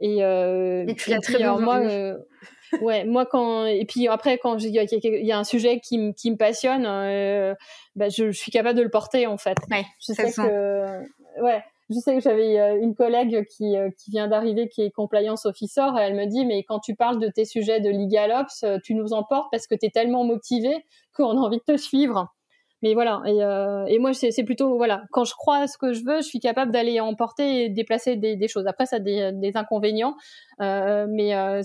Et, 0.00 0.18
et 0.18 0.94
tu 0.96 1.10
l'as 1.10 1.20
très 1.20 1.38
bien 1.38 1.56
moi, 1.60 1.80
ouais, 2.80 3.04
moi 3.04 3.26
quand 3.26 3.66
et 3.66 3.84
puis 3.84 4.08
après 4.08 4.38
quand 4.38 4.56
il 4.58 4.70
y, 4.70 5.26
y, 5.26 5.32
a 5.32 5.38
un 5.38 5.44
sujet 5.44 5.80
qui, 5.80 5.98
me 5.98 6.12
qui 6.12 6.30
me 6.30 6.36
passionne, 6.36 6.86
euh, 6.86 7.54
bah, 7.96 8.08
je, 8.08 8.30
je, 8.30 8.38
suis 8.38 8.50
capable 8.50 8.78
de 8.78 8.82
le 8.82 8.90
porter 8.90 9.26
en 9.26 9.38
fait. 9.38 9.56
Ouais, 9.70 9.84
je 10.00 10.12
sais 10.12 10.32
que 10.32 11.42
ouais, 11.42 11.62
je 11.90 11.98
sais 11.98 12.14
que 12.14 12.20
j'avais 12.20 12.58
euh, 12.58 12.80
une 12.80 12.94
collègue 12.94 13.44
qui 13.56 13.76
euh, 13.76 13.90
qui 14.02 14.10
vient 14.10 14.28
d'arriver 14.28 14.68
qui 14.68 14.82
est 14.82 14.90
compliance 14.90 15.46
officer 15.46 15.86
et 15.98 16.00
elle 16.00 16.14
me 16.14 16.26
dit 16.26 16.44
mais 16.44 16.62
quand 16.64 16.80
tu 16.80 16.94
parles 16.94 17.20
de 17.20 17.28
tes 17.28 17.44
sujets 17.44 17.80
de 17.80 17.90
legal 17.90 18.32
ops, 18.32 18.64
tu 18.84 18.94
nous 18.94 19.12
emportes 19.12 19.48
parce 19.50 19.66
que 19.66 19.74
tu 19.74 19.86
es 19.86 19.90
tellement 19.90 20.24
motivé 20.24 20.84
qu'on 21.14 21.36
a 21.36 21.40
envie 21.40 21.58
de 21.58 21.74
te 21.74 21.76
suivre 21.76 22.32
mais 22.82 22.94
voilà 22.94 23.22
et, 23.26 23.42
euh, 23.42 23.84
et 23.86 23.98
moi 23.98 24.12
c'est 24.12 24.44
plutôt 24.44 24.76
voilà 24.76 25.02
quand 25.10 25.24
je 25.24 25.34
crois 25.34 25.58
à 25.58 25.66
ce 25.66 25.78
que 25.78 25.92
je 25.92 26.04
veux 26.04 26.16
je 26.18 26.26
suis 26.26 26.40
capable 26.40 26.72
d'aller 26.72 27.00
emporter 27.00 27.64
et 27.64 27.68
déplacer 27.68 28.16
des, 28.16 28.36
des, 28.36 28.48
choses. 28.48 28.66
Après 28.66 28.86
ça 28.86 28.96
a 28.96 28.98
des, 28.98 29.30
des 29.32 29.56
inconvénients 29.56 30.16
euh, 30.60 31.06
mais 31.08 31.34
euh, 31.34 31.62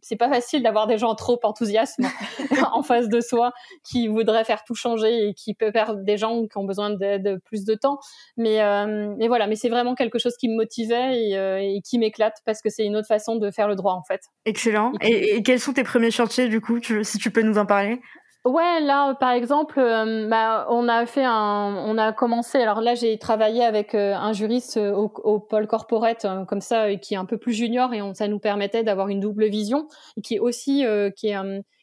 c'est 0.00 0.16
pas 0.16 0.28
facile 0.28 0.62
d'avoir 0.62 0.86
des 0.86 0.98
gens 0.98 1.14
trop 1.14 1.38
enthousiastes 1.42 2.00
en 2.72 2.82
face 2.82 3.08
de 3.08 3.20
soi 3.20 3.52
qui 3.84 4.08
voudraient 4.08 4.44
faire 4.44 4.64
tout 4.64 4.74
changer 4.74 5.28
et 5.28 5.34
qui 5.34 5.54
peut 5.54 5.70
perdre 5.70 6.02
des 6.02 6.16
gens 6.16 6.46
qui 6.46 6.58
ont 6.58 6.64
besoin 6.64 6.90
de, 6.90 7.38
plus 7.44 7.64
de 7.64 7.74
temps. 7.74 7.98
Mais 8.36 8.62
euh, 8.62 9.14
mais 9.18 9.28
voilà 9.28 9.46
mais 9.46 9.56
c'est 9.56 9.68
vraiment 9.68 9.94
quelque 9.94 10.18
chose 10.18 10.36
qui 10.36 10.48
me 10.48 10.56
motivait 10.56 11.28
et, 11.28 11.36
euh, 11.36 11.58
et 11.60 11.80
qui 11.82 11.98
m'éclate 11.98 12.38
parce 12.44 12.62
que 12.62 12.70
c'est 12.70 12.84
une 12.84 12.96
autre 12.96 13.08
façon 13.08 13.36
de 13.36 13.50
faire 13.50 13.68
le 13.68 13.76
droit 13.76 13.92
en 13.92 14.02
fait. 14.02 14.22
Excellent. 14.44 14.92
Et, 15.00 15.36
et, 15.36 15.42
quels 15.42 15.60
sont 15.60 15.72
tes 15.72 15.84
premiers 15.84 16.10
chantiers 16.10 16.48
du 16.48 16.60
coup? 16.60 16.80
Tu, 16.80 17.04
si 17.04 17.18
tu 17.18 17.30
peux 17.30 17.42
nous 17.42 17.58
en 17.58 17.66
parler? 17.66 18.00
Ouais, 18.44 18.80
là, 18.82 19.14
par 19.14 19.30
exemple, 19.30 19.78
euh, 19.78 20.28
bah, 20.28 20.66
on 20.68 20.86
a 20.86 21.06
fait 21.06 21.24
un, 21.24 21.74
on 21.86 21.96
a 21.96 22.12
commencé. 22.12 22.58
Alors 22.58 22.82
là, 22.82 22.94
j'ai 22.94 23.16
travaillé 23.18 23.64
avec 23.64 23.94
euh, 23.94 24.14
un 24.14 24.34
juriste 24.34 24.76
euh, 24.76 24.92
au, 24.92 25.10
au 25.24 25.40
pôle 25.40 25.66
corporate, 25.66 26.26
comme 26.46 26.60
ça, 26.60 26.94
qui 26.96 27.14
est 27.14 27.16
un 27.16 27.24
peu 27.24 27.38
plus 27.38 27.54
junior, 27.54 27.94
et 27.94 28.02
on, 28.02 28.12
ça 28.12 28.28
nous 28.28 28.38
permettait 28.38 28.82
d'avoir 28.82 29.08
une 29.08 29.20
double 29.20 29.46
vision, 29.46 29.88
et 30.18 30.20
qui 30.20 30.34
est 30.34 30.38
aussi, 30.40 30.84
qui 31.16 31.28
est 31.28 31.36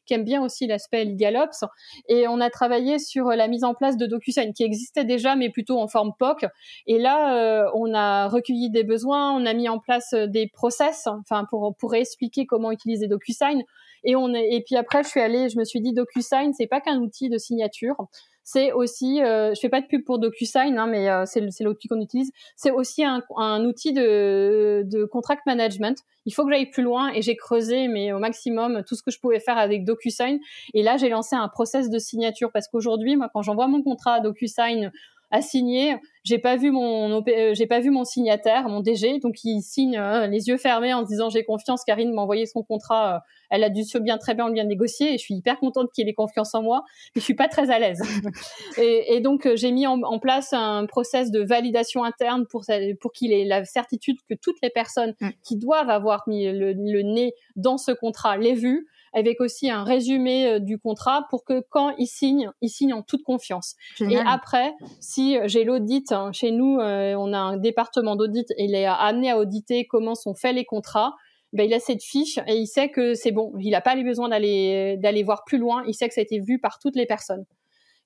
qui 0.08 0.16
aime 0.16 0.24
bien 0.24 0.44
aussi 0.44 0.66
l'aspect 0.66 1.06
LegalOps. 1.06 1.64
Et 2.10 2.28
on 2.28 2.42
a 2.42 2.50
travaillé 2.50 2.98
sur 3.00 3.26
la 3.30 3.48
mise 3.48 3.64
en 3.64 3.76
place 3.76 3.98
de 3.98 4.08
DocuSign, 4.08 4.52
qui 4.54 4.64
existait 4.64 5.06
déjà, 5.06 5.36
mais 5.36 5.50
plutôt 5.50 5.80
en 5.80 5.88
forme 5.88 6.12
POC. 6.20 6.46
Et 6.88 6.98
là, 7.00 7.70
on 7.76 7.94
a 7.94 8.28
recueilli 8.28 8.72
des 8.72 8.84
besoins, 8.84 9.32
on 9.32 9.46
a 9.46 9.54
mis 9.54 9.70
en 9.70 9.78
place 9.80 10.14
des 10.14 10.48
process, 10.48 11.08
enfin 11.08 11.46
pour 11.50 11.76
pour 11.78 11.94
expliquer 11.96 12.46
comment 12.48 12.72
utiliser 12.72 13.08
DocuSign. 13.08 13.62
Et 14.04 14.16
on 14.16 14.34
est, 14.34 14.54
et 14.54 14.62
puis 14.62 14.76
après, 14.76 15.04
je 15.04 15.10
suis 15.10 15.20
allée, 15.20 15.50
je 15.50 15.58
me 15.58 15.64
suis 15.64 15.82
dit 15.82 15.94
DocuSign, 15.94 16.54
c'est 16.54 16.68
pas 16.68 16.82
qu'un 16.82 16.98
outil 16.98 17.30
de 17.30 17.38
signature. 17.38 17.96
C'est 18.44 18.72
aussi, 18.72 19.22
euh, 19.24 19.54
je 19.54 19.60
fais 19.60 19.70
pas 19.70 19.82
de 19.82 19.86
pub 19.86 20.04
pour 20.04 20.18
DocuSign, 20.18 20.78
hein, 20.78 20.88
mais 20.88 21.10
euh, 21.10 21.26
c'est 21.26 21.64
l'outil 21.64 21.88
qu'on 21.88 22.02
utilise. 22.02 22.32
C'est 22.56 22.72
aussi 22.72 23.04
un, 23.04 23.22
un, 23.38 23.64
outil 23.66 23.94
de, 23.94 24.82
de 24.86 25.06
contract 25.06 25.46
management. 25.46 26.00
Il 26.26 26.34
faut 26.34 26.46
que 26.46 26.52
j'aille 26.52 26.70
plus 26.70 26.84
loin 26.84 27.12
et 27.14 27.22
j'ai 27.22 27.36
creusé, 27.36 27.88
mais 27.88 28.12
au 28.14 28.20
maximum, 28.20 28.84
tout 28.88 28.96
ce 28.96 29.04
que 29.04 29.12
je 29.12 29.20
pouvais 29.20 29.40
faire 29.40 29.58
avec 29.58 29.86
DocuSign. 29.86 30.40
Et 30.74 30.82
là, 30.82 30.98
j'ai 30.98 31.10
lancé 31.10 31.36
un 31.36 31.48
process 31.50 31.90
de 31.90 32.00
signature 32.00 32.52
parce 32.52 32.68
qu'aujourd'hui, 32.68 33.16
moi, 33.16 33.30
quand 33.32 33.44
j'envoie 33.44 33.68
mon 33.68 33.84
contrat 33.84 34.16
à 34.16 34.20
DocuSign 34.22 34.92
à 35.32 35.42
signer. 35.42 35.96
J'ai 36.24 36.38
pas 36.38 36.56
vu 36.56 36.70
mon 36.70 37.24
euh, 37.28 37.54
j'ai 37.56 37.66
pas 37.66 37.80
vu 37.80 37.90
mon 37.90 38.04
signataire, 38.04 38.70
mon 38.70 38.82
DG, 38.82 39.20
donc 39.20 39.44
il 39.44 39.62
signe 39.62 39.98
euh, 39.98 40.28
les 40.28 40.50
yeux 40.50 40.58
fermés 40.58 40.94
en 40.94 41.04
se 41.04 41.08
disant 41.08 41.30
j'ai 41.30 41.44
confiance. 41.44 41.84
Karine 41.84 42.14
m'a 42.14 42.22
envoyé 42.22 42.46
son 42.46 42.62
contrat, 42.62 43.16
euh, 43.16 43.20
elle 43.50 43.64
a 43.64 43.70
dû 43.70 43.84
se 43.84 43.98
bien 43.98 44.20
très 44.20 44.36
bien 44.36 44.50
bien 44.52 44.66
négocier 44.66 45.16
et 45.16 45.18
je 45.18 45.24
suis 45.24 45.34
hyper 45.34 45.58
contente 45.58 45.90
qu'il 45.94 46.08
ait 46.08 46.14
confiance 46.14 46.54
en 46.54 46.62
moi, 46.62 46.84
mais 47.16 47.22
je 47.22 47.26
suis 47.26 47.34
pas 47.34 47.48
très 47.48 47.72
à 47.72 47.80
l'aise. 47.80 48.02
et, 48.78 49.16
et, 49.16 49.20
donc 49.20 49.50
j'ai 49.56 49.72
mis 49.72 49.88
en, 49.88 50.04
en, 50.04 50.20
place 50.20 50.54
un 50.54 50.86
process 50.86 51.32
de 51.32 51.42
validation 51.42 52.04
interne 52.04 52.46
pour 52.46 52.66
pour 53.00 53.12
qu'il 53.12 53.34
ait 53.34 53.46
la 53.46 53.66
certitude 53.66 54.18
que 54.30 54.36
toutes 54.36 54.62
les 54.62 54.70
personnes 54.70 55.16
mm. 55.22 55.30
qui 55.44 55.58
doivent 55.58 55.90
avoir 55.90 56.24
mis 56.28 56.46
le, 56.46 56.74
le 56.74 57.02
nez 57.02 57.34
dans 57.56 57.78
ce 57.78 57.92
contrat 57.92 58.38
l'aient 58.38 58.54
vu 58.54 58.88
avec 59.14 59.42
aussi 59.42 59.70
un 59.70 59.84
résumé 59.84 60.48
euh, 60.48 60.60
du 60.60 60.78
contrat 60.78 61.26
pour 61.30 61.44
que 61.44 61.64
quand 61.70 61.94
il 61.98 62.08
signe, 62.08 62.50
il 62.62 62.70
signe 62.70 62.94
en 62.94 63.02
toute 63.02 63.24
confiance. 63.24 63.76
Et 64.00 64.18
après, 64.18 64.74
si 65.00 65.38
j'ai 65.46 65.64
l'audit 65.64 66.12
hein, 66.12 66.32
chez 66.32 66.52
nous, 66.52 66.80
euh, 66.80 67.16
on 67.18 67.34
a 67.34 67.38
un 67.38 67.58
département 67.58 68.16
d'audit 68.16 68.50
et 68.58 68.66
il 68.66 68.76
est 68.76 68.86
amené 68.86 69.32
à 69.32 69.38
auditer 69.38 69.86
comment 69.86 70.16
sont 70.16 70.34
faits 70.34 70.56
les 70.56 70.66
contrats. 70.66 71.14
Ben, 71.54 71.66
il 71.66 71.74
a 71.74 71.80
cette 71.80 72.04
fiche 72.04 72.38
et 72.48 72.56
il 72.56 72.68
sait 72.68 72.90
que 72.90 73.14
c'est 73.14 73.32
bon. 73.32 73.52
Il 73.60 73.72
n'a 73.72 73.82
pas 73.82 73.96
les 73.96 74.04
besoin 74.04 74.30
d'aller 74.30 74.98
d'aller 74.98 75.22
voir 75.22 75.44
plus 75.46 75.58
loin. 75.58 75.84
Il 75.86 75.94
sait 75.94 76.08
que 76.08 76.14
ça 76.14 76.22
a 76.22 76.24
été 76.24 76.40
vu 76.40 76.60
par 76.60 76.80
toutes 76.80 76.96
les 76.96 77.06
personnes. 77.06 77.46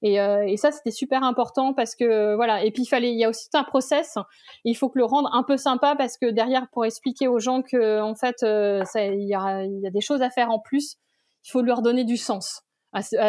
Et, 0.02 0.20
euh, 0.20 0.46
et, 0.46 0.58
ça, 0.58 0.72
c'était 0.72 0.92
super 0.92 1.24
important 1.24 1.74
parce 1.74 1.96
que 1.96 2.36
voilà. 2.36 2.64
Et 2.64 2.72
puis 2.72 2.84
il 2.84 2.88
fallait, 2.88 3.12
il 3.12 3.18
y 3.18 3.24
a 3.24 3.30
aussi 3.30 3.48
un 3.54 3.64
process. 3.64 4.18
Il 4.64 4.76
faut 4.76 4.90
que 4.90 5.00
le 5.00 5.06
rendre 5.06 5.30
un 5.34 5.44
peu 5.44 5.58
sympa 5.58 5.96
parce 5.96 6.18
que 6.18 6.30
derrière, 6.30 6.68
pour 6.72 6.86
expliquer 6.86 7.28
aux 7.28 7.40
gens 7.40 7.62
que 7.62 8.02
en 8.02 8.16
fait, 8.16 8.44
euh, 8.44 8.84
il, 8.96 9.28
y 9.28 9.34
a, 9.34 9.66
des 9.90 10.02
choses 10.02 10.22
à 10.22 10.30
faire 10.30 10.52
en 10.52 10.60
plus. 10.60 10.98
Il 11.46 11.52
faut 11.52 11.62
leur 11.62 11.82
donner 11.82 12.04
du 12.04 12.18
sens 12.18 12.62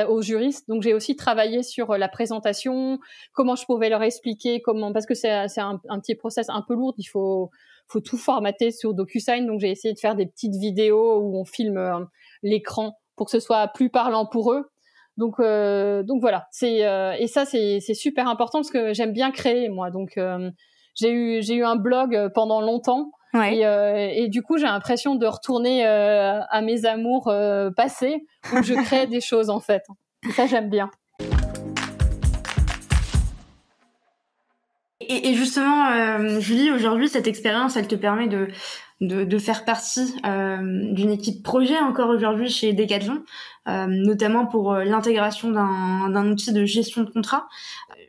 aux 0.08 0.22
juristes. 0.22 0.68
Donc 0.68 0.82
j'ai 0.82 0.94
aussi 0.94 1.16
travaillé 1.16 1.64
sur 1.64 1.96
la 1.96 2.08
présentation, 2.08 3.00
comment 3.32 3.56
je 3.56 3.64
pouvais 3.64 3.88
leur 3.88 4.02
expliquer 4.04 4.60
comment, 4.62 4.92
parce 4.92 5.06
que 5.06 5.14
c'est 5.14 5.28
un, 5.28 5.80
un, 5.88 6.00
petit 6.00 6.14
process 6.14 6.48
un 6.48 6.62
peu 6.62 6.74
lourd. 6.74 6.94
Il 6.98 7.06
faut 7.06 7.50
faut 7.88 8.00
tout 8.00 8.18
formater 8.18 8.70
sur 8.70 8.94
DocuSign. 8.94 9.46
Donc 9.46 9.60
j'ai 9.60 9.70
essayé 9.70 9.94
de 9.94 9.98
faire 9.98 10.14
des 10.14 10.26
petites 10.26 10.56
vidéos 10.56 11.20
où 11.20 11.38
on 11.38 11.44
filme 11.44 11.78
euh, 11.78 12.04
l'écran 12.42 12.96
pour 13.16 13.26
que 13.26 13.32
ce 13.32 13.40
soit 13.40 13.68
plus 13.68 13.90
parlant 13.90 14.26
pour 14.26 14.52
eux 14.52 14.70
Donc, 15.16 15.40
euh, 15.40 16.02
donc 16.02 16.20
voilà. 16.20 16.46
C'est 16.50 16.86
euh, 16.86 17.14
et 17.18 17.26
ça 17.26 17.44
c'est 17.44 17.80
super 17.94 18.28
important 18.28 18.58
parce 18.58 18.70
que 18.70 18.92
j'aime 18.92 19.12
bien 19.12 19.30
créer 19.30 19.68
moi. 19.68 19.90
Donc 19.90 20.18
euh, 20.18 20.50
j'ai 20.94 21.10
eu 21.10 21.42
j'ai 21.42 21.54
eu 21.54 21.64
un 21.64 21.76
blog 21.76 22.30
pendant 22.34 22.60
longtemps. 22.60 23.10
Et, 23.34 23.60
et, 23.60 24.28
du 24.28 24.40
coup, 24.42 24.56
j'ai 24.56 24.64
l'impression 24.64 25.14
de 25.14 25.26
retourner 25.26 25.84
à 25.84 26.60
mes 26.62 26.86
amours 26.86 27.30
passés 27.76 28.24
où 28.50 28.62
je 28.62 28.72
crée 28.72 29.06
des 29.06 29.20
choses 29.20 29.50
en 29.50 29.60
fait. 29.60 29.82
Et 30.26 30.32
ça, 30.32 30.46
j'aime 30.46 30.70
bien. 30.70 30.90
Et, 35.08 35.34
justement, 35.34 36.40
Julie, 36.40 36.70
aujourd'hui, 36.72 37.08
cette 37.08 37.26
expérience, 37.26 37.76
elle 37.76 37.86
te 37.86 37.94
permet 37.94 38.26
de, 38.26 38.48
de, 39.00 39.24
de 39.24 39.38
faire 39.38 39.64
partie 39.64 40.14
euh, 40.24 40.92
d'une 40.92 41.10
équipe 41.10 41.42
projet 41.42 41.78
encore 41.78 42.08
aujourd'hui 42.08 42.48
chez 42.48 42.72
Decathlon, 42.72 43.22
euh, 43.68 43.86
notamment 43.86 44.46
pour 44.46 44.72
euh, 44.72 44.84
l'intégration 44.84 45.50
d'un 45.50 46.30
outil 46.30 46.52
de 46.52 46.64
gestion 46.64 47.02
de 47.02 47.10
contrat. 47.10 47.46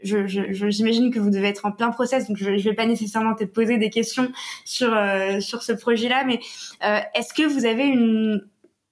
J'imagine 0.04 0.54
je, 0.54 0.70
je, 0.70 1.10
que 1.10 1.20
vous 1.20 1.30
devez 1.30 1.48
être 1.48 1.66
en 1.66 1.72
plein 1.72 1.90
process, 1.90 2.28
donc 2.28 2.38
je 2.38 2.52
ne 2.52 2.60
vais 2.60 2.74
pas 2.74 2.86
nécessairement 2.86 3.36
te 3.36 3.44
poser 3.44 3.78
des 3.78 3.90
questions 3.90 4.32
sur, 4.64 4.96
euh, 4.96 5.40
sur 5.40 5.64
ce 5.64 5.74
projet-là, 5.74 6.24
mais 6.24 6.40
est-ce 7.16 7.34
que 7.34 7.44
vous 7.44 7.66
avez 7.66 7.86
une, 7.86 8.42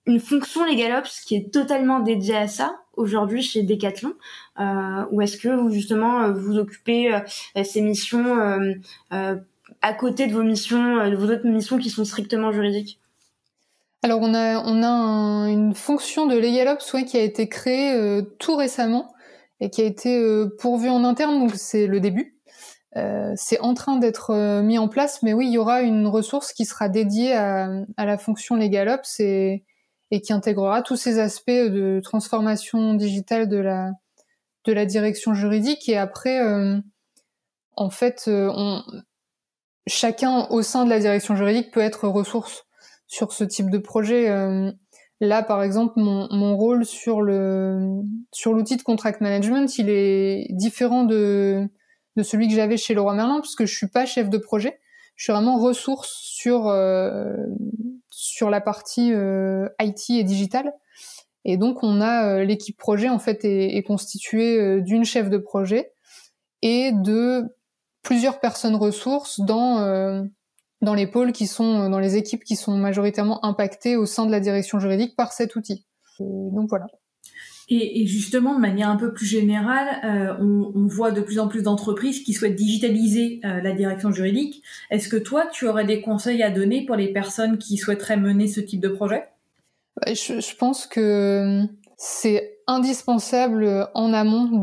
une 0.06 0.20
fonction 0.20 0.66
LegalOps 0.66 1.22
qui 1.26 1.36
est 1.36 1.53
totalement 1.53 1.99
dédiée 1.99 2.38
à 2.38 2.47
ça 2.47 2.76
aujourd'hui 2.93 3.41
chez 3.41 3.64
Decathlon. 3.64 4.14
Euh, 4.60 5.06
ou 5.12 5.22
est-ce 5.22 5.38
que 5.38 5.49
vous 5.49 5.72
justement 5.72 6.32
vous 6.32 6.58
occupez 6.58 7.20
ces 7.64 7.82
missions 7.82 8.39
euh, 9.12 9.36
à 9.82 9.93
côté 9.93 10.26
de 10.26 10.34
vos 10.34 10.43
missions, 10.43 10.97
euh, 10.99 11.10
de 11.10 11.16
vos 11.16 11.32
autres 11.32 11.47
missions 11.47 11.78
qui 11.78 11.89
sont 11.89 12.06
strictement 12.06 12.51
juridiques? 12.51 12.99
Alors 14.01 14.20
on 14.22 14.34
a, 14.34 14.60
on 14.60 14.84
a 14.84 15.49
une 15.49 15.74
fonction 15.74 16.26
de 16.26 16.36
LegalOps 16.38 17.03
qui 17.08 17.18
a 17.18 17.22
été 17.22 17.47
créée 17.49 17.93
euh, 17.93 18.22
tout 18.39 18.56
récemment 18.56 19.14
et 19.60 19.70
qui 19.70 19.82
a 19.82 19.86
été 19.86 20.18
euh, 20.20 20.56
pourvue 20.60 20.89
en 20.89 21.03
interne, 21.03 21.39
donc 21.39 21.51
c'est 21.56 21.88
le 21.88 21.99
début. 21.99 22.36
c'est 23.36 23.60
en 23.60 23.74
train 23.74 23.97
d'être 23.97 24.62
mis 24.62 24.78
en 24.78 24.88
place, 24.88 25.22
mais 25.22 25.34
oui, 25.34 25.47
il 25.47 25.53
y 25.53 25.58
aura 25.58 25.82
une 25.82 26.08
ressource 26.08 26.53
qui 26.53 26.66
sera 26.66 26.88
dédiée 26.88 27.34
à, 27.34 27.70
à 27.97 28.06
la 28.06 28.18
fonction 28.18 28.56
LegalOps 28.56 29.20
et, 29.20 29.64
et 30.12 30.22
qui 30.22 30.34
intégrera 30.34 30.82
tous 30.82 30.95
ces 30.95 31.20
aspects 31.20 31.49
de 31.49 31.99
transformation 32.03 32.93
digitale 32.93 33.49
de 33.49 33.58
la, 33.58 33.91
de 34.66 34.74
la 34.74 34.86
direction 34.86 35.34
juridique. 35.34 35.89
Et 35.89 35.97
après, 35.97 36.39
en 37.76 37.89
fait, 37.89 38.24
on, 38.28 38.84
chacun 39.88 40.47
au 40.49 40.62
sein 40.62 40.86
de 40.86 40.89
la 40.89 40.99
direction 40.99 41.36
juridique 41.36 41.72
peut 41.72 41.82
être 41.82 42.08
ressource 42.08 42.66
sur 43.08 43.34
ce 43.34 43.43
type 43.43 43.70
de 43.70 43.78
projet. 43.78 44.30
Euh, 44.30 44.72
là, 45.20 45.43
par 45.43 45.64
exemple, 45.64 45.93
mon, 45.97 46.28
mon, 46.32 46.56
rôle 46.56 46.86
sur 46.86 47.22
le 47.22 48.01
sur 48.32 48.53
l'outil 48.53 48.78
de 48.78 48.82
contract 48.82 49.22
management, 49.22 49.78
il 49.78 49.89
est 49.89 50.47
différent 50.51 51.03
de 51.03 51.68
de 52.16 52.24
celui 52.24 52.47
que 52.47 52.56
j'avais 52.56 52.78
chez 52.78 52.93
Leroy 52.93 53.14
Merlin, 53.14 53.41
puisque 53.41 53.66
je 53.66 53.76
suis 53.76 53.89
pas 53.89 54.06
chef 54.06 54.30
de 54.30 54.38
projet. 54.38 54.80
Je 55.16 55.24
suis 55.24 55.34
vraiment 55.34 55.57
ressource 55.57 56.11
sur 56.22 56.68
euh, 56.68 57.36
sur 58.09 58.49
la 58.49 58.61
partie 58.61 59.13
euh, 59.13 59.68
IT 59.80 60.09
et 60.09 60.24
digital. 60.24 60.74
Et 61.45 61.57
donc, 61.57 61.84
on 61.84 62.01
a 62.01 62.43
l'équipe 62.43 62.78
projet 62.78 63.07
en 63.07 63.20
fait 63.20 63.45
est, 63.45 63.84
constituée 63.84 64.82
d'une 64.82 65.05
chef 65.05 65.30
de 65.30 65.38
projet 65.38 65.91
et 66.63 66.91
de 66.91 67.43
plusieurs 68.01 68.39
personnes 68.39 68.76
ressources 68.76 69.39
dans 69.39 69.80
euh, 69.80 70.24
dans 70.82 70.95
les 70.95 71.05
pôles 71.05 71.34
qui 71.34 71.45
sont 71.45 71.89
dans 71.89 71.99
les 71.99 72.16
équipes 72.16 72.43
qui 72.43 72.55
sont 72.55 72.76
majoritairement 72.76 73.45
impactées 73.45 73.95
au 73.95 74.07
sein 74.07 74.26
de 74.26 74.32
la 74.32 74.39
direction 74.39 74.80
juridique 74.80 75.16
par 75.16 75.34
cet 75.34 75.55
outil. 75.55 75.86
donc 76.20 76.68
voilà. 76.70 76.88
Et, 77.68 78.05
justement, 78.05 78.53
de 78.55 78.59
manière 78.59 78.89
un 78.89 78.95
peu 78.95 79.11
plus 79.11 79.26
générale, 79.26 79.88
euh, 80.03 80.36
on, 80.39 80.86
voit 80.86 81.11
de 81.11 81.22
plus 81.22 81.39
en 81.39 81.47
plus 81.47 81.63
d'entreprises 81.63 82.24
qui 82.24 82.34
souhaitent 82.34 82.55
digitaliser 82.55 83.39
euh, 83.43 83.59
la 83.61 83.72
direction 83.72 84.11
juridique. 84.11 84.61
Est-ce 84.91 85.09
que 85.09 85.18
toi, 85.18 85.47
tu 85.51 85.68
aurais 85.68 85.86
des 85.86 86.01
conseils 86.01 86.43
à 86.43 86.51
donner 86.51 86.86
pour 86.86 86.95
les 86.95 87.11
personnes 87.11 87.57
qui 87.57 87.78
souhaiteraient 87.78 88.18
mener 88.18 88.47
ce 88.47 88.59
type 88.59 88.82
de 88.82 88.89
projet? 88.89 89.24
Bah, 89.95 90.13
je, 90.13 90.55
pense 90.55 90.86
que 90.86 91.63
c'est 91.97 92.59
indispensable 92.68 93.88
en 93.95 94.13
amont 94.13 94.59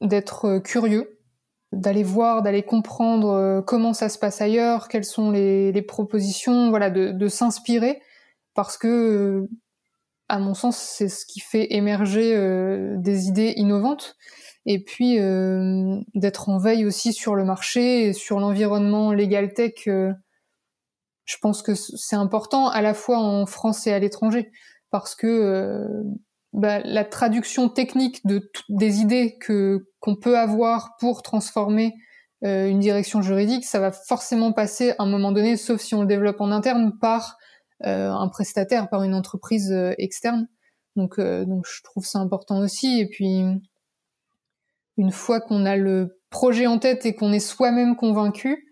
d'être 0.00 0.58
curieux 0.58 1.20
d'aller 1.72 2.02
voir, 2.02 2.42
d'aller 2.42 2.62
comprendre 2.62 3.30
euh, 3.30 3.62
comment 3.62 3.92
ça 3.92 4.08
se 4.08 4.18
passe 4.18 4.40
ailleurs, 4.40 4.88
quelles 4.88 5.04
sont 5.04 5.30
les, 5.30 5.82
propositions, 5.82 6.70
voilà, 6.70 6.90
de, 6.90 7.12
de 7.12 7.28
s'inspirer, 7.28 8.00
parce 8.54 8.76
que, 8.76 8.88
euh, 8.88 9.48
à 10.30 10.38
mon 10.38 10.54
sens, 10.54 10.76
c'est 10.76 11.08
ce 11.08 11.26
qui 11.26 11.40
fait 11.40 11.74
émerger 11.74 12.34
euh, 12.34 12.94
des 12.98 13.28
idées 13.28 13.52
innovantes, 13.56 14.16
et 14.66 14.82
puis 14.84 15.18
d'être 16.14 16.48
en 16.50 16.58
veille 16.58 16.84
aussi 16.84 17.14
sur 17.14 17.34
le 17.34 17.44
marché 17.44 18.04
et 18.04 18.12
sur 18.12 18.40
l'environnement 18.40 19.14
legal 19.14 19.54
tech. 19.54 19.72
je 19.86 21.36
pense 21.40 21.62
que 21.62 21.74
c'est 21.74 22.16
important 22.16 22.68
à 22.68 22.82
la 22.82 22.92
fois 22.92 23.18
en 23.18 23.46
France 23.46 23.86
et 23.86 23.92
à 23.92 23.98
l'étranger, 23.98 24.52
parce 24.90 25.14
que 25.14 25.88
bah, 26.52 26.80
la 26.80 27.04
traduction 27.04 27.70
technique 27.70 28.26
de 28.26 28.50
des 28.68 29.00
idées 29.00 29.38
que 29.40 29.88
qu'on 29.98 30.16
peut 30.16 30.36
avoir 30.36 30.96
pour 30.98 31.22
transformer 31.22 31.94
euh, 32.42 32.68
une 32.68 32.80
direction 32.80 33.20
juridique, 33.20 33.64
ça 33.64 33.80
va 33.80 33.92
forcément 33.92 34.52
passer 34.52 34.92
à 34.92 35.02
un 35.02 35.06
moment 35.06 35.30
donné, 35.30 35.56
sauf 35.56 35.80
si 35.80 35.94
on 35.94 36.00
le 36.00 36.06
développe 36.06 36.40
en 36.40 36.50
interne, 36.50 36.92
par 36.98 37.36
euh, 37.36 37.39
un 37.84 38.28
prestataire, 38.28 38.88
par 38.88 39.02
une 39.02 39.14
entreprise 39.14 39.72
euh, 39.72 39.94
externe. 39.98 40.48
Donc, 40.96 41.20
donc 41.20 41.64
je 41.66 41.82
trouve 41.82 42.04
ça 42.04 42.18
important 42.18 42.58
aussi. 42.58 43.00
Et 43.00 43.06
puis, 43.06 43.42
une 44.96 45.12
fois 45.12 45.40
qu'on 45.40 45.64
a 45.64 45.76
le 45.76 46.18
projet 46.30 46.66
en 46.66 46.78
tête 46.78 47.06
et 47.06 47.14
qu'on 47.14 47.32
est 47.32 47.38
soi-même 47.38 47.94
convaincu, 47.94 48.66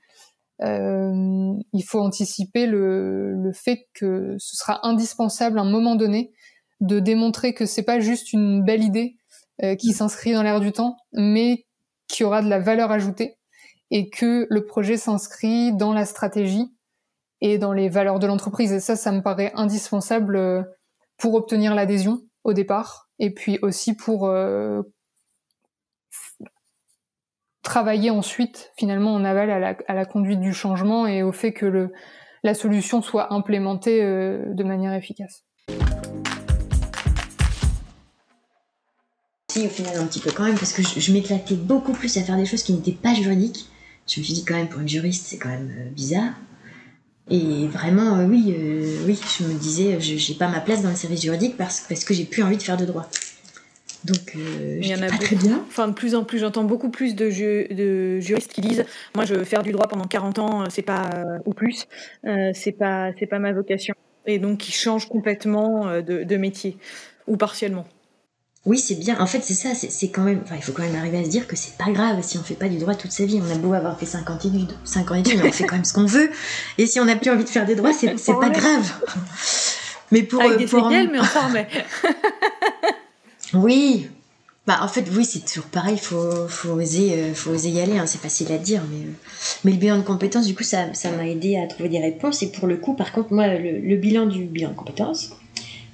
il 0.61 1.84
faut 1.86 2.00
anticiper 2.00 2.66
le, 2.66 3.34
le 3.34 3.52
fait 3.52 3.86
que 3.94 4.34
ce 4.38 4.56
sera 4.56 4.84
indispensable 4.84 5.61
à 5.61 5.62
un 5.62 5.70
moment 5.70 5.94
donné 5.94 6.32
de 6.80 7.00
démontrer 7.00 7.54
que 7.54 7.66
c'est 7.66 7.82
pas 7.82 8.00
juste 8.00 8.32
une 8.32 8.64
belle 8.64 8.84
idée 8.84 9.16
euh, 9.62 9.74
qui 9.74 9.92
s'inscrit 9.92 10.32
dans 10.32 10.42
l'air 10.42 10.61
du 10.61 10.72
temps, 10.72 10.96
mais 11.12 11.66
qui 12.06 12.22
aura 12.24 12.42
de 12.42 12.48
la 12.48 12.61
valeur 12.61 12.92
ajoutée 12.92 13.38
et 13.90 14.09
que 14.09 14.46
le 14.48 14.64
projet 14.64 14.96
s'inscrit 14.96 15.72
dans 15.76 15.92
la 15.92 16.04
stratégie 16.04 16.66
et 17.41 17.59
dans 17.59 17.72
les 17.72 17.89
valeurs 17.89 18.18
de 18.18 18.26
l'entreprise. 18.26 18.72
Et 18.72 18.80
ça, 18.80 18.97
ça 18.97 19.12
me 19.12 19.22
paraît 19.22 19.53
indispensable 19.55 20.36
euh, 20.36 20.62
pour 21.16 21.34
obtenir 21.34 21.74
l'adhésion 21.74 22.20
au 22.45 22.53
départ 22.53 23.09
et 23.18 23.34
puis 23.34 23.59
aussi 23.62 23.95
pour 23.95 24.26
euh, 24.26 24.82
travailler 27.62 28.11
ensuite 28.11 28.72
finalement 28.76 29.14
en 29.14 29.24
aval 29.24 29.51
à 29.51 29.95
la, 29.95 30.05
conduite 30.05 30.41
du 30.41 30.53
changement 30.53 31.07
et 31.07 31.22
au 31.22 31.32
fait 31.32 31.53
que 31.53 31.91
la 32.45 32.55
solution 32.55 33.03
soit 33.03 33.32
implémentée 33.34 34.01
de 34.01 34.64
manière 34.64 34.95
efficace. 34.95 35.45
au 39.66 39.68
final 39.68 39.97
un 39.97 40.07
petit 40.07 40.20
peu 40.20 40.30
quand 40.30 40.45
même 40.45 40.59
parce 40.59 40.72
que 40.72 40.82
je, 40.82 41.12
m'éclatais 41.12 41.55
beaucoup 41.55 41.93
plus 41.93 42.16
à 42.16 42.22
faire 42.22 42.36
des 42.36 42.47
choses 42.47 42.62
qui 42.62 42.72
n'étaient 42.72 42.93
pas 42.93 43.14
juridiques. 43.14 43.66
Je 44.07 44.20
me 44.20 44.24
suis 44.24 44.34
dit 44.34 44.45
quand 44.45 44.55
même 44.55 44.68
pour 44.68 44.80
une 44.80 44.89
juriste 44.89 45.26
c'est 45.26 45.39
quand 45.39 45.49
même 45.49 45.72
euh, 45.78 45.91
bizarre. 45.91 46.32
Et 47.30 47.66
vraiment 47.66 48.18
euh, 48.18 48.26
oui 48.26 48.54
euh, 48.56 49.04
oui 49.06 49.20
je 49.38 49.44
me 49.44 49.52
disais 49.54 50.00
je 50.00 50.16
j'ai 50.16 50.34
pas 50.34 50.48
ma 50.48 50.60
place 50.60 50.82
dans 50.82 50.88
le 50.88 50.94
service 50.94 51.22
juridique 51.22 51.56
parce, 51.56 51.80
parce 51.80 52.04
que 52.04 52.14
j'ai 52.14 52.24
plus 52.24 52.42
envie 52.42 52.56
de 52.56 52.62
faire 52.62 52.76
de 52.76 52.86
droit. 52.86 53.08
Donc 54.04 54.34
il 54.34 54.86
y 54.86 54.94
en 54.94 55.02
a 55.02 55.08
pas 55.08 55.18
très 55.18 55.36
bien. 55.36 55.62
Enfin 55.66 55.88
de 55.88 55.92
plus 55.92 56.14
en 56.14 56.24
plus 56.24 56.38
j'entends 56.38 56.64
beaucoup 56.64 56.88
plus 56.88 57.14
de, 57.14 57.28
de 57.74 58.20
juristes 58.20 58.52
qui 58.52 58.60
disent 58.60 58.84
moi 59.14 59.24
je 59.24 59.34
veux 59.34 59.44
faire 59.44 59.62
du 59.62 59.72
droit 59.72 59.88
pendant 59.88 60.06
40 60.06 60.38
ans 60.38 60.64
c'est 60.70 60.82
pas 60.82 61.10
ou 61.44 61.52
plus 61.52 61.86
c'est 62.54 62.72
pas 62.78 63.10
c'est 63.18 63.26
pas 63.26 63.40
ma 63.40 63.52
vocation 63.52 63.94
et 64.26 64.38
donc 64.38 64.58
qui 64.58 64.72
changent 64.72 65.08
complètement 65.08 66.00
de, 66.00 66.22
de 66.22 66.36
métier 66.36 66.78
ou 67.26 67.36
partiellement. 67.36 67.86
Oui, 68.66 68.78
c'est 68.78 68.96
bien. 68.96 69.18
En 69.20 69.26
fait, 69.26 69.40
c'est 69.42 69.54
ça. 69.54 69.70
C'est 69.74 70.09
quand 70.09 70.22
même. 70.22 70.40
Enfin, 70.44 70.56
il 70.56 70.62
faut 70.62 70.72
quand 70.72 70.82
même 70.82 70.96
arriver 70.96 71.18
à 71.18 71.24
se 71.24 71.30
dire 71.30 71.46
que 71.46 71.56
c'est 71.56 71.76
pas 71.78 71.90
grave 71.90 72.18
si 72.22 72.36
on 72.38 72.42
fait 72.42 72.54
pas 72.54 72.68
du 72.68 72.78
droit 72.78 72.94
toute 72.94 73.12
sa 73.12 73.24
vie. 73.24 73.40
On 73.42 73.50
a 73.50 73.56
beau 73.56 73.72
avoir 73.72 73.98
fait 73.98 74.06
50 74.06 74.44
études, 74.44 74.74
5 74.84 75.11
ans 75.11 75.14
d'études, 75.14 75.40
mais 75.42 75.48
on 75.48 75.52
fait 75.52 75.64
quand 75.64 75.76
même 75.76 75.84
ce 75.84 75.94
qu'on 75.94 76.04
veut. 76.04 76.30
Et 76.76 76.86
si 76.86 77.00
on 77.00 77.04
n'a 77.04 77.16
plus 77.16 77.30
envie 77.30 77.44
de 77.44 77.48
faire 77.48 77.66
des 77.66 77.76
droits, 77.76 77.92
c'est 77.92 78.14
pas 78.26 78.50
grave. 78.50 78.92
Mais 80.11 80.22
pour. 80.22 80.40
Avec 80.40 80.54
euh, 80.54 80.56
des 80.59 80.66
pour 80.66 80.88
mais 80.88 81.18
enfin, 81.18 81.48
mais. 81.52 81.68
oui. 83.54 84.09
Bah, 84.66 84.80
en 84.82 84.88
fait, 84.88 85.06
oui, 85.14 85.24
c'est 85.24 85.46
toujours 85.46 85.70
pareil. 85.70 85.94
Il 85.94 86.00
faut, 86.00 86.46
faut, 86.46 86.72
oser, 86.72 87.14
euh, 87.14 87.34
faut 87.34 87.50
oser 87.50 87.70
y 87.70 87.80
aller. 87.80 87.96
Hein. 87.96 88.06
C'est 88.06 88.20
facile 88.20 88.52
à 88.52 88.59
dire, 88.59 88.82
mais, 88.90 88.98
euh, 88.98 89.12
mais 89.64 89.72
le 89.72 89.78
bilan 89.78 89.96
de 89.96 90.02
compétences, 90.02 90.46
du 90.46 90.54
coup, 90.54 90.62
ça 90.62 90.88
m'a 91.16 91.26
aidé 91.26 91.56
à 91.56 91.66
trouver 91.66 91.88
des 91.88 92.00
réponses. 92.00 92.42
Et 92.42 92.52
pour 92.52 92.66
le 92.66 92.76
coup, 92.76 92.94
par 92.94 93.12
contre, 93.12 93.32
moi, 93.32 93.46
le, 93.46 93.78
le 93.78 93.96
bilan 93.96 94.26
du 94.26 94.44
bilan 94.44 94.70
de 94.70 94.74
compétences, 94.74 95.30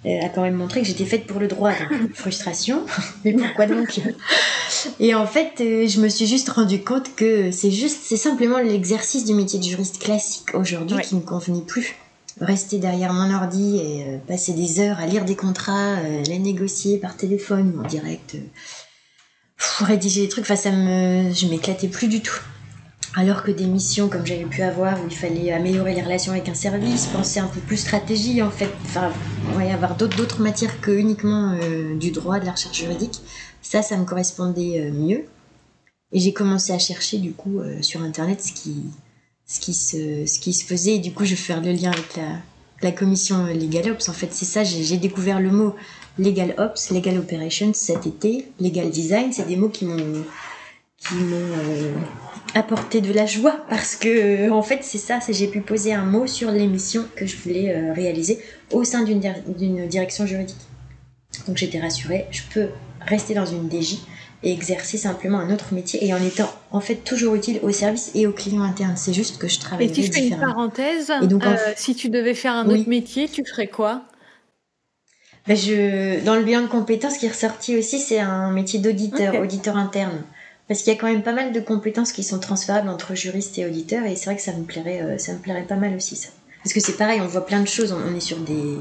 a 0.07 0.29
quand 0.29 0.43
même 0.43 0.55
montré 0.55 0.83
que 0.83 0.87
j'étais 0.87 1.05
faite 1.07 1.27
pour 1.27 1.41
le 1.41 1.49
droit. 1.49 1.73
Donc, 1.73 2.13
frustration. 2.15 2.85
Mais 3.25 3.33
pourquoi 3.33 3.67
donc? 3.67 4.01
Et 5.01 5.15
en 5.15 5.27
fait, 5.27 5.53
euh, 5.61 5.87
je 5.89 6.01
me 6.01 6.09
suis 6.09 6.27
juste 6.27 6.49
rendu 6.51 6.83
compte 6.83 7.15
que 7.17 7.51
c'est 7.51 7.71
juste, 7.71 8.01
c'est 8.03 8.17
simplement 8.17 8.59
l'exercice 8.59 9.25
du 9.25 9.35
métier 9.35 9.59
de 9.59 9.65
juriste 9.65 9.99
classique 10.03 10.55
aujourd'hui 10.55 10.99
qui 11.03 11.15
ne 11.17 11.21
convenait 11.21 11.63
plus. 11.63 11.97
rester 12.41 12.79
derrière 12.79 13.13
mon 13.13 13.33
ordi 13.35 13.79
et 13.79 14.05
euh, 14.05 14.19
passer 14.27 14.53
des 14.53 14.81
heures 14.81 14.99
à 14.99 15.07
lire 15.07 15.25
des 15.25 15.37
contrats, 15.37 15.95
euh, 15.99 16.23
les 16.27 16.39
négocier 16.39 16.99
par 16.99 17.17
téléphone 17.17 17.75
ou 17.77 17.81
en 17.81 17.87
direct, 17.87 18.35
euh, 18.35 19.85
rédiger 19.85 20.23
des 20.23 20.29
trucs, 20.29 20.45
enfin 20.45 20.57
ça 20.57 20.73
me, 20.73 21.33
je 21.33 21.47
m'éclatais 21.47 21.89
plus 21.89 22.09
du 22.09 22.21
tout. 22.21 22.41
Alors 23.17 23.43
que 23.45 23.53
des 23.53 23.67
missions 23.67 24.09
comme 24.09 24.27
j'avais 24.27 24.45
pu 24.45 24.63
avoir 24.63 25.01
où 25.01 25.07
il 25.09 25.17
fallait 25.17 25.53
améliorer 25.53 25.95
les 25.95 26.03
relations 26.03 26.33
avec 26.33 26.49
un 26.49 26.55
service, 26.55 27.07
penser 27.07 27.39
un 27.39 27.47
peu 27.47 27.61
plus 27.61 27.77
stratégie 27.77 28.43
en 28.43 28.51
fait, 28.51 28.71
enfin 28.87 29.13
ouais, 29.57 29.71
avoir 29.71 29.95
d'autres 29.97 30.43
matières 30.43 30.81
que 30.81 30.91
uniquement 30.91 31.57
du 31.95 32.11
droit, 32.11 32.41
de 32.41 32.45
la 32.45 32.53
recherche 32.53 32.77
juridique, 32.77 33.21
ça 33.63 33.83
ça 33.83 33.97
me 33.97 34.05
correspondait 34.05 34.91
mieux. 34.91 35.25
Et 36.11 36.19
j'ai 36.19 36.33
commencé 36.33 36.73
à 36.73 36.79
chercher 36.79 37.19
du 37.19 37.33
coup 37.33 37.61
sur 37.83 38.03
internet 38.03 38.43
ce 38.43 38.53
qui 38.53 38.83
ce 39.47 39.61
qui 40.41 40.53
se 40.53 40.65
faisait. 40.65 40.97
Et 40.97 40.99
du 40.99 41.13
coup, 41.13 41.25
je 41.25 41.31
vais 41.31 41.37
faire 41.37 41.61
le 41.61 41.73
lien 41.73 41.93
avec 41.93 42.17
la, 42.17 42.39
la 42.83 42.93
commission 42.93 43.47
Legal 43.47 43.91
Ops. 43.93 44.09
En 44.09 44.13
fait, 44.13 44.33
c'est 44.33 44.45
ça, 44.45 44.65
j'ai 44.65 44.97
découvert 44.97 45.41
le 45.41 45.51
mot 45.51 45.75
Legal 46.19 46.55
Ops, 46.59 46.91
Legal 46.91 47.19
Operations 47.19 47.73
cet 47.75 48.07
été. 48.07 48.49
Legal 48.61 48.91
Design, 48.91 49.33
c'est 49.33 49.47
des 49.47 49.57
mots 49.57 49.69
qui 49.69 49.85
m'ont 49.85 50.25
qui 51.07 51.15
m'ont 51.15 51.37
euh, 51.37 51.93
apporté 52.55 53.01
de 53.01 53.13
la 53.13 53.27
joie 53.27 53.65
parce 53.69 53.97
que 53.97 54.51
en 54.51 54.63
fait 54.63 54.81
c'est 54.83 54.99
ça 54.99 55.21
c'est 55.21 55.33
j'ai 55.33 55.49
pu 55.49 55.61
poser 55.61 55.93
un 55.93 56.05
mot 56.05 56.27
sur 56.27 56.51
les 56.51 56.67
missions 56.67 57.07
que 57.17 57.27
je 57.27 57.37
voulais 57.37 57.75
euh, 57.75 57.93
réaliser 57.93 58.39
au 58.73 58.85
sein 58.85 59.03
d'une 59.03 59.21
d'une 59.59 59.87
direction 59.87 60.27
juridique 60.27 60.57
donc 61.47 61.57
j'étais 61.57 61.81
rassurée 61.81 62.27
je 62.31 62.43
peux 62.53 62.69
rester 63.07 63.35
dans 63.35 63.47
une 63.47 63.71
DJ 63.71 63.99
et 64.45 64.53
exercer 64.53 64.99
simplement 64.99 65.39
un 65.39 65.53
autre 65.53 65.73
métier 65.73 66.05
et 66.05 66.13
en 66.13 66.23
étant 66.23 66.51
en 66.71 66.81
fait 66.81 66.97
toujours 66.97 67.35
utile 67.35 67.59
au 67.63 67.73
service 67.73 68.11
et 68.15 68.27
aux 68.27 68.33
clients 68.33 68.63
internes. 68.63 68.97
C'est 68.97 69.15
juste 69.15 69.39
que 69.39 69.49
je 69.49 69.59
travaille. 69.59 69.87
Et 69.87 69.95
si 69.95 70.05
je 70.05 70.13
fais 70.13 70.29
une 70.29 70.39
parenthèse, 70.39 71.11
euh, 71.11 71.57
si 71.77 71.95
tu 71.95 72.11
devais 72.11 72.35
faire 72.35 72.53
un 72.53 72.69
autre 72.69 72.89
métier, 72.89 73.29
tu 73.29 73.43
ferais 73.45 73.69
quoi? 73.69 74.03
Ben 75.47 75.57
je, 75.57 76.25
dans 76.25 76.37
le 76.37 76.43
bilan 76.43 76.63
de 76.63 76.67
compétences 76.67 77.19
qui 77.19 77.27
est 77.27 77.31
ressorti 77.31 77.77
aussi, 77.77 77.99
c'est 77.99 78.19
un 78.19 78.51
métier 78.51 78.79
d'auditeur, 78.79 79.35
auditeur 79.41 79.77
interne. 79.77 80.23
Parce 80.69 80.83
qu'il 80.83 80.93
y 80.93 80.97
a 80.97 80.99
quand 80.99 81.09
même 81.09 81.23
pas 81.23 81.33
mal 81.33 81.53
de 81.53 81.61
compétences 81.61 82.13
qui 82.13 82.23
sont 82.23 82.39
transférables 82.39 82.89
entre 82.89 83.15
juristes 83.15 83.59
et 83.59 83.67
auditeurs, 83.67 84.05
et 84.07 84.17
c'est 84.17 84.27
vrai 84.27 84.37
que 84.37 84.43
ça 84.43 84.53
me 84.53 84.65
plairait, 84.65 85.03
euh, 85.03 85.19
ça 85.19 85.33
me 85.35 85.39
plairait 85.39 85.65
pas 85.65 85.77
mal 85.77 85.95
aussi 85.95 86.17
ça. 86.17 86.31
Parce 86.63 86.73
que 86.73 86.81
c'est 86.81 86.97
pareil, 86.97 87.21
on 87.21 87.27
voit 87.27 87.45
plein 87.45 87.61
de 87.61 87.69
choses, 87.69 87.93
on 87.93 88.17
est 88.17 88.21
sur 88.21 88.39
des, 88.39 88.79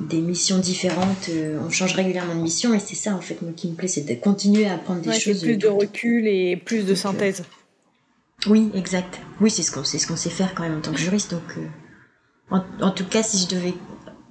des 0.00 0.20
missions 0.20 0.58
différentes. 0.58 1.28
Euh, 1.28 1.58
on 1.66 1.68
change 1.68 1.94
régulièrement 1.94 2.36
de 2.36 2.40
mission 2.40 2.72
et 2.72 2.78
c'est 2.78 2.94
ça 2.94 3.14
en 3.14 3.20
fait 3.20 3.42
moi 3.42 3.50
qui 3.56 3.68
me 3.68 3.74
plaît, 3.74 3.88
c'est 3.88 4.02
de 4.02 4.14
continuer 4.14 4.68
à 4.68 4.74
apprendre 4.74 5.00
des 5.00 5.18
choses. 5.18 5.42
Plus 5.42 5.56
de 5.56 5.66
recul 5.66 6.28
et 6.28 6.56
plus 6.56 6.86
de 6.86 6.94
synthèse. 6.94 7.42
Oui, 8.46 8.70
exact. 8.74 9.18
Oui, 9.40 9.50
c'est 9.50 9.62
ce 9.62 9.72
qu'on 9.72 9.82
ce 9.82 10.06
qu'on 10.06 10.16
sait 10.16 10.30
faire 10.30 10.54
quand 10.54 10.62
même 10.62 10.78
en 10.78 10.80
tant 10.80 10.92
que 10.92 10.98
juriste. 10.98 11.32
Donc, 11.32 11.42
euh, 11.58 12.58
en, 12.80 12.90
tout 12.90 13.04
cas, 13.04 13.22
si 13.22 13.38
je 13.38 13.48
devais 13.48 13.74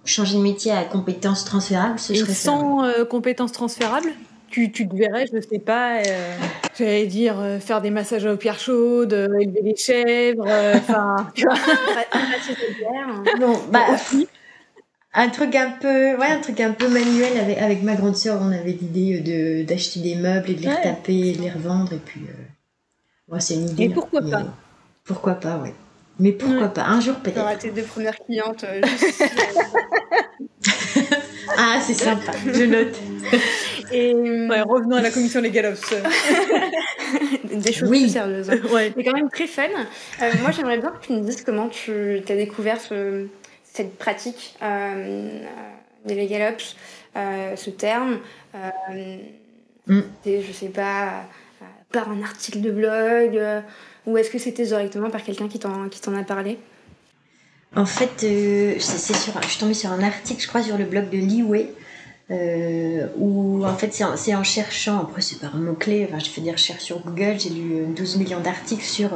changer 0.06 0.38
de 0.38 0.42
métier 0.42 0.72
à 0.72 0.84
compétences 0.86 1.46
transférables, 1.46 2.00
ce 2.00 2.16
serait 2.16 2.34
sans 2.34 2.84
euh, 2.84 3.06
compétences 3.06 3.52
transférables 3.52 4.14
tu, 4.50 4.72
tu 4.72 4.88
te 4.88 4.96
verrais, 4.96 5.26
je 5.28 5.36
ne 5.36 5.42
sais 5.42 5.60
pas, 5.60 6.02
j'allais 6.78 7.08
dire 7.08 7.38
faire 7.60 7.82
des 7.82 7.92
massages 7.92 8.26
aux 8.26 8.38
pierres 8.38 8.60
chaudes, 8.60 9.14
élever 9.40 9.62
des 9.62 9.76
chèvres, 9.76 10.48
enfin, 10.76 11.32
tu 11.36 11.46
vois. 11.46 11.56
non, 13.40 13.60
bah, 13.72 13.86
un 15.14 15.30
truc 15.30 15.56
un 15.56 15.72
peu 15.72 16.16
ouais 16.18 16.28
un 16.28 16.40
truc 16.40 16.60
un 16.60 16.72
peu 16.72 16.88
manuel 16.88 17.38
avec 17.40 17.58
avec 17.58 17.84
ma 17.84 17.96
grande 17.96 18.16
sœur 18.16 18.40
on 18.42 18.52
avait 18.52 18.78
l'idée 18.80 19.20
de 19.20 19.64
d'acheter 19.64 20.02
des 20.02 20.16
meubles 20.16 20.52
et 20.52 20.54
de 20.54 20.62
les 20.62 20.70
retaper 20.70 21.30
et 21.30 21.34
de 21.34 21.42
les 21.42 21.50
revendre 21.50 21.94
et 21.94 21.98
puis 21.98 22.22
euh... 22.30 23.40
c'est 23.40 23.56
une 23.56 23.70
idée 23.70 23.86
et 23.86 23.90
pourquoi 23.90 24.22
pas? 24.22 24.44
pourquoi 25.04 25.34
pas 25.34 25.58
ouais. 25.58 25.74
Mais 26.20 26.34
pourquoi 26.34 26.68
pas? 26.68 26.84
Un 26.84 27.00
jour 27.00 27.16
peut-être. 27.16 27.40
Auras 27.40 27.56
tes 27.56 27.72
deux 27.72 27.84
premières 27.84 28.18
clientes 28.18 28.66
euh, 28.66 28.82
ah 31.58 31.80
c'est 31.82 31.94
sympa. 31.94 32.34
Je 32.46 32.66
note 32.66 33.00
et 33.92 34.14
ouais, 34.14 34.62
revenons 34.62 34.98
à 34.98 35.02
la 35.02 35.12
commission 35.12 35.42
des 35.42 35.52
galops 35.52 35.94
des 37.44 37.74
choses 37.74 37.90
plus 37.90 38.10
sérieuses 38.10 38.50
ouais. 38.72 38.94
c'est 38.96 39.04
quand 39.04 39.14
même 39.14 39.30
très 39.30 39.48
fun 39.48 39.64
euh, 40.22 40.32
moi 40.42 40.52
j'aimerais 40.52 40.78
bien 40.78 40.92
que 40.92 41.06
tu 41.06 41.14
me 41.14 41.22
dises 41.22 41.44
comment 41.44 41.70
tu 41.70 42.22
as 42.28 42.36
découvert 42.36 42.80
ce 42.80 43.28
cette 43.74 43.98
pratique 43.98 44.56
euh, 44.62 45.40
des 46.06 46.16
legal 46.16 46.54
ops, 46.54 46.76
euh, 47.16 47.56
ce 47.56 47.70
terme. 47.70 48.20
Euh, 48.56 49.18
mm. 49.88 50.02
Je 50.26 50.52
sais 50.52 50.70
pas, 50.70 51.24
par 51.92 52.10
un 52.12 52.22
article 52.22 52.62
de 52.62 52.72
blog, 52.72 53.42
ou 54.06 54.18
est-ce 54.18 54.30
que 54.30 54.38
c'était 54.38 54.66
directement 54.66 55.10
par 55.10 55.24
quelqu'un 55.24 55.48
qui 55.48 55.60
t'en 55.60 56.16
a 56.16 56.24
parlé? 56.24 56.60
En 57.76 57.86
fait, 57.86 58.10
c'est 58.20 58.80
sur, 58.80 59.42
je 59.42 59.48
suis 59.48 59.60
tombée 59.60 59.74
sur 59.74 59.92
un 59.92 60.04
article, 60.04 60.42
je 60.42 60.48
crois, 60.48 60.64
sur 60.64 60.78
le 60.78 60.86
blog 60.86 61.10
de 61.10 61.18
Liway, 61.18 61.72
euh, 62.32 63.08
où 63.18 63.66
en 63.66 63.76
fait 63.76 63.94
c'est 63.94 64.04
en, 64.04 64.14
en, 64.14 64.44
cherchant, 64.44 65.02
après 65.02 65.22
c'est 65.22 65.40
par 65.40 65.56
un 65.56 65.60
mot-clé, 65.60 66.08
enfin, 66.08 66.20
j'ai 66.20 66.32
fait 66.32 66.42
des 66.42 66.52
recherches 66.52 66.84
sur 66.84 67.00
Google, 67.00 67.40
j'ai 67.40 67.50
lu 67.50 67.86
12 67.96 68.18
millions 68.18 68.40
d'articles 68.40 68.84
sur 68.84 69.12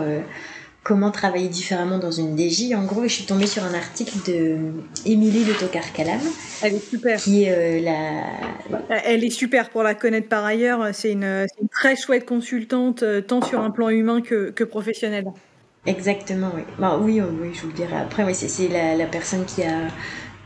comment 0.84 1.12
travailler 1.12 1.48
différemment 1.48 1.98
dans 1.98 2.12
une 2.12 2.38
DJ. 2.38 2.74
En 2.74 2.84
gros, 2.84 3.04
je 3.04 3.14
suis 3.14 3.26
tombée 3.26 3.48
sur 3.48 3.64
un 3.64 3.74
article 3.74 4.18
de 4.28 4.58
Émilie 5.06 5.46
Le 5.46 5.54
Tocard-Calam. 5.54 6.20
Elle 6.62 6.76
est 6.76 6.90
super. 6.90 7.20
Qui 7.20 7.44
est 7.44 7.82
euh, 7.82 7.82
la. 7.82 9.00
Elle 9.06 9.24
est 9.24 9.30
super 9.30 9.70
pour 9.70 9.84
la 9.84 9.96
connaître 9.96 10.28
par 10.28 10.44
ailleurs. 10.46 10.90
C'est 10.94 11.14
une, 11.14 11.48
très 11.72 11.96
chouette 11.96 12.26
consultante, 12.26 13.04
euh, 13.04 13.22
tant 13.22 13.42
sur 13.42 13.62
un 13.62 13.72
plan 13.72 13.90
humain 13.90 14.22
que, 14.22 14.64
professionnel. 14.64 15.26
Exactement, 15.86 16.52
oui. 16.56 16.62
Bah, 16.80 16.98
oui, 17.02 17.20
oui, 17.22 17.50
je 17.54 17.62
vous 17.62 17.68
le 17.68 17.74
dirai 17.74 17.98
après. 17.98 18.24
Oui, 18.24 18.34
c'est 18.36 18.68
la, 18.70 19.06
personne 19.06 19.46
qui 19.46 19.64
a 19.64 19.88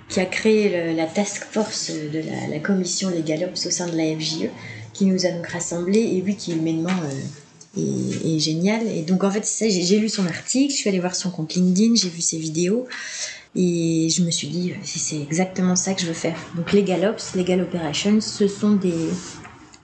qui 0.09 0.19
a 0.19 0.25
créé 0.25 0.93
la 0.93 1.05
task 1.05 1.43
force 1.51 1.91
de 1.91 2.21
la, 2.51 2.59
commission 2.59 3.11
des 3.11 3.21
Galops 3.21 3.65
au 3.65 3.71
sein 3.71 3.87
de 3.87 3.97
la 3.97 4.17
FJE, 4.17 4.49
qui 4.93 5.05
nous 5.05 5.25
a 5.25 5.31
donc 5.31 5.47
rassemblés 5.47 5.99
et 5.99 6.21
lui 6.21 6.35
qui 6.35 6.53
humainement 6.53 6.89
euh, 6.89 7.81
et, 8.25 8.39
génial. 8.39 8.87
Et 8.87 9.01
donc 9.01 9.23
en 9.23 9.31
fait, 9.31 9.45
ça, 9.45 9.67
j'ai 9.67 9.99
lu 9.99 10.09
son 10.09 10.25
article, 10.25 10.73
je 10.73 10.77
suis 10.77 10.89
allée 10.89 10.99
voir 10.99 11.15
son 11.15 11.29
compte 11.29 11.53
LinkedIn, 11.53 11.95
j'ai 11.95 12.09
vu 12.09 12.21
ses 12.21 12.37
vidéos 12.37 12.87
et 13.55 14.07
je 14.09 14.23
me 14.23 14.31
suis 14.31 14.47
dit, 14.47 14.73
c'est 14.83 15.21
exactement 15.21 15.75
ça 15.75 15.93
que 15.93 16.01
je 16.01 16.07
veux 16.07 16.13
faire. 16.13 16.37
Donc 16.55 16.71
Legal 16.73 17.05
Ops, 17.05 17.35
Legal 17.35 17.61
Operations, 17.61 18.21
ce 18.21 18.47
sont 18.47 18.73
des... 18.73 18.93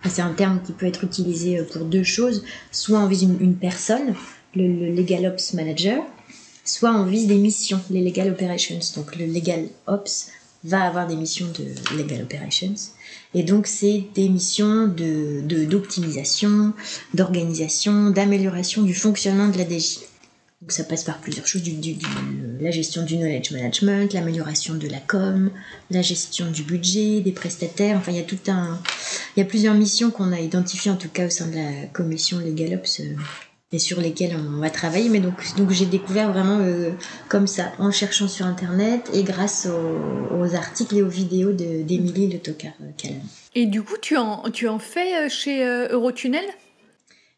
C'est 0.09 0.21
un 0.21 0.33
terme 0.33 0.61
qui 0.65 0.73
peut 0.73 0.85
être 0.85 1.05
utilisé 1.05 1.61
pour 1.71 1.85
deux 1.85 2.03
choses. 2.03 2.43
Soit 2.71 2.99
on 2.99 3.07
vise 3.07 3.23
une, 3.23 3.55
personne, 3.55 4.15
le, 4.53 4.67
le 4.67 4.93
Legal 4.93 5.25
Ops 5.27 5.53
Manager, 5.53 6.03
soit 6.63 6.91
on 6.91 7.05
vise 7.05 7.27
des 7.27 7.37
missions, 7.37 7.81
les 7.89 8.03
Legal 8.03 8.29
Operations. 8.29 8.79
Donc 8.95 9.15
le 9.15 9.25
Legal 9.25 9.67
Ops 9.87 10.29
va 10.63 10.83
avoir 10.83 11.07
des 11.07 11.15
missions 11.15 11.47
de 11.57 11.97
Legal 11.97 12.23
Operations 12.23 12.75
et 13.33 13.43
donc, 13.43 13.67
c'est 13.67 14.03
des 14.13 14.29
missions 14.29 14.87
de, 14.87 15.65
d'optimisation, 15.65 16.73
d'organisation, 17.13 18.11
d'amélioration 18.11 18.83
du 18.83 18.93
fonctionnement 18.93 19.47
de 19.47 19.57
la 19.57 19.63
DJ. 19.63 19.99
Donc, 20.61 20.71
ça 20.71 20.83
passe 20.83 21.03
par 21.03 21.19
plusieurs 21.19 21.45
choses, 21.45 21.63
la 22.61 22.71
gestion 22.71 23.03
du 23.03 23.17
knowledge 23.17 23.51
management, 23.51 24.13
l'amélioration 24.13 24.75
de 24.75 24.87
la 24.87 24.99
com, 24.99 25.49
la 25.89 26.01
gestion 26.01 26.49
du 26.51 26.63
budget, 26.63 27.19
des 27.21 27.33
prestataires. 27.33 27.97
Enfin, 27.97 28.11
il 28.11 28.17
y 28.17 28.21
a 28.21 28.23
tout 28.23 28.39
un, 28.47 28.79
il 29.35 29.39
y 29.39 29.43
a 29.43 29.45
plusieurs 29.45 29.73
missions 29.73 30.09
qu'on 30.09 30.31
a 30.31 30.39
identifiées, 30.39 30.91
en 30.91 30.95
tout 30.95 31.09
cas 31.09 31.25
au 31.25 31.29
sein 31.29 31.47
de 31.47 31.55
la 31.55 31.87
commission 31.87 32.39
LegalOps, 32.39 33.01
euh, 33.01 33.15
et 33.73 33.79
sur 33.79 33.99
lesquelles 33.99 34.37
on 34.37 34.59
va 34.59 34.69
travailler. 34.69 35.09
Mais 35.09 35.19
donc, 35.19 35.33
donc 35.57 35.71
j'ai 35.71 35.87
découvert 35.87 36.31
vraiment 36.31 36.59
euh, 36.59 36.91
comme 37.27 37.47
ça, 37.47 37.73
en 37.79 37.91
cherchant 37.91 38.27
sur 38.27 38.45
Internet 38.45 39.09
et 39.13 39.23
grâce 39.23 39.67
aux, 39.67 40.55
articles 40.55 40.97
et 40.97 41.01
aux 41.01 41.09
vidéos 41.09 41.51
d'Émilie 41.51 42.27
Le 42.31 42.37
Tocard 42.37 42.73
euh, 42.81 43.09
Et 43.55 43.65
du 43.65 43.81
coup, 43.81 43.97
tu 43.99 44.15
en, 44.15 44.43
tu 44.51 44.67
en 44.67 44.77
fais 44.79 45.15
euh, 45.15 45.29
chez 45.29 45.63
Eurotunnel? 45.89 46.45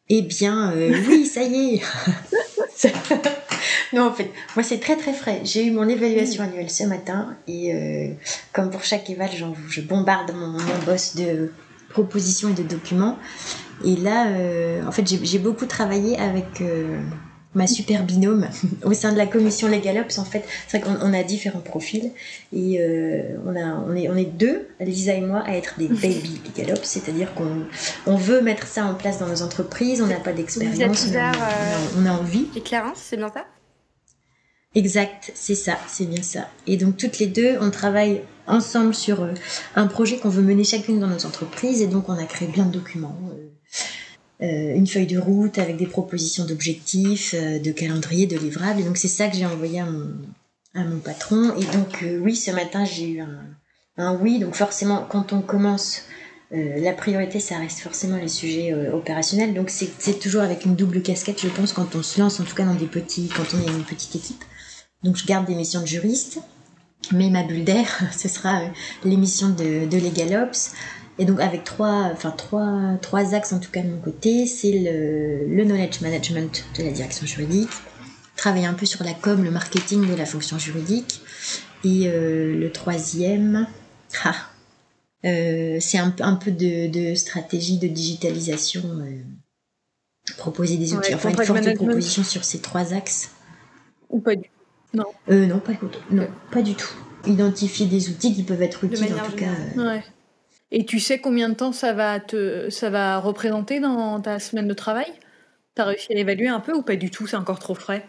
Eh 0.10 0.22
bien, 0.22 0.72
oui, 1.08 1.26
ça 1.26 1.42
y 1.42 1.76
est 1.76 1.82
Non, 3.94 4.08
en 4.08 4.14
fait, 4.14 4.30
moi 4.56 4.62
c'est 4.62 4.80
très 4.80 4.98
très 4.98 5.14
frais. 5.14 5.42
J'ai 5.44 5.66
eu 5.66 5.72
mon 5.72 5.88
évaluation 5.88 6.44
annuelle 6.44 6.70
ce 6.70 6.84
matin 6.84 7.36
et 7.48 7.72
comme 8.54 8.70
pour 8.70 8.84
chaque 8.84 9.10
éval, 9.10 9.30
je 9.70 9.82
bombarde 9.82 10.32
mon, 10.36 10.52
mon 10.52 10.86
boss 10.86 11.16
de 11.16 11.52
propositions 11.96 12.50
et 12.50 12.54
de 12.54 12.64
documents. 12.64 13.18
Et 13.86 13.96
là, 13.96 14.28
euh, 14.28 14.86
en 14.86 14.91
fait, 14.91 15.08
j'ai 15.08 15.39
beaucoup 15.39 15.66
travaillé 15.66 16.18
avec 16.18 16.60
euh, 16.60 17.00
ma 17.54 17.68
super 17.68 18.04
binôme 18.04 18.48
au 18.84 18.93
sein 18.93 19.14
de 19.14 19.18
la 19.18 19.26
commission 19.26 19.70
Legalops. 19.70 20.18
En 20.18 20.26
fait, 20.26 20.43
c'est 20.68 20.80
vrai 20.80 20.98
qu'on 21.00 21.14
a 21.14 21.24
différents 21.24 21.62
profils 21.62 22.12
et 22.54 22.80
euh, 22.80 23.38
on, 23.46 23.56
a, 23.56 23.84
on, 23.88 23.96
est, 23.96 24.10
on 24.10 24.18
est 24.18 24.26
deux, 24.26 24.68
Lisa 24.82 25.14
et 25.14 25.22
moi, 25.22 25.41
à 25.46 25.56
être 25.56 25.76
des 25.78 25.88
baby 26.04 26.41
Legalops, 26.46 26.84
c'est-à-dire 26.84 27.34
qu'on 27.34 27.64
on 28.06 28.18
veut 28.18 28.41
mettre 28.41 28.68
ça 28.68 28.86
en 28.86 28.93
place 28.93 29.20
dans 29.20 29.28
nos 29.28 29.41
entreprises, 29.41 30.02
on 30.02 30.08
n'a 30.08 30.20
pas 30.20 30.34
d'expérience, 30.34 31.08
on, 31.14 32.02
on, 32.02 32.06
a 32.06 32.12
envie. 32.12 32.48
Et 32.58 32.62
Clarence, 32.62 33.00
c'est 33.00 33.18
bien 33.18 33.32
ça? 33.34 33.46
Exact, 34.76 35.32
c'est 35.34 35.56
ça, 35.56 35.78
c'est 35.88 36.06
bien 36.06 36.22
ça. 36.22 36.50
Et 36.68 36.78
donc 36.78 36.98
toutes 36.98 37.20
les 37.20 37.28
deux, 37.28 37.58
on 37.62 37.72
travaille 37.72 38.22
ensemble 38.46 38.94
sur 38.94 39.28
un 39.76 39.88
projet 39.88 40.18
qu'on 40.18 40.30
veut 40.30 40.44
mener 40.44 40.64
chacune 40.64 41.00
dans 41.00 41.08
nos 41.08 41.26
entreprises 41.26 41.82
et 41.82 41.88
donc 41.88 42.10
on 42.10 42.18
a 42.18 42.26
créé 42.26 42.48
plein 42.48 42.66
de 42.66 42.72
documents. 42.72 43.18
Euh, 44.42 44.76
une 44.76 44.86
feuille 44.86 45.08
de 45.08 45.18
route 45.18 45.58
avec 45.60 45.78
des 45.78 45.88
propositions 45.88 46.46
d'objectifs, 46.46 47.34
euh, 47.34 47.58
de 47.58 47.72
calendrier, 47.72 48.28
de 48.28 48.38
livrables. 48.38 48.82
Et 48.82 48.84
donc 48.84 48.98
c'est 48.98 49.08
ça 49.08 49.30
que 49.30 49.38
j'ai 49.38 49.46
envoyé 49.46 49.80
à 49.80 49.86
mon, 49.86 51.00
patron. 51.00 51.56
Et 51.56 51.64
donc, 51.78 52.04
euh, 52.04 52.20
oui, 52.20 52.36
ce 52.36 52.52
matin, 52.52 52.84
j'ai 52.84 53.08
eu 53.08 53.22
un, 53.22 53.40
un, 53.98 54.16
oui. 54.18 54.40
Donc, 54.40 54.56
forcément, 54.56 55.06
quand 55.10 55.34
on 55.34 55.42
commence, 55.42 56.04
euh, 56.54 56.80
la 56.80 56.94
priorité, 56.94 57.40
ça 57.40 57.58
reste 57.58 57.80
forcément 57.80 58.18
les 58.18 58.28
sujets 58.28 58.74
euh, 58.74 58.94
opérationnels. 58.94 59.54
Donc, 59.54 59.70
c'est 59.70 60.20
toujours 60.20 60.42
avec 60.42 60.66
une 60.66 60.76
double 60.76 61.02
casquette, 61.02 61.42
je 61.42 61.48
pense, 61.48 61.74
quand 61.74 61.96
on 61.96 62.04
se 62.04 62.20
lance, 62.20 62.40
en 62.40 62.44
tout 62.44 62.56
cas 62.56 62.66
dans 62.66 62.76
des 62.76 62.88
petits, 62.88 63.30
quand 63.36 63.46
on 63.54 63.62
est 63.62 63.72
une 63.72 63.84
petite 63.84 64.16
équipe. 64.16 64.44
Donc, 65.06 65.16
je 65.16 65.26
garde 65.26 65.45
des 65.45 65.56
missions 65.56 65.80
de 65.82 65.88
juriste. 65.88 66.39
Mais 67.12 67.30
ma 67.30 67.43
bulle 67.43 67.64
d'air, 67.64 67.88
ce 68.18 68.28
sera 68.28 68.62
l'émission 69.03 69.49
de, 69.49 69.86
de 69.86 69.97
LegalOps. 69.97 70.74
Et 71.18 71.24
donc 71.24 71.39
avec 71.39 71.64
trois, 71.64 72.10
enfin 72.12 72.32
trois, 72.32 72.97
trois 73.01 73.34
axes 73.36 73.53
en 73.53 73.60
tout 73.60 73.72
cas 73.72 73.82
de 73.82 73.88
mon 73.88 74.01
côté, 74.01 74.45
c'est 74.45 74.74
le, 74.74 75.47
le 75.47 75.64
knowledge 75.64 76.01
management 76.01 76.66
de 76.78 76.84
la 76.84 76.91
direction 76.91 77.26
juridique, 77.26 77.70
travailler 78.36 78.66
un 78.66 78.74
peu 78.74 78.86
sur 78.86 79.01
la 79.06 79.14
com, 79.14 79.41
le 79.41 79.51
marketing 79.51 80.10
de 80.10 80.14
la 80.14 80.26
fonction 80.26 80.60
juridique. 80.60 81.22
Et 81.86 82.08
euh, 82.08 82.60
le 82.60 82.70
troisième, 82.72 83.66
ah, 84.26 84.36
euh, 85.24 85.78
c'est 85.80 85.99
un, 85.99 86.14
un, 86.20 86.36
peu 86.36 86.51
de, 86.51 86.88
de, 86.88 87.16
stratégie 87.16 87.78
de 87.78 87.88
digitalisation, 87.88 88.84
euh, 88.84 89.22
proposer 90.38 90.76
des 90.76 90.95
outils, 90.95 91.10
ouais, 91.10 91.16
enfin 91.16 91.30
une 91.30 91.43
forte 91.43 91.76
proposition 91.76 92.24
sur 92.24 92.43
ces 92.43 92.60
trois 92.60 92.93
axes. 92.93 93.30
Ou 94.10 94.20
pas 94.20 94.36
du 94.36 94.43
tout 94.43 94.55
Non. 94.94 95.06
Euh, 95.30 95.46
non, 95.46 95.60
pas, 95.60 95.74
non, 96.12 96.28
pas 96.52 96.62
du 96.62 96.76
tout. 96.76 96.94
Identifier 97.26 97.86
des 97.86 98.10
outils 98.10 98.34
qui 98.34 98.44
peuvent 98.44 98.62
être 98.62 98.84
utiles 98.84 99.14
en 99.14 99.26
tout 99.26 99.36
cas. 99.36 99.52
Ouais. 99.78 100.04
Et 100.72 100.86
tu 100.86 101.00
sais 101.00 101.20
combien 101.20 101.50
de 101.50 101.54
temps 101.54 101.72
ça 101.72 101.94
va, 101.94 102.20
te, 102.20 102.70
ça 102.70 102.90
va 102.90 103.20
représenter 103.20 103.80
dans 103.80 104.20
ta 104.22 104.40
semaine 104.40 104.68
de 104.68 104.74
travail? 104.74 105.12
Tu 105.76 105.82
as 105.82 105.86
réussi 105.86 106.12
à 106.12 106.16
l'évaluer 106.16 106.48
un 106.48 106.60
peu 106.60 106.74
ou 106.74 106.82
pas 106.82 106.96
du 106.96 107.10
tout? 107.12 107.28
C'est 107.28 107.36
encore 107.36 107.60
trop 107.60 107.76
frais? 107.76 108.06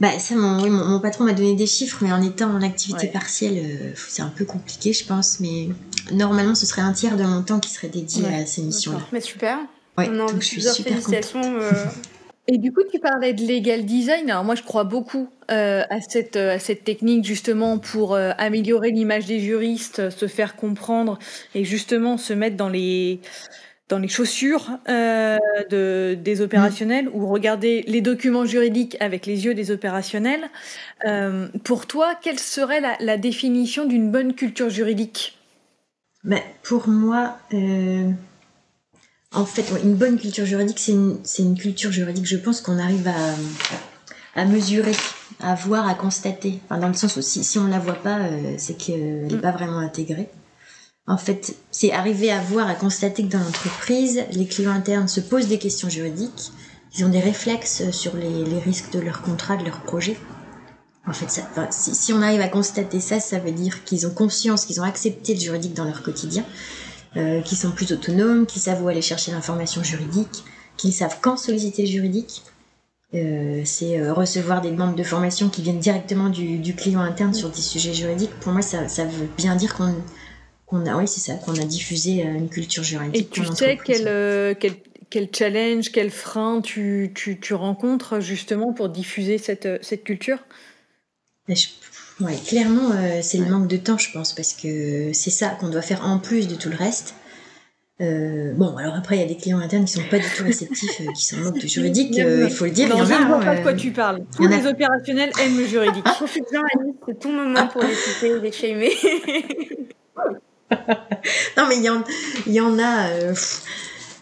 Bah, 0.00 0.18
ça, 0.18 0.34
mon, 0.34 0.62
oui, 0.62 0.70
mon, 0.70 0.84
mon, 0.84 1.00
patron 1.00 1.24
m'a 1.24 1.34
donné 1.34 1.54
des 1.54 1.66
chiffres, 1.66 1.98
mais 2.00 2.10
en 2.10 2.22
étant 2.22 2.50
en 2.50 2.62
activité 2.62 3.06
ouais. 3.06 3.12
partielle, 3.12 3.58
euh, 3.58 3.92
c'est 3.94 4.22
un 4.22 4.32
peu 4.34 4.46
compliqué, 4.46 4.94
je 4.94 5.04
pense. 5.04 5.40
Mais 5.40 5.68
normalement, 6.12 6.54
ce 6.54 6.64
serait 6.64 6.80
un 6.80 6.92
tiers 6.92 7.18
de 7.18 7.24
mon 7.24 7.42
temps 7.42 7.60
qui 7.60 7.70
serait 7.70 7.88
dédié 7.88 8.24
ouais. 8.24 8.34
à 8.34 8.46
ces 8.46 8.62
missions-là. 8.62 9.00
Mais 9.12 9.20
super. 9.20 9.58
Ouais, 9.98 10.08
On 10.08 10.16
donc 10.16 10.40
je 10.40 10.46
suis 10.46 10.62
super 10.62 10.94
félicitations. 10.94 11.42
Euh... 11.42 11.70
Et 12.52 12.58
du 12.58 12.72
coup, 12.72 12.82
tu 12.92 12.98
parlais 12.98 13.32
de 13.32 13.46
legal 13.46 13.84
design. 13.84 14.28
Alors 14.28 14.42
moi, 14.42 14.56
je 14.56 14.64
crois 14.64 14.82
beaucoup 14.82 15.28
euh, 15.52 15.84
à, 15.88 16.00
cette, 16.00 16.34
à 16.34 16.58
cette 16.58 16.82
technique 16.82 17.24
justement 17.24 17.78
pour 17.78 18.14
euh, 18.14 18.32
améliorer 18.38 18.90
l'image 18.90 19.26
des 19.26 19.38
juristes, 19.38 20.10
se 20.10 20.26
faire 20.26 20.56
comprendre 20.56 21.20
et 21.54 21.64
justement 21.64 22.16
se 22.16 22.32
mettre 22.32 22.56
dans 22.56 22.68
les 22.68 23.20
dans 23.88 23.98
les 23.98 24.08
chaussures 24.08 24.78
euh, 24.88 25.36
de, 25.68 26.16
des 26.20 26.40
opérationnels 26.40 27.06
mmh. 27.06 27.14
ou 27.14 27.26
regarder 27.26 27.84
les 27.88 28.00
documents 28.00 28.44
juridiques 28.44 28.96
avec 29.00 29.26
les 29.26 29.44
yeux 29.44 29.54
des 29.54 29.70
opérationnels. 29.72 30.48
Euh, 31.06 31.48
pour 31.64 31.86
toi, 31.86 32.14
quelle 32.22 32.38
serait 32.38 32.80
la, 32.80 32.96
la 33.00 33.16
définition 33.16 33.86
d'une 33.86 34.10
bonne 34.10 34.34
culture 34.34 34.70
juridique? 34.70 35.36
Ben, 36.22 36.40
Pour 36.62 36.88
moi, 36.88 37.36
euh, 37.52 38.10
en 39.34 39.44
fait, 39.44 39.64
une 39.82 39.94
bonne 39.94 40.18
culture 40.18 40.44
juridique, 40.44 40.78
c'est 40.78 40.92
une, 40.92 41.18
une, 41.38 41.56
culture 41.56 41.92
juridique, 41.92 42.26
je 42.26 42.36
pense, 42.36 42.60
qu'on 42.60 42.78
arrive 42.78 43.06
à, 43.06 44.40
à 44.40 44.44
mesurer, 44.44 44.96
à 45.38 45.54
voir, 45.54 45.88
à 45.88 45.94
constater. 45.94 46.60
Enfin, 46.64 46.80
dans 46.80 46.88
le 46.88 46.94
sens 46.94 47.16
où 47.16 47.22
si, 47.22 47.44
si 47.44 47.58
on 47.58 47.64
ne 47.64 47.70
la 47.70 47.78
voit 47.78 47.94
pas, 47.94 48.18
euh, 48.18 48.54
c'est 48.58 48.76
qu'elle 48.76 49.26
n'est 49.26 49.36
mmh. 49.36 49.40
pas 49.40 49.52
vraiment 49.52 49.78
intégrée. 49.78 50.28
En 51.06 51.16
fait, 51.16 51.56
c'est 51.70 51.92
arriver 51.92 52.30
à 52.30 52.40
voir, 52.40 52.68
à 52.68 52.74
constater 52.74 53.24
que 53.24 53.32
dans 53.32 53.38
l'entreprise, 53.38 54.24
les 54.32 54.46
clients 54.46 54.72
internes 54.72 55.08
se 55.08 55.20
posent 55.20 55.48
des 55.48 55.58
questions 55.58 55.88
juridiques, 55.88 56.52
ils 56.96 57.04
ont 57.04 57.08
des 57.08 57.20
réflexes 57.20 57.90
sur 57.90 58.16
les, 58.16 58.44
les 58.44 58.58
risques 58.58 58.92
de 58.92 59.00
leur 59.00 59.22
contrat, 59.22 59.56
de 59.56 59.64
leur 59.64 59.80
projet. 59.80 60.16
En 61.06 61.12
fait, 61.12 61.30
ça, 61.30 61.42
enfin, 61.50 61.68
si, 61.70 61.94
si, 61.94 62.12
on 62.12 62.20
arrive 62.20 62.40
à 62.40 62.48
constater 62.48 63.00
ça, 63.00 63.20
ça 63.20 63.38
veut 63.38 63.52
dire 63.52 63.84
qu'ils 63.84 64.06
ont 64.06 64.14
conscience, 64.14 64.66
qu'ils 64.66 64.80
ont 64.80 64.84
accepté 64.84 65.34
le 65.34 65.40
juridique 65.40 65.74
dans 65.74 65.84
leur 65.84 66.02
quotidien, 66.02 66.44
euh, 67.16 67.40
qu'ils 67.42 67.58
sont 67.58 67.70
plus 67.70 67.92
autonomes, 67.92 68.46
qu'ils 68.46 68.62
savent 68.62 68.82
où 68.82 68.88
aller 68.88 69.02
chercher 69.02 69.32
l'information 69.32 69.82
juridique, 69.82 70.44
qu'ils 70.76 70.92
savent 70.92 71.18
quand 71.20 71.36
solliciter 71.36 71.86
juridique. 71.86 72.42
Euh, 73.12 73.62
c'est 73.64 73.98
euh, 73.98 74.12
recevoir 74.12 74.60
des 74.60 74.70
demandes 74.70 74.94
de 74.94 75.02
formation 75.02 75.48
qui 75.48 75.62
viennent 75.62 75.80
directement 75.80 76.28
du, 76.28 76.58
du 76.58 76.76
client 76.76 77.00
interne 77.00 77.34
sur 77.34 77.50
des 77.50 77.60
sujets 77.60 77.92
juridiques. 77.92 78.30
Pour 78.40 78.52
moi, 78.52 78.62
ça, 78.62 78.86
ça 78.88 79.04
veut 79.04 79.28
bien 79.36 79.56
dire 79.56 79.74
qu'on 79.74 79.94
qu'on 80.70 80.86
a, 80.86 80.96
oui, 80.96 81.08
c'est 81.08 81.20
ça, 81.20 81.34
qu'on 81.34 81.54
a 81.54 81.64
diffusé 81.64 82.22
une 82.22 82.48
culture 82.48 82.84
juridique. 82.84 83.16
Et 83.20 83.26
tu 83.26 83.44
sais 83.44 83.76
quel, 83.84 84.06
euh, 84.06 84.54
quel, 84.58 84.74
quel, 85.10 85.28
challenge, 85.34 85.90
quel 85.90 86.10
frein 86.10 86.60
tu, 86.60 87.10
tu, 87.12 87.40
tu, 87.40 87.54
rencontres 87.54 88.20
justement 88.20 88.72
pour 88.72 88.88
diffuser 88.88 89.38
cette, 89.38 89.84
cette 89.84 90.04
culture? 90.04 90.38
Je, 91.48 91.66
ouais, 92.20 92.36
Clairement, 92.46 92.90
euh, 92.92 93.20
c'est 93.22 93.38
ouais. 93.38 93.44
le 93.44 93.50
manque 93.50 93.68
de 93.68 93.76
temps, 93.76 93.98
je 93.98 94.10
pense, 94.12 94.32
parce 94.32 94.52
que 94.52 95.12
c'est 95.12 95.30
ça 95.30 95.50
qu'on 95.60 95.68
doit 95.68 95.82
faire 95.82 96.04
en 96.04 96.18
plus 96.18 96.48
de 96.48 96.54
tout 96.54 96.68
le 96.68 96.76
reste. 96.76 97.14
Euh, 98.00 98.52
bon, 98.54 98.76
alors 98.76 98.94
après, 98.94 99.16
il 99.16 99.20
y 99.20 99.24
a 99.24 99.26
des 99.26 99.36
clients 99.36 99.58
internes 99.58 99.84
qui 99.84 99.92
sont 99.92 100.08
pas 100.10 100.18
du 100.18 100.24
tout 100.34 100.44
réceptifs, 100.44 101.00
euh, 101.02 101.12
qui 101.14 101.22
s'en 101.22 101.36
moquent 101.38 101.58
du 101.58 101.68
juridique, 101.68 102.18
euh, 102.18 102.46
il 102.48 102.54
faut 102.54 102.64
le 102.64 102.70
dire. 102.70 102.88
Non, 102.88 102.94
il 102.94 102.98
y 102.98 103.02
en 103.02 103.04
je 103.04 103.12
a, 103.12 103.18
ne 103.20 103.26
vois 103.26 103.40
pas 103.40 103.56
de 103.56 103.62
quoi 103.62 103.74
tu 103.74 103.90
parles. 103.90 104.20
Tous 104.34 104.46
les 104.46 104.66
a... 104.66 104.70
opérationnels 104.70 105.30
aiment 105.38 105.58
le 105.58 105.66
juridique. 105.66 106.04
Profite-en, 106.04 106.62
Annie, 106.74 106.94
c'est 107.06 107.18
ton 107.18 107.32
moment 107.32 107.66
pour 107.66 107.82
les 107.82 107.94
citer, 107.94 108.40
les 108.40 108.52
shamer. 108.52 108.90
non, 111.58 111.66
mais 111.68 111.76
il 111.76 111.82
y 111.82 111.90
en, 111.90 112.02
il 112.46 112.52
y 112.54 112.60
en 112.60 112.78
a. 112.78 113.08
Euh, 113.10 113.34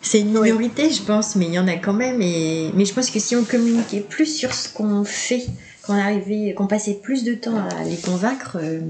c'est 0.02 0.20
une 0.20 0.32
minorité, 0.32 0.86
oui. 0.86 0.94
je 0.94 1.02
pense, 1.02 1.36
mais 1.36 1.46
il 1.46 1.52
y 1.52 1.58
en 1.58 1.68
a 1.68 1.76
quand 1.76 1.92
même. 1.92 2.20
Et, 2.20 2.72
mais 2.74 2.84
je 2.84 2.92
pense 2.92 3.10
que 3.10 3.20
si 3.20 3.36
on 3.36 3.44
communiquait 3.44 4.00
plus 4.00 4.26
sur 4.26 4.52
ce 4.54 4.68
qu'on 4.72 5.04
fait, 5.04 5.46
qu'on 5.88 5.98
arrivait, 5.98 6.52
qu'on 6.54 6.66
passait 6.66 7.00
plus 7.02 7.24
de 7.24 7.34
temps 7.34 7.56
à 7.56 7.82
les 7.82 7.96
convaincre, 7.96 8.58
euh, 8.60 8.80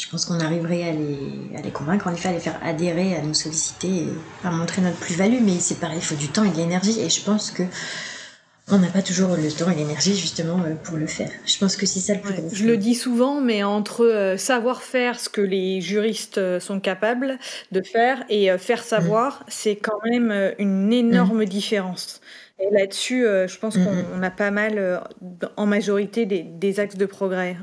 je 0.00 0.08
pense 0.08 0.24
qu'on 0.24 0.38
arriverait 0.38 0.84
à 0.84 0.92
les, 0.92 1.58
à 1.58 1.62
les 1.62 1.72
convaincre, 1.72 2.06
en 2.06 2.14
effet, 2.14 2.28
à 2.28 2.32
les 2.32 2.38
faire 2.38 2.58
adhérer, 2.62 3.16
à 3.16 3.22
nous 3.22 3.34
solliciter, 3.34 4.04
à 4.44 4.52
montrer 4.52 4.82
notre 4.82 4.98
plus-value. 4.98 5.42
Mais 5.42 5.58
c'est 5.58 5.80
pareil, 5.80 5.98
il 5.98 6.04
faut 6.04 6.14
du 6.14 6.28
temps 6.28 6.44
et 6.44 6.50
de 6.50 6.56
l'énergie. 6.56 7.00
Et 7.00 7.10
je 7.10 7.20
pense 7.22 7.50
que 7.50 7.64
on 8.72 8.78
n'a 8.78 8.86
pas 8.86 9.02
toujours 9.02 9.30
le 9.30 9.50
temps 9.50 9.68
et 9.68 9.74
l'énergie 9.74 10.14
justement 10.14 10.62
euh, 10.64 10.76
pour 10.76 10.96
le 10.96 11.08
faire. 11.08 11.28
Je 11.44 11.58
pense 11.58 11.74
que 11.74 11.86
c'est 11.86 11.98
ça 11.98 12.14
le 12.14 12.20
plus 12.20 12.34
ouais, 12.34 12.40
gros. 12.40 12.50
Je 12.52 12.64
le 12.64 12.76
dis 12.76 12.94
souvent, 12.94 13.40
mais 13.40 13.64
entre 13.64 14.06
euh, 14.06 14.36
savoir 14.36 14.82
faire 14.82 15.18
ce 15.18 15.28
que 15.28 15.40
les 15.40 15.80
juristes 15.80 16.60
sont 16.60 16.78
capables 16.78 17.36
de 17.72 17.82
faire 17.82 18.22
et 18.28 18.56
faire 18.58 18.84
savoir, 18.84 19.40
mmh. 19.40 19.44
c'est 19.48 19.76
quand 19.76 19.98
même 20.08 20.54
une 20.58 20.92
énorme 20.92 21.42
mmh. 21.42 21.46
différence. 21.46 22.19
Et 22.60 22.70
là-dessus, 22.70 23.24
euh, 23.24 23.48
je 23.48 23.58
pense 23.58 23.76
mmh. 23.76 23.84
qu'on 23.84 24.22
a 24.22 24.30
pas 24.30 24.50
mal, 24.50 25.02
en 25.56 25.66
majorité, 25.66 26.26
des, 26.26 26.42
des, 26.42 26.80
axes 26.80 26.96
de 26.96 27.06
progrès. 27.06 27.56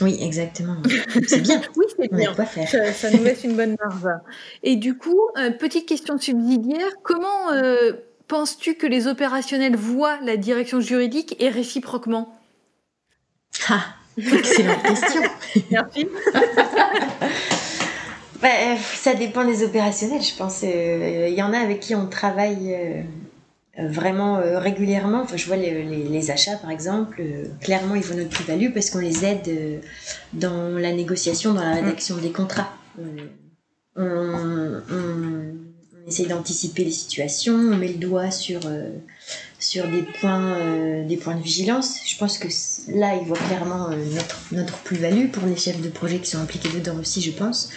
Oui, 0.00 0.18
exactement. 0.20 0.76
C'est 1.28 1.40
bien. 1.40 1.60
oui, 1.76 1.84
c'est 1.98 2.12
bien. 2.12 2.34
Ça, 2.66 2.92
ça, 2.92 3.10
nous 3.10 3.22
laisse 3.22 3.44
une 3.44 3.56
bonne 3.56 3.76
marge. 3.78 4.08
Et 4.62 4.76
du 4.76 4.96
coup, 4.96 5.20
petite 5.58 5.86
question 5.86 6.18
subsidiaire, 6.18 7.02
comment 7.02 7.50
penses-tu 8.28 8.76
que 8.76 8.86
les 8.86 9.08
opérationnels 9.08 9.76
voient 9.76 10.18
la 10.22 10.38
direction 10.38 10.80
juridique 10.80 11.36
et 11.38 11.50
réciproquement? 11.50 12.34
Ah, 13.68 13.84
excellente 14.16 14.82
question. 14.82 15.22
Merci. 15.70 16.08
bah, 18.40 18.48
ça 18.94 19.12
dépend 19.14 19.44
des 19.44 19.62
opérationnels, 19.64 20.22
je 20.22 20.34
pense. 20.34 20.62
Il 20.62 20.70
euh, 20.70 21.28
y 21.28 21.42
en 21.42 21.52
a 21.52 21.58
avec 21.58 21.80
qui 21.80 21.94
on 21.94 22.06
travaille 22.06 22.74
euh, 22.74 23.02
vraiment 23.78 24.36
euh, 24.36 24.58
régulièrement. 24.58 25.22
Enfin, 25.22 25.36
je 25.36 25.46
vois 25.46 25.56
les, 25.56 26.30
achats, 26.30 26.56
par 26.56 26.70
exemple. 26.70 27.20
Euh, 27.20 27.46
clairement, 27.60 27.94
ils 27.94 28.02
voient 28.02 28.16
notre 28.16 28.30
plus-value 28.30 28.72
parce 28.72 28.90
qu'on 28.90 28.98
les 28.98 29.24
aide 29.24 29.48
euh, 29.48 29.78
dans 30.32 30.78
la 30.78 30.92
négociation, 30.92 31.54
dans 31.54 31.64
la 31.64 31.74
rédaction 31.74 32.16
des 32.16 32.32
contrats. 32.32 32.72
on, 33.96 34.82
on 34.90 36.08
essaie 36.08 36.26
d'anticiper 36.26 36.84
les 36.84 36.92
situations, 36.92 37.54
on 37.54 37.76
met 37.76 37.88
le 37.88 37.98
doigt 37.98 38.30
sur, 38.30 38.60
euh, 38.66 38.90
sur 39.58 39.88
des, 39.88 40.02
points, 40.02 40.54
euh, 40.56 41.06
des 41.06 41.16
points 41.16 41.36
de 41.36 41.42
vigilance. 41.42 42.00
Je 42.04 42.16
pense 42.16 42.38
que 42.38 42.48
là, 42.88 43.16
ils 43.16 43.26
voient 43.26 43.38
clairement 43.38 43.90
euh, 43.90 43.96
notre, 44.14 44.40
notre 44.52 44.78
plus-value 44.78 45.28
pour 45.28 45.46
les 45.46 45.56
chefs 45.56 45.80
de 45.80 45.88
projet 45.88 46.18
qui 46.18 46.30
sont 46.30 46.40
impliqués 46.40 46.70
dedans 46.70 46.96
aussi, 46.98 47.20
je 47.22 47.30
pense. 47.30 47.70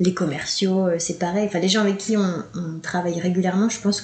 Les 0.00 0.14
commerciaux, 0.14 0.86
euh, 0.86 0.96
c'est 0.98 1.18
pareil. 1.18 1.46
Enfin, 1.46 1.58
les 1.58 1.68
gens 1.68 1.80
avec 1.80 1.98
qui 1.98 2.16
on, 2.16 2.44
travaille 2.82 3.20
régulièrement, 3.20 3.68
je 3.68 3.80
pense 3.80 4.00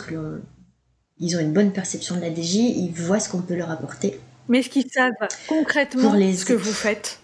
qu'ils 1.24 1.36
ont 1.36 1.40
une 1.40 1.52
bonne 1.52 1.72
perception 1.72 2.16
de 2.16 2.20
la 2.20 2.34
DJ, 2.34 2.56
ils 2.56 2.92
voient 2.92 3.20
ce 3.20 3.28
qu'on 3.28 3.40
peut 3.40 3.54
leur 3.54 3.70
apporter. 3.70 4.20
Mais 4.48 4.60
est-ce 4.60 4.68
qu'ils 4.68 4.90
savent 4.90 5.12
concrètement 5.48 6.12
les... 6.12 6.34
ce 6.34 6.44
que 6.44 6.52
vous 6.52 6.72
faites? 6.72 7.18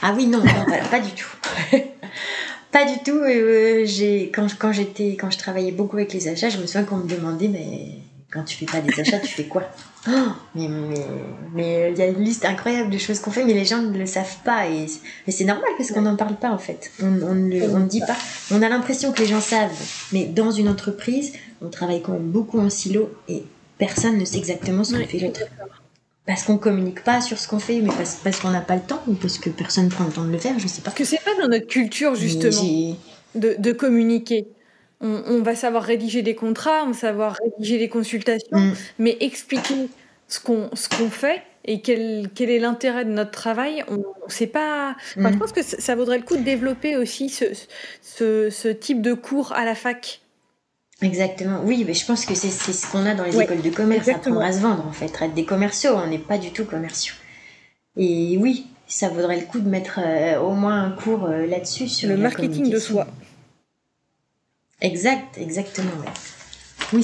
Ah 0.00 0.14
oui, 0.16 0.26
non, 0.26 0.38
non 0.38 0.64
pas 0.90 1.00
du 1.00 1.10
tout. 1.10 1.36
Pas 2.72 2.84
du 2.84 2.98
tout. 3.02 3.22
Euh, 3.24 3.86
quand 4.34 4.48
quand 4.58 4.72
j'étais 4.72 5.16
quand 5.16 5.30
je 5.30 5.38
travaillais 5.38 5.72
beaucoup 5.72 5.96
avec 5.96 6.12
les 6.12 6.28
achats, 6.28 6.50
je 6.50 6.58
me 6.58 6.66
souviens 6.66 6.84
qu'on 6.84 6.98
me 6.98 7.08
demandait 7.08 7.48
mais 7.48 8.02
quand 8.36 8.44
tu 8.44 8.56
fais 8.56 8.66
pas 8.66 8.80
des 8.80 9.00
achats, 9.00 9.18
tu 9.18 9.28
fais 9.28 9.44
quoi 9.44 9.62
oh, 10.08 10.10
Mais 10.54 10.68
mais 10.68 11.06
mais 11.54 11.92
il 11.92 11.98
y 11.98 12.02
a 12.02 12.06
une 12.06 12.22
liste 12.22 12.44
incroyable 12.44 12.90
de 12.90 12.98
choses 12.98 13.18
qu'on 13.18 13.30
fait, 13.30 13.44
mais 13.44 13.54
les 13.54 13.64
gens 13.64 13.80
ne 13.82 13.96
le 13.96 14.06
savent 14.06 14.36
pas 14.44 14.68
et 14.68 14.86
c'est 15.28 15.44
normal 15.44 15.70
parce 15.76 15.90
qu'on 15.90 16.02
n'en 16.02 16.16
parle 16.16 16.36
pas 16.36 16.50
en 16.50 16.58
fait. 16.58 16.92
On 17.02 17.06
on 17.06 17.34
ne 17.34 17.68
on 17.68 17.80
ne 17.80 17.88
dit 17.88 18.00
pas. 18.00 18.16
On 18.50 18.62
a 18.62 18.68
l'impression 18.68 19.12
que 19.12 19.20
les 19.20 19.26
gens 19.26 19.40
savent, 19.40 19.72
mais 20.12 20.26
dans 20.26 20.50
une 20.50 20.68
entreprise, 20.68 21.32
on 21.62 21.68
travaille 21.68 22.02
quand 22.02 22.12
même 22.12 22.30
beaucoup 22.30 22.60
en 22.60 22.70
silo 22.70 23.10
et 23.28 23.42
personne 23.78 24.18
ne 24.18 24.24
sait 24.24 24.38
exactement 24.38 24.84
ce 24.84 24.94
que 24.94 25.04
fait 25.04 25.18
l'autre. 25.18 25.40
parce 26.26 26.42
qu'on 26.42 26.58
communique 26.58 27.02
pas 27.02 27.20
sur 27.20 27.38
ce 27.38 27.48
qu'on 27.48 27.58
fait, 27.58 27.80
mais 27.80 27.88
parce, 27.88 28.16
parce 28.22 28.40
qu'on 28.40 28.50
n'a 28.50 28.60
pas 28.60 28.76
le 28.76 28.82
temps 28.82 29.02
ou 29.06 29.14
parce 29.14 29.38
que 29.38 29.50
personne 29.50 29.88
prend 29.88 30.04
le 30.04 30.12
temps 30.12 30.24
de 30.24 30.32
le 30.32 30.38
faire, 30.38 30.58
je 30.58 30.66
sais 30.68 30.80
pas. 30.82 30.90
Parce 30.90 30.96
que 30.96 31.04
c'est 31.04 31.22
pas 31.22 31.34
dans 31.40 31.48
notre 31.48 31.66
culture 31.66 32.14
justement 32.14 32.96
de, 33.34 33.54
de, 33.58 33.72
communiquer. 33.72 34.46
On, 35.00 35.22
on, 35.26 35.42
va 35.42 35.54
savoir 35.54 35.82
rédiger 35.82 36.22
des 36.22 36.34
contrats, 36.34 36.82
on 36.84 36.92
va 36.92 36.98
savoir 36.98 37.36
rédiger 37.42 37.78
des 37.78 37.88
consultations, 37.88 38.56
mm. 38.56 38.72
mais 38.98 39.16
expliquer 39.20 39.88
ce 40.28 40.40
qu'on 40.40 40.70
ce 40.74 40.88
qu'on 40.88 41.10
fait 41.10 41.42
et 41.66 41.80
quel, 41.80 42.28
quel 42.34 42.48
est 42.48 42.58
l'intérêt 42.58 43.04
de 43.04 43.10
notre 43.10 43.32
travail, 43.32 43.84
on 43.88 43.96
ne 43.96 44.02
sait 44.28 44.46
pas. 44.46 44.96
Enfin, 45.18 45.30
Je 45.30 45.36
mm. 45.36 45.38
pense 45.38 45.52
que 45.52 45.62
ça 45.62 45.94
vaudrait 45.94 46.18
le 46.18 46.24
coup 46.24 46.36
de 46.36 46.42
développer 46.42 46.96
aussi 46.96 47.28
ce, 47.28 47.44
ce, 48.00 48.50
ce 48.50 48.68
type 48.68 49.02
de 49.02 49.14
cours 49.14 49.52
à 49.52 49.64
la 49.64 49.74
fac. 49.74 50.20
Exactement. 51.02 51.60
Oui, 51.64 51.84
mais 51.86 51.92
je 51.92 52.06
pense 52.06 52.24
que 52.24 52.34
c'est 52.34 52.48
ce 52.50 52.90
qu'on 52.90 53.04
a 53.04 53.14
dans 53.14 53.24
les 53.24 53.38
écoles 53.38 53.60
de 53.60 53.70
commerce, 53.70 54.08
apprendre 54.08 54.40
à 54.40 54.52
se 54.52 54.60
vendre 54.60 54.86
en 54.86 54.92
fait, 54.92 55.12
être 55.20 55.34
des 55.34 55.44
commerciaux, 55.44 55.92
on 55.94 56.06
n'est 56.06 56.18
pas 56.18 56.38
du 56.38 56.52
tout 56.52 56.64
commerciaux. 56.64 57.14
Et 57.98 58.38
oui, 58.40 58.66
ça 58.86 59.08
vaudrait 59.08 59.40
le 59.40 59.46
coup 59.46 59.60
de 59.60 59.68
mettre 59.68 60.00
euh, 60.02 60.40
au 60.40 60.52
moins 60.52 60.84
un 60.84 60.90
cours 60.90 61.26
euh, 61.26 61.46
là-dessus 61.46 61.88
sur 61.88 62.08
le 62.08 62.16
marketing 62.16 62.70
de 62.70 62.78
soi. 62.78 63.06
Exact, 64.80 65.38
exactement. 65.38 65.90
Oui. 66.92 67.02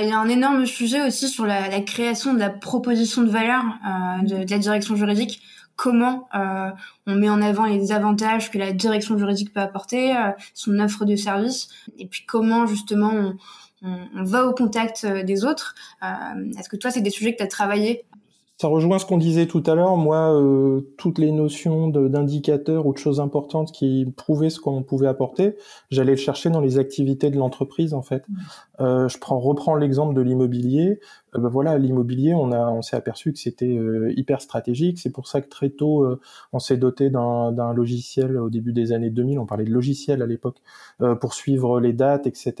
Il 0.00 0.08
y 0.08 0.10
a 0.10 0.18
un 0.18 0.28
énorme 0.28 0.66
sujet 0.66 1.06
aussi 1.06 1.28
sur 1.28 1.44
la, 1.44 1.80
création 1.80 2.34
de 2.34 2.38
la 2.38 2.50
proposition 2.50 3.22
de 3.22 3.30
valeur 3.30 3.62
euh, 3.62 4.22
de, 4.22 4.50
la 4.50 4.58
direction 4.58 4.96
juridique 4.96 5.40
comment 5.76 6.28
euh, 6.34 6.70
on 7.06 7.14
met 7.16 7.28
en 7.28 7.42
avant 7.42 7.66
les 7.66 7.92
avantages 7.92 8.50
que 8.50 8.58
la 8.58 8.72
direction 8.72 9.18
juridique 9.18 9.52
peut 9.52 9.60
apporter, 9.60 10.16
euh, 10.16 10.30
son 10.54 10.78
offre 10.78 11.04
de 11.04 11.16
service, 11.16 11.68
et 11.98 12.06
puis 12.06 12.24
comment 12.26 12.66
justement 12.66 13.34
on, 13.82 14.24
va 14.24 14.46
au 14.46 14.54
contact 14.54 15.04
des 15.04 15.44
autres. 15.44 15.74
Est-ce 16.58 16.70
que 16.70 16.76
toi, 16.76 16.90
c'est 16.90 17.02
des 17.02 17.10
sujets 17.10 17.32
que 17.32 17.38
tu 17.38 17.42
as 17.42 17.48
travaillé 17.48 18.06
ça 18.56 18.68
rejoint 18.68 18.98
ce 18.98 19.06
qu'on 19.06 19.18
disait 19.18 19.46
tout 19.46 19.62
à 19.66 19.74
l'heure. 19.74 19.96
Moi, 19.96 20.32
euh, 20.32 20.80
toutes 20.96 21.18
les 21.18 21.32
notions 21.32 21.88
d'indicateurs 21.88 22.86
ou 22.86 22.92
de 22.92 22.98
choses 22.98 23.20
importantes 23.20 23.72
qui 23.72 24.06
prouvaient 24.16 24.50
ce 24.50 24.60
qu'on 24.60 24.82
pouvait 24.82 25.08
apporter, 25.08 25.56
j'allais 25.90 26.12
le 26.12 26.16
chercher 26.16 26.50
dans 26.50 26.60
les 26.60 26.78
activités 26.78 27.30
de 27.30 27.36
l'entreprise 27.36 27.94
en 27.94 28.02
fait. 28.02 28.22
Mmh. 28.28 28.34
Euh, 28.80 29.08
je 29.08 29.18
prends, 29.18 29.40
reprends 29.40 29.74
l'exemple 29.74 30.14
de 30.14 30.20
l'immobilier. 30.20 31.00
Euh, 31.36 31.40
ben 31.40 31.48
voilà, 31.48 31.78
l'immobilier, 31.78 32.34
on 32.34 32.52
a, 32.52 32.70
on 32.70 32.82
s'est 32.82 32.96
aperçu 32.96 33.32
que 33.32 33.38
c'était 33.38 33.76
euh, 33.76 34.12
hyper 34.16 34.40
stratégique. 34.40 34.98
C'est 34.98 35.10
pour 35.10 35.26
ça 35.26 35.40
que 35.40 35.48
très 35.48 35.70
tôt, 35.70 36.04
euh, 36.04 36.20
on 36.52 36.58
s'est 36.58 36.76
doté 36.76 37.10
d'un 37.10 37.72
logiciel 37.74 38.36
au 38.36 38.50
début 38.50 38.72
des 38.72 38.92
années 38.92 39.10
2000. 39.10 39.38
On 39.38 39.46
parlait 39.46 39.64
de 39.64 39.72
logiciel 39.72 40.22
à 40.22 40.26
l'époque 40.26 40.56
pour 41.20 41.34
suivre 41.34 41.80
les 41.80 41.92
dates, 41.92 42.26
etc. 42.26 42.54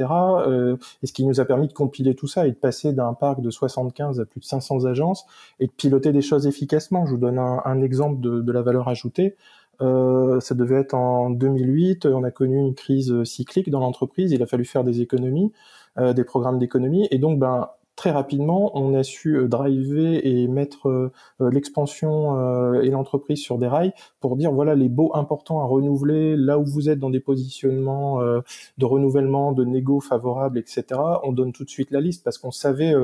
et 1.02 1.06
ce 1.06 1.12
qui 1.12 1.24
nous 1.24 1.40
a 1.40 1.44
permis 1.44 1.68
de 1.68 1.72
compiler 1.72 2.14
tout 2.14 2.26
ça 2.26 2.46
et 2.46 2.50
de 2.50 2.56
passer 2.56 2.92
d'un 2.92 3.14
parc 3.14 3.40
de 3.40 3.50
75 3.50 4.20
à 4.20 4.24
plus 4.24 4.40
de 4.40 4.44
500 4.44 4.84
agences 4.86 5.26
et 5.60 5.66
de 5.66 5.72
piloter 5.72 6.12
des 6.12 6.20
choses 6.20 6.46
efficacement. 6.46 7.06
Je 7.06 7.12
vous 7.12 7.18
donne 7.18 7.38
un, 7.38 7.62
un 7.64 7.80
exemple 7.82 8.20
de, 8.20 8.40
de, 8.40 8.52
la 8.52 8.62
valeur 8.62 8.88
ajoutée. 8.88 9.36
Euh, 9.80 10.40
ça 10.40 10.54
devait 10.54 10.80
être 10.80 10.94
en 10.94 11.30
2008. 11.30 12.06
On 12.06 12.24
a 12.24 12.30
connu 12.30 12.58
une 12.58 12.74
crise 12.74 13.22
cyclique 13.24 13.70
dans 13.70 13.80
l'entreprise. 13.80 14.32
Il 14.32 14.42
a 14.42 14.46
fallu 14.46 14.64
faire 14.64 14.84
des 14.84 15.00
économies, 15.00 15.52
euh, 15.98 16.12
des 16.12 16.24
programmes 16.24 16.58
d'économie. 16.58 17.08
Et 17.10 17.18
donc, 17.18 17.38
ben, 17.38 17.68
très 17.96 18.10
rapidement, 18.10 18.76
on 18.76 18.94
a 18.94 19.02
su 19.02 19.36
euh, 19.36 19.48
driver 19.48 20.20
et 20.26 20.48
mettre 20.48 20.88
euh, 20.88 21.12
euh, 21.40 21.50
l'expansion 21.50 22.14
et 22.80 22.90
l'entreprise 22.90 23.40
sur 23.40 23.58
des 23.58 23.66
rails 23.66 23.92
pour 24.20 24.36
dire 24.36 24.52
voilà 24.52 24.74
les 24.74 24.88
baux 24.88 25.12
importants 25.14 25.60
à 25.60 25.64
renouveler, 25.64 26.36
là 26.36 26.58
où 26.58 26.64
vous 26.64 26.88
êtes 26.88 26.98
dans 26.98 27.10
des 27.10 27.20
positionnements 27.20 28.20
de 28.20 28.84
renouvellement, 28.84 29.52
de 29.52 29.64
négo 29.64 30.00
favorables, 30.00 30.58
etc. 30.58 30.84
On 31.22 31.32
donne 31.32 31.52
tout 31.52 31.64
de 31.64 31.70
suite 31.70 31.90
la 31.90 32.00
liste 32.00 32.24
parce 32.24 32.38
qu'on 32.38 32.50
savait, 32.50 32.94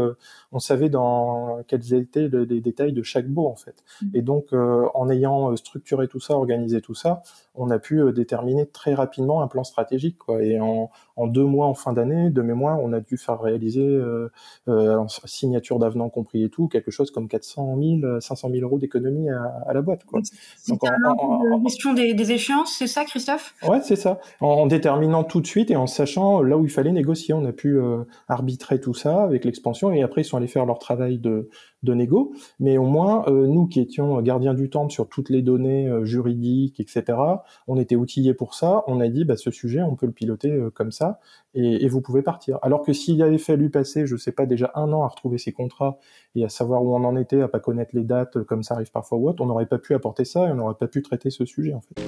on 0.52 0.58
savait 0.58 0.88
dans 0.88 1.58
quels 1.66 1.94
étaient 1.94 2.28
les 2.28 2.60
détails 2.60 2.92
de 2.92 3.02
chaque 3.02 3.28
beau 3.28 3.46
en 3.46 3.56
fait. 3.56 3.84
Mmh. 4.02 4.06
Et 4.14 4.22
donc, 4.22 4.52
en 4.52 5.10
ayant 5.10 5.54
structuré 5.56 6.08
tout 6.08 6.20
ça, 6.20 6.34
organisé 6.34 6.80
tout 6.80 6.94
ça, 6.94 7.22
on 7.54 7.70
a 7.70 7.78
pu 7.78 8.00
déterminer 8.12 8.66
très 8.66 8.94
rapidement 8.94 9.42
un 9.42 9.48
plan 9.48 9.64
stratégique. 9.64 10.18
Quoi. 10.18 10.42
Et 10.42 10.60
en, 10.60 10.90
en 11.16 11.26
deux 11.26 11.44
mois, 11.44 11.66
en 11.66 11.74
fin 11.74 11.92
d'année, 11.92 12.30
de 12.30 12.42
mémoire, 12.42 12.80
on 12.80 12.92
a 12.92 13.00
dû 13.00 13.16
faire 13.16 13.40
réaliser 13.40 13.84
euh, 13.84 14.30
en 14.66 15.08
signature 15.08 15.78
d'avenant 15.78 16.08
compris 16.08 16.44
et 16.44 16.48
tout, 16.48 16.68
quelque 16.68 16.90
chose 16.90 17.10
comme 17.10 17.28
400 17.28 17.76
000, 18.00 18.20
500 18.20 18.50
000 18.50 18.62
euros 18.62 18.78
d'économie 18.78 19.28
à, 19.30 19.72
la 19.72 19.82
boîte. 19.82 20.04
Quoi. 20.04 20.20
Donc, 20.68 20.80
en, 20.84 21.62
question 21.62 21.92
des, 21.92 22.32
échéances, 22.32 22.74
c'est 22.78 22.86
ça, 22.86 23.04
Christophe? 23.04 23.54
Ouais, 23.68 23.80
c'est 23.82 23.96
ça. 23.96 24.20
En, 24.40 24.66
déterminant 24.66 25.24
tout 25.24 25.40
de 25.40 25.46
suite 25.46 25.70
et 25.70 25.76
en 25.76 25.86
sachant 25.86 26.42
là 26.42 26.56
où 26.56 26.64
il 26.64 26.70
fallait 26.70 26.92
négocier, 26.92 27.34
on 27.34 27.44
a 27.44 27.52
pu 27.52 27.78
euh, 27.78 28.04
arbitrer 28.28 28.80
tout 28.80 28.94
ça 28.94 29.22
avec 29.22 29.44
l'expansion 29.44 29.92
et 29.92 30.02
après 30.02 30.22
ils 30.22 30.24
sont 30.24 30.36
allés 30.36 30.46
faire 30.46 30.66
leur 30.66 30.78
travail 30.78 31.18
de, 31.18 31.48
de 31.82 31.94
négo. 31.94 32.32
Mais 32.58 32.78
au 32.78 32.84
moins, 32.84 33.24
euh, 33.28 33.46
nous 33.46 33.66
qui 33.66 33.80
étions 33.80 34.20
gardiens 34.22 34.54
du 34.54 34.70
temps 34.70 34.88
sur 34.88 35.08
toutes 35.08 35.30
les 35.30 35.42
données 35.42 35.88
euh, 35.88 36.04
juridiques, 36.04 36.80
etc., 36.80 37.18
on 37.66 37.78
était 37.78 37.96
outillés 37.96 38.34
pour 38.34 38.54
ça. 38.54 38.84
On 38.86 39.00
a 39.00 39.08
dit, 39.08 39.24
bah, 39.24 39.36
ce 39.36 39.50
sujet, 39.50 39.82
on 39.82 39.96
peut 39.96 40.06
le 40.06 40.12
piloter 40.12 40.58
comme 40.74 40.92
ça 40.92 41.20
et, 41.54 41.88
vous 41.88 42.00
pouvez 42.00 42.22
partir. 42.22 42.58
Alors 42.62 42.82
que 42.82 42.92
s'il 42.92 43.22
avait 43.22 43.38
fallu 43.38 43.70
passer, 43.70 44.06
je 44.06 44.16
sais 44.16 44.32
pas, 44.32 44.46
déjà 44.46 44.70
un 44.74 44.92
an 44.92 45.02
à 45.02 45.08
retrouver 45.08 45.38
ces 45.38 45.52
contrats 45.52 45.98
et 46.34 46.44
à 46.44 46.48
savoir 46.48 46.82
où 46.82 46.94
on 46.94 47.04
en 47.04 47.16
était, 47.16 47.42
à 47.42 47.48
pas 47.48 47.60
connaître 47.60 47.90
les 47.94 48.04
dates 48.04 48.36
euh, 48.36 48.44
comme 48.44 48.62
ça 48.62 48.74
arrive 48.74 48.90
parfois 48.90 49.18
ou 49.18 49.28
autre, 49.28 49.42
on 49.42 49.46
n'aurait 49.46 49.66
pas 49.66 49.78
pu 49.78 49.94
apporter 49.94 50.24
ça 50.24 50.46
et 50.46 50.52
on 50.52 50.56
n'aurait 50.56 50.74
pas 50.74 50.88
pu 50.88 51.02
traiter 51.02 51.30
ce 51.30 51.44
sujet 51.44 51.74
en 51.74 51.80
fait. 51.80 52.00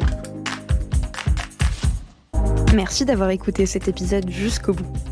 Merci 2.74 3.04
d'avoir 3.04 3.30
écouté 3.30 3.66
cet 3.66 3.88
épisode 3.88 4.30
jusqu'au 4.30 4.72
bout. 4.72 5.11